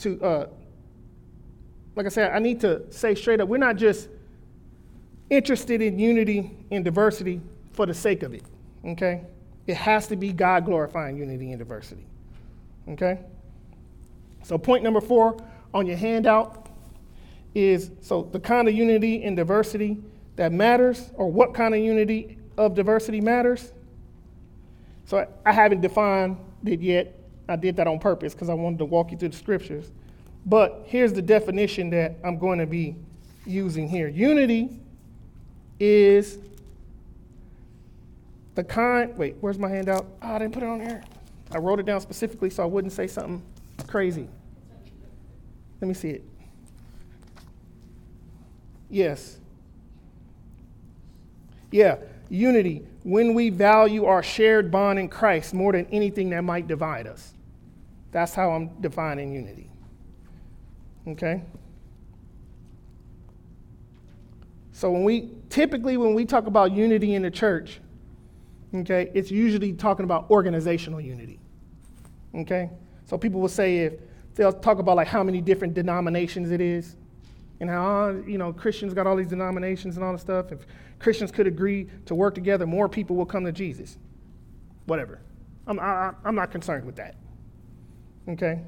to 0.00 0.22
uh, 0.22 0.46
like 1.96 2.06
I 2.06 2.10
said, 2.10 2.32
I 2.32 2.38
need 2.38 2.60
to 2.60 2.82
say 2.92 3.14
straight 3.14 3.40
up, 3.40 3.48
we're 3.48 3.56
not 3.56 3.76
just 3.76 4.08
interested 5.28 5.82
in 5.82 5.98
unity 5.98 6.56
and 6.70 6.84
diversity 6.84 7.40
for 7.72 7.86
the 7.86 7.94
sake 7.94 8.22
of 8.22 8.32
it. 8.34 8.44
Okay? 8.84 9.22
It 9.66 9.76
has 9.76 10.06
to 10.08 10.16
be 10.16 10.32
God 10.32 10.64
glorifying 10.64 11.16
unity 11.16 11.50
and 11.50 11.58
diversity. 11.58 12.06
Okay? 12.90 13.18
So, 14.44 14.56
point 14.56 14.84
number 14.84 15.00
four 15.00 15.36
on 15.74 15.86
your 15.86 15.96
handout 15.96 16.68
is 17.54 17.90
so 18.00 18.28
the 18.30 18.38
kind 18.38 18.68
of 18.68 18.74
unity 18.74 19.24
and 19.24 19.36
diversity 19.36 19.98
that 20.36 20.52
matters, 20.52 21.10
or 21.14 21.32
what 21.32 21.54
kind 21.54 21.74
of 21.74 21.80
unity 21.80 22.38
of 22.58 22.74
diversity 22.74 23.20
matters. 23.20 23.72
So 25.06 25.26
I, 25.44 25.52
haven't 25.52 25.80
defined 25.80 26.36
it 26.64 26.80
yet. 26.80 27.18
I 27.48 27.56
did 27.56 27.76
that 27.76 27.86
on 27.86 27.98
purpose 27.98 28.34
because 28.34 28.48
I 28.48 28.54
wanted 28.54 28.78
to 28.78 28.84
walk 28.84 29.12
you 29.12 29.18
through 29.18 29.30
the 29.30 29.36
scriptures. 29.36 29.90
But 30.46 30.84
here's 30.86 31.12
the 31.12 31.22
definition 31.22 31.90
that 31.90 32.14
I'm 32.24 32.38
going 32.38 32.60
to 32.60 32.66
be 32.66 32.94
using 33.44 33.88
here 33.88 34.08
unity 34.08 34.70
is 35.78 36.38
the 38.54 38.64
kind, 38.64 39.16
wait, 39.18 39.36
where's 39.40 39.58
my 39.58 39.68
handout? 39.68 40.06
Oh, 40.22 40.34
I 40.34 40.38
didn't 40.38 40.54
put 40.54 40.62
it 40.62 40.68
on 40.68 40.80
here. 40.80 41.02
I 41.52 41.58
wrote 41.58 41.78
it 41.78 41.86
down 41.86 42.00
specifically 42.00 42.48
so 42.48 42.62
I 42.62 42.66
wouldn't 42.66 42.92
say 42.92 43.06
something 43.06 43.42
crazy. 43.86 44.28
Let 45.80 45.88
me 45.88 45.94
see 45.94 46.10
it. 46.10 46.24
Yes. 48.88 49.38
Yeah, 51.70 51.96
unity. 52.30 52.86
When 53.02 53.34
we 53.34 53.50
value 53.50 54.06
our 54.06 54.22
shared 54.22 54.70
bond 54.70 54.98
in 54.98 55.08
Christ 55.08 55.52
more 55.52 55.72
than 55.72 55.86
anything 55.86 56.30
that 56.30 56.42
might 56.42 56.66
divide 56.66 57.06
us. 57.06 57.34
That's 58.12 58.32
how 58.32 58.52
I'm 58.52 58.68
defining 58.80 59.32
unity. 59.32 59.68
Okay? 61.08 61.42
So 64.72 64.90
when 64.90 65.04
we 65.04 65.30
typically 65.48 65.96
when 65.96 66.14
we 66.14 66.24
talk 66.24 66.46
about 66.46 66.72
unity 66.72 67.14
in 67.14 67.22
the 67.22 67.30
church, 67.30 67.80
okay, 68.74 69.10
it's 69.14 69.30
usually 69.30 69.72
talking 69.72 70.04
about 70.04 70.30
organizational 70.30 71.00
unity. 71.00 71.40
Okay? 72.34 72.70
So 73.06 73.16
people 73.16 73.40
will 73.40 73.48
say 73.48 73.78
if 73.78 73.94
they'll 74.34 74.52
talk 74.52 74.78
about 74.78 74.96
like 74.96 75.08
how 75.08 75.22
many 75.22 75.40
different 75.40 75.72
denominations 75.72 76.50
it 76.50 76.60
is 76.60 76.96
and 77.60 77.70
how 77.70 78.10
you 78.26 78.36
know 78.36 78.52
Christians 78.52 78.92
got 78.92 79.06
all 79.06 79.16
these 79.16 79.28
denominations 79.28 79.96
and 79.96 80.04
all 80.04 80.12
this 80.12 80.20
stuff. 80.20 80.52
If 80.52 80.66
Christians 80.98 81.30
could 81.30 81.46
agree 81.46 81.88
to 82.04 82.14
work 82.14 82.34
together, 82.34 82.66
more 82.66 82.88
people 82.88 83.16
will 83.16 83.26
come 83.26 83.44
to 83.44 83.52
Jesus. 83.52 83.96
Whatever. 84.84 85.20
I'm, 85.66 85.80
I, 85.80 86.12
I'm 86.24 86.34
not 86.34 86.50
concerned 86.50 86.84
with 86.84 86.96
that. 86.96 87.16
Okay? 88.28 88.60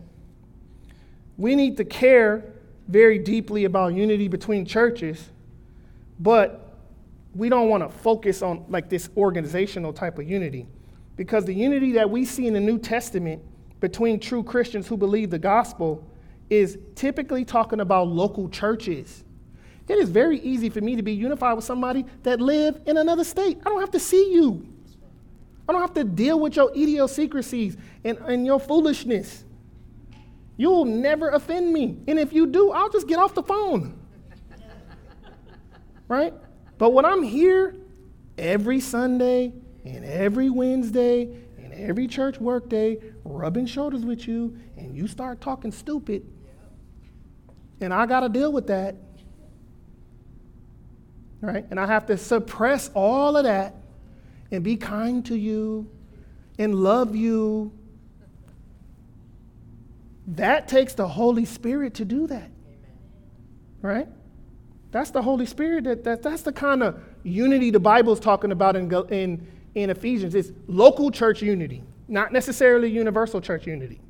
We 1.38 1.54
need 1.54 1.78
to 1.78 1.84
care 1.84 2.44
very 2.88 3.18
deeply 3.18 3.64
about 3.64 3.94
unity 3.94 4.28
between 4.28 4.66
churches, 4.66 5.30
but 6.20 6.76
we 7.34 7.48
don't 7.48 7.68
want 7.68 7.82
to 7.82 7.98
focus 7.98 8.42
on 8.42 8.64
like 8.68 8.88
this 8.88 9.08
organizational 9.16 9.92
type 9.92 10.18
of 10.18 10.28
unity 10.28 10.66
because 11.16 11.44
the 11.44 11.54
unity 11.54 11.92
that 11.92 12.10
we 12.10 12.24
see 12.24 12.46
in 12.46 12.54
the 12.54 12.60
New 12.60 12.78
Testament 12.78 13.40
between 13.80 14.18
true 14.18 14.42
Christians 14.42 14.88
who 14.88 14.96
believe 14.96 15.30
the 15.30 15.38
gospel 15.38 16.04
is 16.50 16.78
typically 16.94 17.44
talking 17.44 17.80
about 17.80 18.08
local 18.08 18.48
churches. 18.48 19.24
It 19.86 19.98
is 19.98 20.10
very 20.10 20.40
easy 20.40 20.68
for 20.68 20.80
me 20.80 20.96
to 20.96 21.02
be 21.02 21.12
unified 21.12 21.54
with 21.54 21.64
somebody 21.64 22.04
that 22.22 22.40
live 22.40 22.80
in 22.86 22.96
another 22.96 23.24
state. 23.24 23.58
I 23.64 23.68
don't 23.68 23.80
have 23.80 23.90
to 23.92 24.00
see 24.00 24.32
you. 24.32 24.66
I 25.68 25.72
don't 25.72 25.80
have 25.80 25.94
to 25.94 26.04
deal 26.04 26.40
with 26.40 26.56
your 26.56 26.70
idiosyncrasies 26.70 27.76
and, 28.04 28.18
and 28.18 28.46
your 28.46 28.58
foolishness. 28.58 29.44
You'll 30.58 30.84
never 30.84 31.30
offend 31.30 31.72
me. 31.72 31.96
And 32.08 32.18
if 32.18 32.32
you 32.32 32.46
do, 32.46 32.72
I'll 32.72 32.90
just 32.90 33.06
get 33.06 33.18
off 33.18 33.32
the 33.32 33.44
phone. 33.44 33.98
right? 36.08 36.34
But 36.76 36.92
when 36.92 37.04
I'm 37.04 37.22
here 37.22 37.76
every 38.36 38.80
Sunday 38.80 39.52
and 39.84 40.04
every 40.04 40.50
Wednesday 40.50 41.22
and 41.56 41.72
every 41.72 42.08
church 42.08 42.40
workday, 42.40 42.98
rubbing 43.22 43.66
shoulders 43.66 44.04
with 44.04 44.26
you, 44.26 44.58
and 44.76 44.96
you 44.96 45.06
start 45.06 45.40
talking 45.40 45.70
stupid, 45.70 46.26
and 47.80 47.94
I 47.94 48.06
got 48.06 48.20
to 48.20 48.28
deal 48.28 48.52
with 48.52 48.66
that. 48.66 48.96
Right? 51.40 51.64
And 51.70 51.78
I 51.78 51.86
have 51.86 52.06
to 52.06 52.18
suppress 52.18 52.90
all 52.94 53.36
of 53.36 53.44
that 53.44 53.76
and 54.50 54.64
be 54.64 54.76
kind 54.76 55.24
to 55.26 55.36
you 55.36 55.88
and 56.58 56.74
love 56.74 57.14
you. 57.14 57.77
That 60.28 60.68
takes 60.68 60.92
the 60.92 61.08
Holy 61.08 61.46
Spirit 61.46 61.94
to 61.94 62.04
do 62.04 62.26
that. 62.26 62.50
Right? 63.80 64.08
That's 64.90 65.10
the 65.10 65.22
Holy 65.22 65.46
Spirit. 65.46 65.84
That, 65.84 66.04
that, 66.04 66.22
that's 66.22 66.42
the 66.42 66.52
kind 66.52 66.82
of 66.82 67.02
unity 67.22 67.70
the 67.70 67.80
Bible's 67.80 68.20
talking 68.20 68.52
about 68.52 68.76
in, 68.76 68.92
in, 69.10 69.46
in 69.74 69.90
Ephesians. 69.90 70.34
It's 70.34 70.50
local 70.66 71.10
church 71.10 71.40
unity, 71.40 71.82
not 72.08 72.32
necessarily 72.32 72.90
universal 72.90 73.40
church 73.40 73.66
unity. 73.66 74.00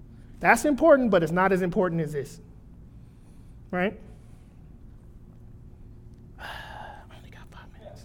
That's 0.41 0.65
important, 0.65 1.11
but 1.11 1.23
it's 1.23 1.33
not 1.33 1.53
as 1.53 1.63
important 1.63 2.01
as 2.01 2.13
this. 2.13 2.41
Right? 3.71 3.99
only 6.41 7.31
got 7.31 7.43
five 7.51 7.73
minutes. 7.73 8.05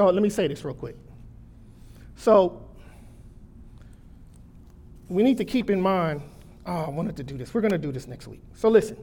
So 0.00 0.06
let 0.06 0.22
me 0.22 0.30
say 0.30 0.48
this 0.48 0.64
real 0.64 0.72
quick. 0.72 0.96
So 2.16 2.66
we 5.10 5.22
need 5.22 5.36
to 5.36 5.44
keep 5.44 5.68
in 5.68 5.78
mind, 5.78 6.22
oh, 6.64 6.72
I 6.72 6.88
wanted 6.88 7.18
to 7.18 7.22
do 7.22 7.36
this. 7.36 7.52
We're 7.52 7.60
going 7.60 7.72
to 7.72 7.76
do 7.76 7.92
this 7.92 8.08
next 8.08 8.26
week. 8.26 8.40
So 8.54 8.70
listen, 8.70 8.96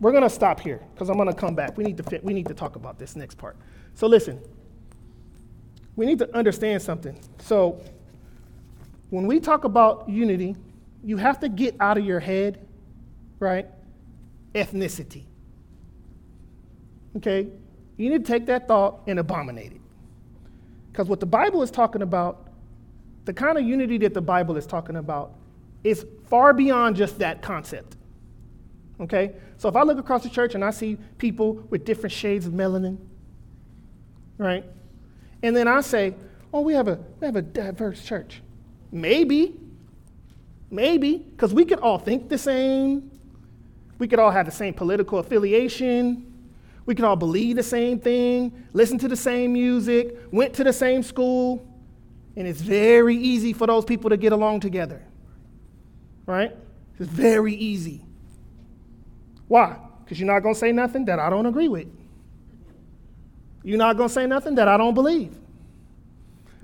we're 0.00 0.12
going 0.12 0.22
to 0.22 0.30
stop 0.30 0.60
here 0.60 0.80
because 0.94 1.10
I'm 1.10 1.16
going 1.16 1.28
to 1.28 1.34
come 1.34 1.54
back. 1.54 1.76
We 1.76 1.84
need 1.84 1.98
to 1.98 2.02
fit, 2.02 2.24
we 2.24 2.32
need 2.32 2.48
to 2.48 2.54
talk 2.54 2.74
about 2.76 2.98
this 2.98 3.16
next 3.16 3.34
part. 3.34 3.58
So 3.92 4.06
listen, 4.06 4.40
we 5.94 6.06
need 6.06 6.18
to 6.20 6.34
understand 6.34 6.80
something. 6.80 7.20
So, 7.40 7.82
when 9.10 9.26
we 9.26 9.40
talk 9.40 9.64
about 9.64 10.08
unity, 10.08 10.56
you 11.04 11.18
have 11.18 11.38
to 11.40 11.50
get 11.50 11.76
out 11.80 11.98
of 11.98 12.04
your 12.06 12.18
head, 12.18 12.66
right? 13.40 13.66
Ethnicity. 14.54 15.24
Okay? 17.18 17.46
You 17.98 18.08
need 18.08 18.24
to 18.24 18.32
take 18.32 18.46
that 18.46 18.66
thought 18.66 19.02
and 19.06 19.18
abominate 19.18 19.72
it. 19.72 19.80
Because 20.94 21.08
what 21.08 21.18
the 21.18 21.26
Bible 21.26 21.60
is 21.64 21.72
talking 21.72 22.02
about, 22.02 22.46
the 23.24 23.32
kind 23.32 23.58
of 23.58 23.64
unity 23.64 23.98
that 23.98 24.14
the 24.14 24.20
Bible 24.20 24.56
is 24.56 24.64
talking 24.64 24.94
about, 24.94 25.32
is 25.82 26.06
far 26.28 26.52
beyond 26.52 26.94
just 26.94 27.18
that 27.18 27.42
concept. 27.42 27.96
Okay? 29.00 29.32
So 29.56 29.68
if 29.68 29.74
I 29.74 29.82
look 29.82 29.98
across 29.98 30.22
the 30.22 30.28
church 30.28 30.54
and 30.54 30.64
I 30.64 30.70
see 30.70 30.96
people 31.18 31.54
with 31.68 31.84
different 31.84 32.12
shades 32.12 32.46
of 32.46 32.52
melanin, 32.52 32.98
right? 34.38 34.64
And 35.42 35.56
then 35.56 35.66
I 35.66 35.80
say, 35.80 36.14
oh, 36.52 36.60
we 36.60 36.74
have 36.74 36.86
a, 36.86 37.00
we 37.18 37.26
have 37.26 37.34
a 37.34 37.42
diverse 37.42 38.04
church. 38.04 38.40
Maybe, 38.92 39.58
maybe, 40.70 41.18
because 41.18 41.52
we 41.52 41.64
could 41.64 41.80
all 41.80 41.98
think 41.98 42.28
the 42.28 42.38
same. 42.38 43.10
We 43.98 44.06
could 44.06 44.20
all 44.20 44.30
have 44.30 44.46
the 44.46 44.52
same 44.52 44.74
political 44.74 45.18
affiliation. 45.18 46.33
We 46.86 46.94
could 46.94 47.04
all 47.04 47.16
believe 47.16 47.56
the 47.56 47.62
same 47.62 47.98
thing, 47.98 48.66
listen 48.72 48.98
to 48.98 49.08
the 49.08 49.16
same 49.16 49.52
music, 49.54 50.18
went 50.30 50.54
to 50.54 50.64
the 50.64 50.72
same 50.72 51.02
school. 51.02 51.66
And 52.36 52.46
it's 52.46 52.60
very 52.60 53.16
easy 53.16 53.52
for 53.52 53.66
those 53.66 53.84
people 53.84 54.10
to 54.10 54.16
get 54.16 54.32
along 54.32 54.60
together. 54.60 55.02
Right? 56.26 56.54
It's 56.98 57.08
very 57.08 57.54
easy. 57.54 58.02
Why? 59.48 59.76
Because 60.04 60.18
you're 60.18 60.26
not 60.26 60.40
going 60.40 60.54
to 60.54 60.58
say 60.58 60.72
nothing 60.72 61.04
that 61.06 61.18
I 61.18 61.30
don't 61.30 61.46
agree 61.46 61.68
with. 61.68 61.88
You're 63.62 63.78
not 63.78 63.96
going 63.96 64.08
to 64.08 64.14
say 64.14 64.26
nothing 64.26 64.56
that 64.56 64.68
I 64.68 64.76
don't 64.76 64.94
believe. 64.94 65.34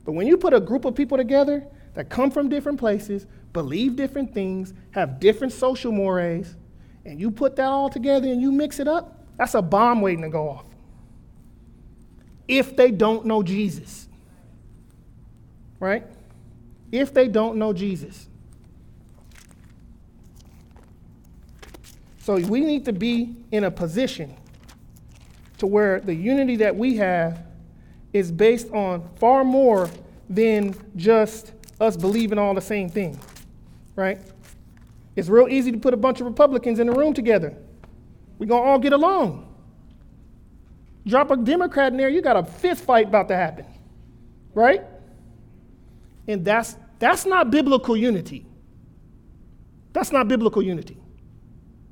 But 0.05 0.13
when 0.13 0.27
you 0.27 0.37
put 0.37 0.53
a 0.53 0.61
group 0.61 0.85
of 0.85 0.95
people 0.95 1.17
together 1.17 1.67
that 1.95 2.09
come 2.09 2.31
from 2.31 2.49
different 2.49 2.79
places, 2.79 3.27
believe 3.53 3.97
different 3.97 4.35
things, 4.35 4.75
have 4.91 5.21
different 5.21 5.53
social 5.53 5.93
mores, 5.93 6.57
and 7.05 7.21
you 7.21 7.31
put 7.31 7.57
that 7.57 7.69
all 7.69 7.89
together 7.89 8.29
and 8.29 8.41
you 8.41 8.53
mix 8.53 8.81
it 8.81 8.89
up, 8.89 9.20
that's 9.41 9.55
a 9.55 9.63
bomb 9.63 10.03
waiting 10.03 10.21
to 10.21 10.29
go 10.29 10.51
off. 10.51 10.67
If 12.47 12.77
they 12.77 12.91
don't 12.91 13.25
know 13.25 13.43
Jesus, 13.43 14.07
right? 15.79 16.05
If 16.93 17.15
they 17.15 17.27
don't 17.27 17.57
know 17.57 17.73
Jesus. 17.73 18.29
So 22.19 22.37
we 22.37 22.61
need 22.61 22.85
to 22.85 22.93
be 22.93 23.35
in 23.51 23.65
a 23.65 23.71
position 23.71 24.37
to 25.57 25.67
where 25.67 26.01
the 26.01 26.15
unity 26.15 26.57
that 26.57 26.77
we 26.77 26.99
have 26.99 27.43
is 28.13 28.31
based 28.31 28.69
on 28.73 29.09
far 29.17 29.43
more 29.43 29.89
than 30.29 30.75
just 30.97 31.53
us 31.81 31.97
believing 31.97 32.37
all 32.37 32.53
the 32.53 32.61
same 32.61 32.91
thing, 32.91 33.19
right? 33.97 34.21
It's 35.17 35.31
real 35.31 35.49
easy 35.49 35.73
to 35.73 35.79
put 35.79 35.95
a 35.95 35.97
bunch 35.97 36.21
of 36.21 36.27
Republicans 36.27 36.79
in 36.79 36.91
a 36.91 36.93
room 36.93 37.15
together. 37.15 37.57
We're 38.41 38.47
going 38.47 38.63
to 38.65 38.69
all 38.71 38.79
get 38.79 38.95
along. 38.95 39.55
Drop 41.07 41.31
a 41.31 41.37
Democrat 41.37 41.93
in 41.93 41.99
there, 41.99 42.09
you 42.09 42.23
got 42.23 42.37
a 42.37 42.43
fist 42.43 42.83
fight 42.85 43.07
about 43.07 43.29
to 43.29 43.37
happen, 43.37 43.67
right? 44.55 44.83
And 46.27 46.43
that's, 46.43 46.77
that's 46.99 47.27
not 47.27 47.51
biblical 47.51 47.97
unity. 47.97 48.47
That's 49.93 50.11
not 50.11 50.27
biblical 50.27 50.63
unity, 50.63 50.97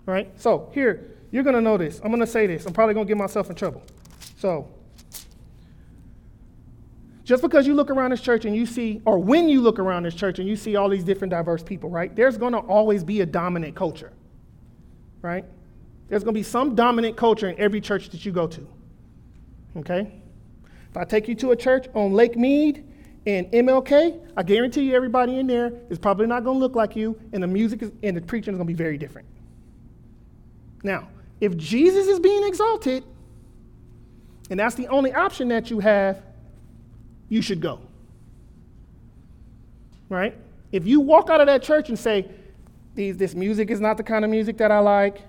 right? 0.06 0.30
So 0.40 0.70
here, 0.72 1.18
you're 1.30 1.42
going 1.42 1.56
to 1.56 1.60
know 1.60 1.76
this. 1.76 2.00
I'm 2.02 2.08
going 2.08 2.20
to 2.20 2.26
say 2.26 2.46
this. 2.46 2.64
I'm 2.64 2.72
probably 2.72 2.94
going 2.94 3.06
to 3.06 3.10
get 3.10 3.18
myself 3.18 3.50
in 3.50 3.56
trouble. 3.56 3.82
So, 4.38 4.70
just 7.24 7.42
because 7.42 7.66
you 7.66 7.74
look 7.74 7.90
around 7.90 8.12
this 8.12 8.22
church 8.22 8.46
and 8.46 8.56
you 8.56 8.64
see, 8.64 9.02
or 9.04 9.18
when 9.18 9.50
you 9.50 9.60
look 9.60 9.78
around 9.78 10.04
this 10.04 10.14
church 10.14 10.38
and 10.38 10.48
you 10.48 10.56
see 10.56 10.76
all 10.76 10.88
these 10.88 11.04
different 11.04 11.30
diverse 11.30 11.62
people, 11.62 11.90
right, 11.90 12.14
there's 12.16 12.38
going 12.38 12.54
to 12.54 12.60
always 12.60 13.04
be 13.04 13.20
a 13.20 13.26
dominant 13.26 13.74
culture, 13.74 14.12
right? 15.20 15.44
There's 16.08 16.24
going 16.24 16.34
to 16.34 16.38
be 16.38 16.44
some 16.44 16.74
dominant 16.74 17.16
culture 17.16 17.48
in 17.48 17.58
every 17.58 17.80
church 17.80 18.08
that 18.10 18.24
you 18.24 18.32
go 18.32 18.46
to, 18.46 18.66
okay? 19.76 20.12
If 20.90 20.96
I 20.96 21.04
take 21.04 21.28
you 21.28 21.34
to 21.36 21.50
a 21.50 21.56
church 21.56 21.86
on 21.94 22.12
Lake 22.12 22.36
Mead 22.36 22.84
and 23.26 23.46
MLK, 23.52 24.18
I 24.36 24.42
guarantee 24.42 24.82
you 24.82 24.94
everybody 24.94 25.38
in 25.38 25.46
there 25.46 25.72
is 25.90 25.98
probably 25.98 26.26
not 26.26 26.44
going 26.44 26.56
to 26.56 26.60
look 26.60 26.74
like 26.74 26.96
you, 26.96 27.20
and 27.32 27.42
the 27.42 27.46
music 27.46 27.82
is, 27.82 27.92
and 28.02 28.16
the 28.16 28.22
preaching 28.22 28.54
is 28.54 28.58
going 28.58 28.66
to 28.66 28.72
be 28.72 28.76
very 28.76 28.96
different. 28.96 29.28
Now, 30.82 31.08
if 31.40 31.56
Jesus 31.56 32.06
is 32.06 32.20
being 32.20 32.44
exalted, 32.44 33.04
and 34.50 34.58
that's 34.58 34.74
the 34.74 34.88
only 34.88 35.12
option 35.12 35.48
that 35.48 35.70
you 35.70 35.80
have, 35.80 36.22
you 37.28 37.42
should 37.42 37.60
go. 37.60 37.80
Right? 40.08 40.34
If 40.72 40.86
you 40.86 41.00
walk 41.00 41.28
out 41.28 41.40
of 41.42 41.46
that 41.48 41.62
church 41.62 41.90
and 41.90 41.98
say, 41.98 42.30
These, 42.94 43.18
this 43.18 43.34
music 43.34 43.70
is 43.70 43.80
not 43.80 43.98
the 43.98 44.02
kind 44.02 44.24
of 44.24 44.30
music 44.30 44.56
that 44.58 44.70
I 44.70 44.78
like. 44.78 45.20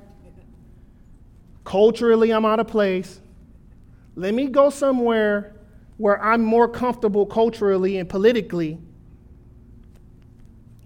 Culturally, 1.70 2.32
I'm 2.32 2.46
out 2.46 2.60
of 2.60 2.68
place. 2.68 3.22
Let 4.16 4.34
me 4.34 4.48
go 4.48 4.72
somewhere 4.72 5.54
where 5.98 6.20
I'm 6.20 6.42
more 6.42 6.68
comfortable 6.68 7.28
culturally 7.28 7.98
and 7.98 8.10
politically, 8.10 8.80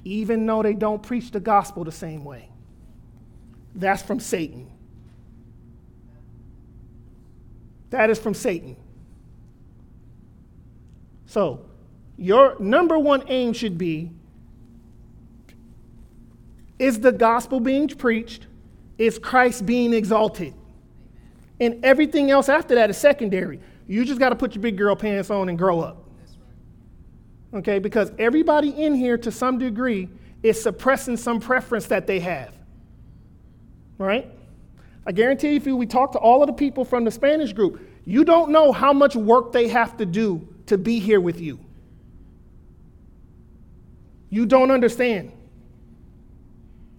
even 0.03 0.45
though 0.45 0.61
they 0.61 0.73
don't 0.73 1.01
preach 1.01 1.31
the 1.31 1.39
gospel 1.39 1.85
the 1.85 1.91
same 1.93 2.25
way. 2.25 2.49
That's 3.73 4.01
from 4.01 4.19
Satan. 4.19 4.69
That 7.89 8.09
is 8.09 8.19
from 8.19 8.33
Satan. 8.33 8.75
So, 11.27 11.65
your 12.17 12.59
number 12.59 12.99
one 12.99 13.23
aim 13.29 13.53
should 13.53 13.77
be 13.77 14.11
is 16.77 16.99
the 16.99 17.13
gospel 17.13 17.61
being 17.61 17.87
preached? 17.87 18.47
Is 18.97 19.17
Christ 19.17 19.65
being 19.65 19.93
exalted? 19.93 20.53
And 21.59 21.83
everything 21.85 22.31
else 22.31 22.49
after 22.49 22.75
that 22.75 22.89
is 22.89 22.97
secondary. 22.97 23.59
You 23.87 24.05
just 24.05 24.19
got 24.19 24.29
to 24.29 24.35
put 24.35 24.55
your 24.55 24.61
big 24.61 24.77
girl 24.77 24.95
pants 24.95 25.29
on 25.29 25.49
and 25.49 25.57
grow 25.57 25.81
up. 25.81 26.03
Okay, 27.53 27.79
because 27.79 28.11
everybody 28.17 28.69
in 28.69 28.95
here 28.95 29.17
to 29.19 29.31
some 29.31 29.59
degree 29.59 30.09
is 30.41 30.61
suppressing 30.61 31.17
some 31.17 31.39
preference 31.39 31.85
that 31.87 32.07
they 32.07 32.19
have. 32.19 32.53
Right? 33.97 34.29
I 35.05 35.11
guarantee 35.11 35.55
if 35.55 35.67
you, 35.67 35.75
we 35.75 35.85
talk 35.85 36.13
to 36.13 36.17
all 36.17 36.41
of 36.41 36.47
the 36.47 36.53
people 36.53 36.83
from 36.83 37.03
the 37.03 37.11
Spanish 37.11 37.53
group, 37.53 37.81
you 38.05 38.23
don't 38.23 38.51
know 38.51 38.71
how 38.71 38.91
much 38.91 39.15
work 39.15 39.51
they 39.51 39.67
have 39.67 39.97
to 39.97 40.05
do 40.05 40.47
to 40.65 40.77
be 40.77 40.99
here 40.99 41.21
with 41.21 41.39
you. 41.39 41.59
You 44.29 44.45
don't 44.45 44.71
understand. 44.71 45.31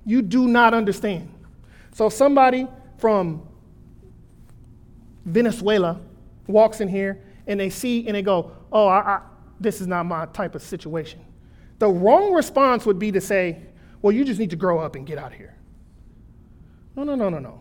You 0.06 0.22
do 0.22 0.46
not 0.46 0.74
understand. 0.74 1.32
So, 1.92 2.08
somebody 2.08 2.68
from 2.98 3.46
Venezuela 5.24 6.00
walks 6.46 6.80
in 6.80 6.88
here 6.88 7.22
and 7.46 7.58
they 7.58 7.70
see 7.70 8.06
and 8.06 8.16
they 8.16 8.22
go, 8.22 8.52
Oh, 8.72 8.86
I, 8.86 8.98
I, 8.98 9.20
this 9.60 9.80
is 9.80 9.86
not 9.86 10.04
my 10.06 10.26
type 10.26 10.54
of 10.54 10.62
situation. 10.62 11.20
The 11.78 11.88
wrong 11.88 12.32
response 12.32 12.86
would 12.86 12.98
be 12.98 13.12
to 13.12 13.20
say, 13.20 13.62
Well, 14.02 14.12
you 14.12 14.24
just 14.24 14.40
need 14.40 14.50
to 14.50 14.56
grow 14.56 14.78
up 14.78 14.96
and 14.96 15.06
get 15.06 15.18
out 15.18 15.32
of 15.32 15.38
here. 15.38 15.56
No, 16.96 17.04
no, 17.04 17.14
no, 17.14 17.28
no, 17.28 17.38
no. 17.38 17.60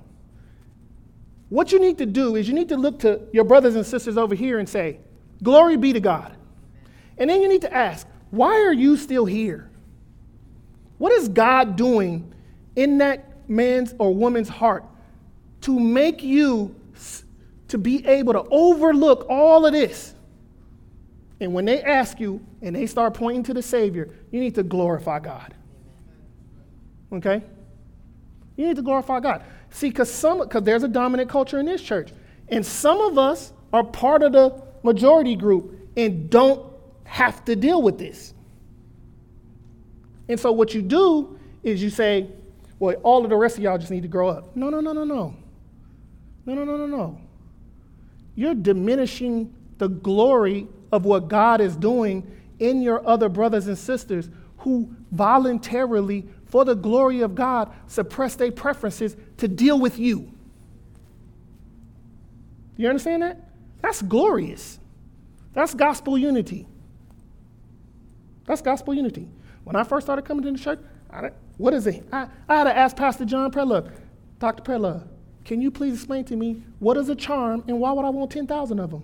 What 1.50 1.72
you 1.72 1.80
need 1.80 1.98
to 2.00 2.06
do 2.06 2.36
is 2.36 2.48
you 2.48 2.54
need 2.54 2.70
to 2.70 2.78
look 2.78 3.00
to 3.00 3.22
your 3.32 3.44
brothers 3.44 3.76
and 3.76 3.86
sisters 3.86 4.18
over 4.18 4.36
here 4.36 4.60
and 4.60 4.68
say, 4.68 5.00
Glory 5.42 5.78
be 5.78 5.94
to 5.94 6.00
God. 6.00 6.36
And 7.18 7.30
then 7.30 7.42
you 7.42 7.48
need 7.48 7.62
to 7.62 7.74
ask, 7.74 8.08
Why 8.32 8.54
are 8.62 8.74
you 8.74 8.98
still 8.98 9.26
here? 9.26 9.70
What 10.98 11.12
is 11.12 11.28
God 11.28 11.76
doing 11.76 12.34
in 12.76 13.00
that 13.00 13.50
man's 13.50 13.94
or 14.00 14.14
woman's 14.14 14.50
heart 14.50 14.86
to 15.62 15.80
make 15.80 16.24
you 16.24 16.76
to 17.74 17.80
be 17.80 18.06
able 18.06 18.34
to 18.34 18.44
overlook 18.52 19.26
all 19.30 19.66
of 19.66 19.74
this? 19.74 20.14
And 21.40 21.56
when 21.56 21.66
they 21.66 21.82
ask 21.82 22.20
you 22.20 22.40
and 22.62 22.76
they 22.76 22.86
start 22.86 23.16
pointing 23.16 23.42
to 23.46 23.54
the 23.56 23.64
Savior, 23.64 24.12
you 24.30 24.40
need 24.40 24.54
to 24.54 24.62
glorify 24.62 25.18
God. 25.18 25.56
Okay? 27.12 27.42
You 28.58 28.68
need 28.68 28.76
to 28.76 28.84
glorify 28.84 29.22
God. 29.22 29.44
See, 29.72 29.90
because 29.90 30.14
some 30.14 30.38
because 30.38 30.62
there's 30.62 30.84
a 30.84 30.88
dominant 30.88 31.32
culture 31.32 31.60
in 31.60 31.66
this 31.66 31.82
church. 31.82 32.12
And 32.50 32.64
some 32.64 33.02
of 33.02 33.18
us 33.18 33.54
are 33.74 33.84
part 33.84 34.22
of 34.22 34.34
the 34.34 34.62
majority 34.84 35.36
group 35.36 35.90
and 35.98 36.30
don't 36.30 36.64
have 37.06 37.44
to 37.46 37.56
deal 37.56 37.82
with 37.82 37.98
this. 37.98 38.36
And 40.30 40.40
so 40.40 40.52
what 40.52 40.76
you 40.76 40.84
do 40.84 41.40
is 41.64 41.82
you 41.82 41.90
say, 41.90 42.28
well, 42.78 42.96
all 43.02 43.24
of 43.24 43.32
the 43.32 43.36
rest 43.36 43.58
of 43.58 43.64
y'all 43.64 43.80
just 43.80 43.90
need 43.90 44.04
to 44.04 44.08
grow 44.08 44.30
up. 44.30 44.56
No, 44.56 44.70
no, 44.70 44.80
no, 44.80 44.94
no, 44.94 45.06
no. 45.06 45.36
No, 46.46 46.54
no, 46.54 46.66
no, 46.66 46.78
no, 46.78 46.86
no. 46.86 47.23
You're 48.36 48.56
diminishing 48.56 49.54
the 49.78 49.88
glory 49.88 50.68
of 50.92 51.06
what 51.06 51.28
God 51.28 51.62
is 51.62 51.76
doing 51.76 52.30
in 52.60 52.82
your 52.82 53.06
other 53.08 53.30
brothers 53.30 53.68
and 53.68 53.78
sisters 53.78 54.30
who 54.60 54.96
voluntarily, 55.12 56.26
for 56.46 56.64
the 56.64 56.76
glory 56.76 57.22
of 57.22 57.36
God, 57.36 57.72
suppress 57.88 58.36
their 58.36 58.52
preferences 58.52 59.16
to 59.38 59.48
deal 59.48 59.80
with 59.80 60.00
you. 60.00 60.32
You 62.78 62.88
understand 62.88 63.22
that? 63.22 63.50
That's 63.82 64.02
glorious. 64.02 64.80
That's 65.54 65.74
gospel 65.74 66.18
unity. 66.18 66.66
That's 68.46 68.62
gospel 68.62 68.94
unity. 68.94 69.28
When 69.64 69.76
I 69.76 69.84
first 69.84 70.08
started 70.08 70.24
coming 70.24 70.44
to 70.44 70.52
the 70.52 70.58
church, 70.58 70.80
I, 71.12 71.32
what 71.58 71.74
is 71.74 71.86
it? 71.88 72.06
I, 72.12 72.28
I 72.48 72.56
had 72.56 72.64
to 72.66 72.76
ask 72.76 72.96
Pastor 72.96 73.26
John 73.26 73.52
Prelove, 73.52 73.92
Dr. 74.40 74.64
Prelove, 74.64 75.08
can 75.46 75.62
you 75.62 75.72
please 75.72 75.94
explain 75.94 76.24
to 76.26 76.36
me 76.36 76.64
what 76.80 76.98
is 76.98 77.10
a 77.10 77.16
charm 77.16 77.64
and 77.68 77.80
why 77.80 77.92
would 77.92 78.06
I 78.06 78.10
want 78.10 78.32
10,000 78.32 78.80
of 78.80 78.92
them? 78.92 79.04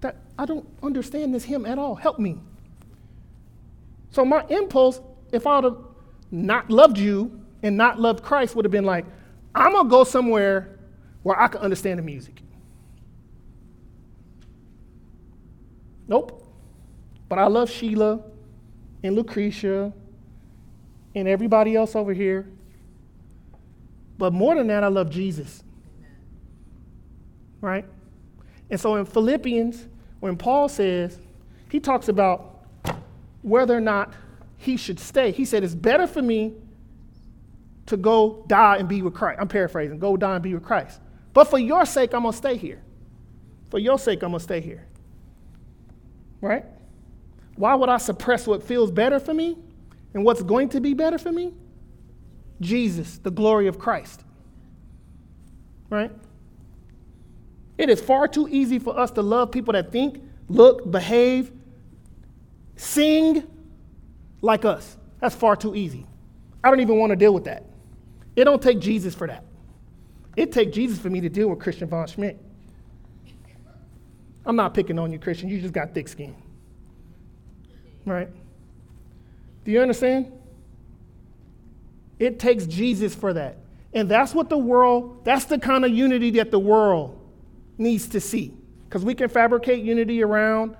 That 0.00 0.16
I 0.38 0.44
don't 0.44 0.68
understand 0.82 1.34
this 1.34 1.44
hymn 1.44 1.66
at 1.66 1.78
all. 1.78 1.94
Help 1.94 2.18
me. 2.18 2.38
So 4.10 4.24
my 4.24 4.44
impulse, 4.48 5.00
if 5.32 5.46
I 5.46 5.60
would 5.60 5.64
have 5.64 5.78
not 6.30 6.70
loved 6.70 6.98
you 6.98 7.44
and 7.62 7.76
not 7.76 8.00
loved 8.00 8.22
Christ, 8.22 8.56
would 8.56 8.64
have 8.64 8.72
been 8.72 8.84
like, 8.84 9.04
I'm 9.54 9.72
gonna 9.72 9.88
go 9.88 10.04
somewhere 10.04 10.78
where 11.22 11.38
I 11.38 11.48
can 11.48 11.60
understand 11.60 11.98
the 11.98 12.02
music. 12.02 12.42
Nope. 16.06 16.44
But 17.28 17.38
I 17.38 17.46
love 17.46 17.70
Sheila 17.70 18.20
and 19.02 19.14
Lucretia 19.14 19.92
and 21.14 21.28
everybody 21.28 21.76
else 21.76 21.94
over 21.94 22.14
here. 22.14 22.50
But 24.18 24.32
more 24.32 24.54
than 24.56 24.66
that, 24.66 24.84
I 24.84 24.88
love 24.88 25.10
Jesus. 25.10 25.62
Right? 27.60 27.84
And 28.68 28.78
so 28.78 28.96
in 28.96 29.04
Philippians, 29.04 29.86
when 30.20 30.36
Paul 30.36 30.68
says, 30.68 31.18
he 31.70 31.80
talks 31.80 32.08
about 32.08 32.64
whether 33.42 33.76
or 33.76 33.80
not 33.80 34.12
he 34.56 34.76
should 34.76 34.98
stay. 34.98 35.30
He 35.30 35.44
said, 35.44 35.62
It's 35.62 35.74
better 35.74 36.06
for 36.06 36.20
me 36.20 36.54
to 37.86 37.96
go 37.96 38.44
die 38.48 38.76
and 38.76 38.88
be 38.88 39.00
with 39.02 39.14
Christ. 39.14 39.40
I'm 39.40 39.48
paraphrasing, 39.48 39.98
go 39.98 40.16
die 40.16 40.34
and 40.34 40.42
be 40.42 40.54
with 40.54 40.64
Christ. 40.64 41.00
But 41.32 41.44
for 41.44 41.58
your 41.58 41.86
sake, 41.86 42.12
I'm 42.12 42.22
going 42.22 42.32
to 42.32 42.36
stay 42.36 42.56
here. 42.56 42.82
For 43.70 43.78
your 43.78 43.98
sake, 43.98 44.22
I'm 44.22 44.30
going 44.30 44.40
to 44.40 44.44
stay 44.44 44.60
here. 44.60 44.84
Right? 46.40 46.64
Why 47.56 47.74
would 47.74 47.88
I 47.88 47.98
suppress 47.98 48.46
what 48.46 48.62
feels 48.62 48.90
better 48.90 49.18
for 49.18 49.34
me 49.34 49.56
and 50.14 50.24
what's 50.24 50.42
going 50.42 50.68
to 50.70 50.80
be 50.80 50.94
better 50.94 51.18
for 51.18 51.32
me? 51.32 51.52
Jesus, 52.60 53.18
the 53.18 53.30
glory 53.30 53.66
of 53.66 53.78
Christ. 53.78 54.24
Right? 55.90 56.10
It 57.76 57.88
is 57.88 58.00
far 58.00 58.26
too 58.26 58.48
easy 58.50 58.78
for 58.78 58.98
us 58.98 59.10
to 59.12 59.22
love 59.22 59.52
people 59.52 59.72
that 59.72 59.92
think, 59.92 60.22
look, 60.48 60.90
behave, 60.90 61.52
sing 62.76 63.46
like 64.42 64.64
us. 64.64 64.96
That's 65.20 65.34
far 65.34 65.56
too 65.56 65.74
easy. 65.74 66.06
I 66.62 66.70
don't 66.70 66.80
even 66.80 66.98
want 66.98 67.10
to 67.10 67.16
deal 67.16 67.32
with 67.32 67.44
that. 67.44 67.64
It 68.34 68.44
don't 68.44 68.62
take 68.62 68.80
Jesus 68.80 69.14
for 69.14 69.26
that. 69.26 69.44
It 70.36 70.52
take 70.52 70.72
Jesus 70.72 70.98
for 70.98 71.10
me 71.10 71.20
to 71.20 71.28
deal 71.28 71.48
with 71.48 71.58
Christian 71.58 71.88
Von 71.88 72.06
Schmidt. 72.06 72.38
I'm 74.44 74.56
not 74.56 74.74
picking 74.74 74.98
on 74.98 75.12
you, 75.12 75.18
Christian. 75.18 75.48
You 75.48 75.60
just 75.60 75.74
got 75.74 75.92
thick 75.92 76.08
skin. 76.08 76.34
Right? 78.06 78.28
Do 79.64 79.70
you 79.70 79.80
understand? 79.80 80.32
It 82.18 82.38
takes 82.38 82.66
Jesus 82.66 83.14
for 83.14 83.32
that. 83.32 83.58
And 83.92 84.08
that's 84.08 84.34
what 84.34 84.48
the 84.48 84.58
world, 84.58 85.24
that's 85.24 85.46
the 85.46 85.58
kind 85.58 85.84
of 85.84 85.92
unity 85.92 86.30
that 86.32 86.50
the 86.50 86.58
world 86.58 87.18
needs 87.78 88.08
to 88.08 88.20
see. 88.20 88.54
Because 88.84 89.04
we 89.04 89.14
can 89.14 89.28
fabricate 89.28 89.84
unity 89.84 90.22
around 90.22 90.76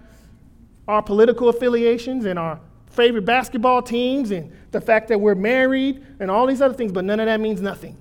our 0.87 1.03
political 1.03 1.49
affiliations 1.49 2.25
and 2.25 2.39
our 2.39 2.61
favorite 2.87 3.25
basketball 3.25 3.83
teams 3.83 4.31
and 4.31 4.53
the 4.71 4.81
fact 4.81 5.09
that 5.09 5.21
we're 5.21 5.35
married 5.35 6.05
and 6.21 6.31
all 6.31 6.47
these 6.47 6.61
other 6.61 6.75
things, 6.75 6.91
but 6.91 7.05
none 7.05 7.21
of 7.21 7.27
that 7.27 7.41
means 7.41 7.61
nothing. 7.61 7.97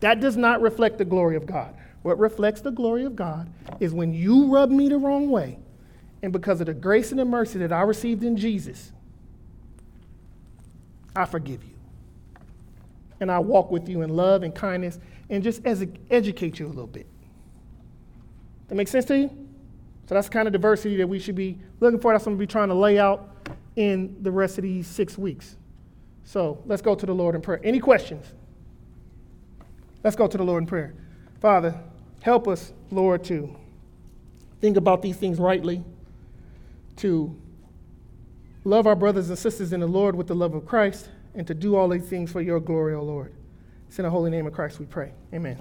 That 0.00 0.20
does 0.20 0.36
not 0.36 0.60
reflect 0.60 0.98
the 0.98 1.04
glory 1.04 1.36
of 1.36 1.46
God. 1.46 1.74
What 2.02 2.18
reflects 2.18 2.60
the 2.60 2.70
glory 2.70 3.04
of 3.04 3.16
God 3.16 3.52
is 3.80 3.92
when 3.92 4.12
you 4.12 4.46
rub 4.46 4.70
me 4.70 4.88
the 4.88 4.98
wrong 4.98 5.28
way 5.30 5.58
and 6.22 6.32
because 6.32 6.60
of 6.60 6.66
the 6.66 6.74
grace 6.74 7.10
and 7.10 7.18
the 7.18 7.24
mercy 7.24 7.58
that 7.58 7.72
I 7.72 7.82
received 7.82 8.24
in 8.24 8.36
Jesus, 8.36 8.92
I 11.14 11.24
forgive 11.24 11.64
you. 11.64 11.77
And 13.20 13.30
I 13.30 13.38
walk 13.38 13.70
with 13.70 13.88
you 13.88 14.02
in 14.02 14.10
love 14.10 14.42
and 14.42 14.54
kindness 14.54 14.98
and 15.30 15.42
just 15.42 15.64
as 15.66 15.86
educate 16.10 16.58
you 16.58 16.66
a 16.66 16.68
little 16.68 16.86
bit. 16.86 17.06
That 18.68 18.74
makes 18.74 18.90
sense 18.90 19.04
to 19.06 19.18
you? 19.18 19.28
So 20.06 20.14
that's 20.14 20.28
the 20.28 20.32
kind 20.32 20.46
of 20.46 20.52
diversity 20.52 20.96
that 20.96 21.08
we 21.08 21.18
should 21.18 21.34
be 21.34 21.58
looking 21.80 22.00
for. 22.00 22.12
That's 22.12 22.24
what 22.24 22.32
I'm 22.32 22.38
going 22.38 22.46
to 22.46 22.50
be 22.50 22.52
trying 22.52 22.68
to 22.68 22.74
lay 22.74 22.98
out 22.98 23.28
in 23.76 24.16
the 24.22 24.30
rest 24.30 24.58
of 24.58 24.62
these 24.62 24.86
six 24.86 25.18
weeks. 25.18 25.56
So 26.24 26.62
let's 26.66 26.82
go 26.82 26.94
to 26.94 27.06
the 27.06 27.14
Lord 27.14 27.34
in 27.34 27.40
prayer. 27.40 27.60
Any 27.62 27.78
questions? 27.78 28.26
Let's 30.02 30.16
go 30.16 30.26
to 30.26 30.36
the 30.36 30.44
Lord 30.44 30.62
in 30.62 30.66
prayer. 30.66 30.94
Father, 31.40 31.78
help 32.20 32.48
us, 32.48 32.72
Lord, 32.90 33.24
to 33.24 33.54
think 34.60 34.76
about 34.76 35.02
these 35.02 35.16
things 35.16 35.38
rightly 35.38 35.84
to 36.96 37.34
love 38.64 38.86
our 38.86 38.96
brothers 38.96 39.28
and 39.28 39.38
sisters 39.38 39.72
in 39.72 39.80
the 39.80 39.86
Lord 39.86 40.14
with 40.14 40.26
the 40.26 40.34
love 40.34 40.54
of 40.54 40.66
Christ, 40.66 41.08
and 41.34 41.46
to 41.46 41.54
do 41.54 41.76
all 41.76 41.88
these 41.88 42.06
things 42.06 42.30
for 42.30 42.40
your 42.40 42.60
glory, 42.60 42.94
O 42.94 43.02
Lord. 43.02 43.32
It's 43.88 43.98
in 43.98 44.04
the 44.04 44.10
holy 44.10 44.30
name 44.30 44.46
of 44.46 44.52
Christ 44.52 44.78
we 44.78 44.86
pray. 44.86 45.12
Amen. 45.32 45.58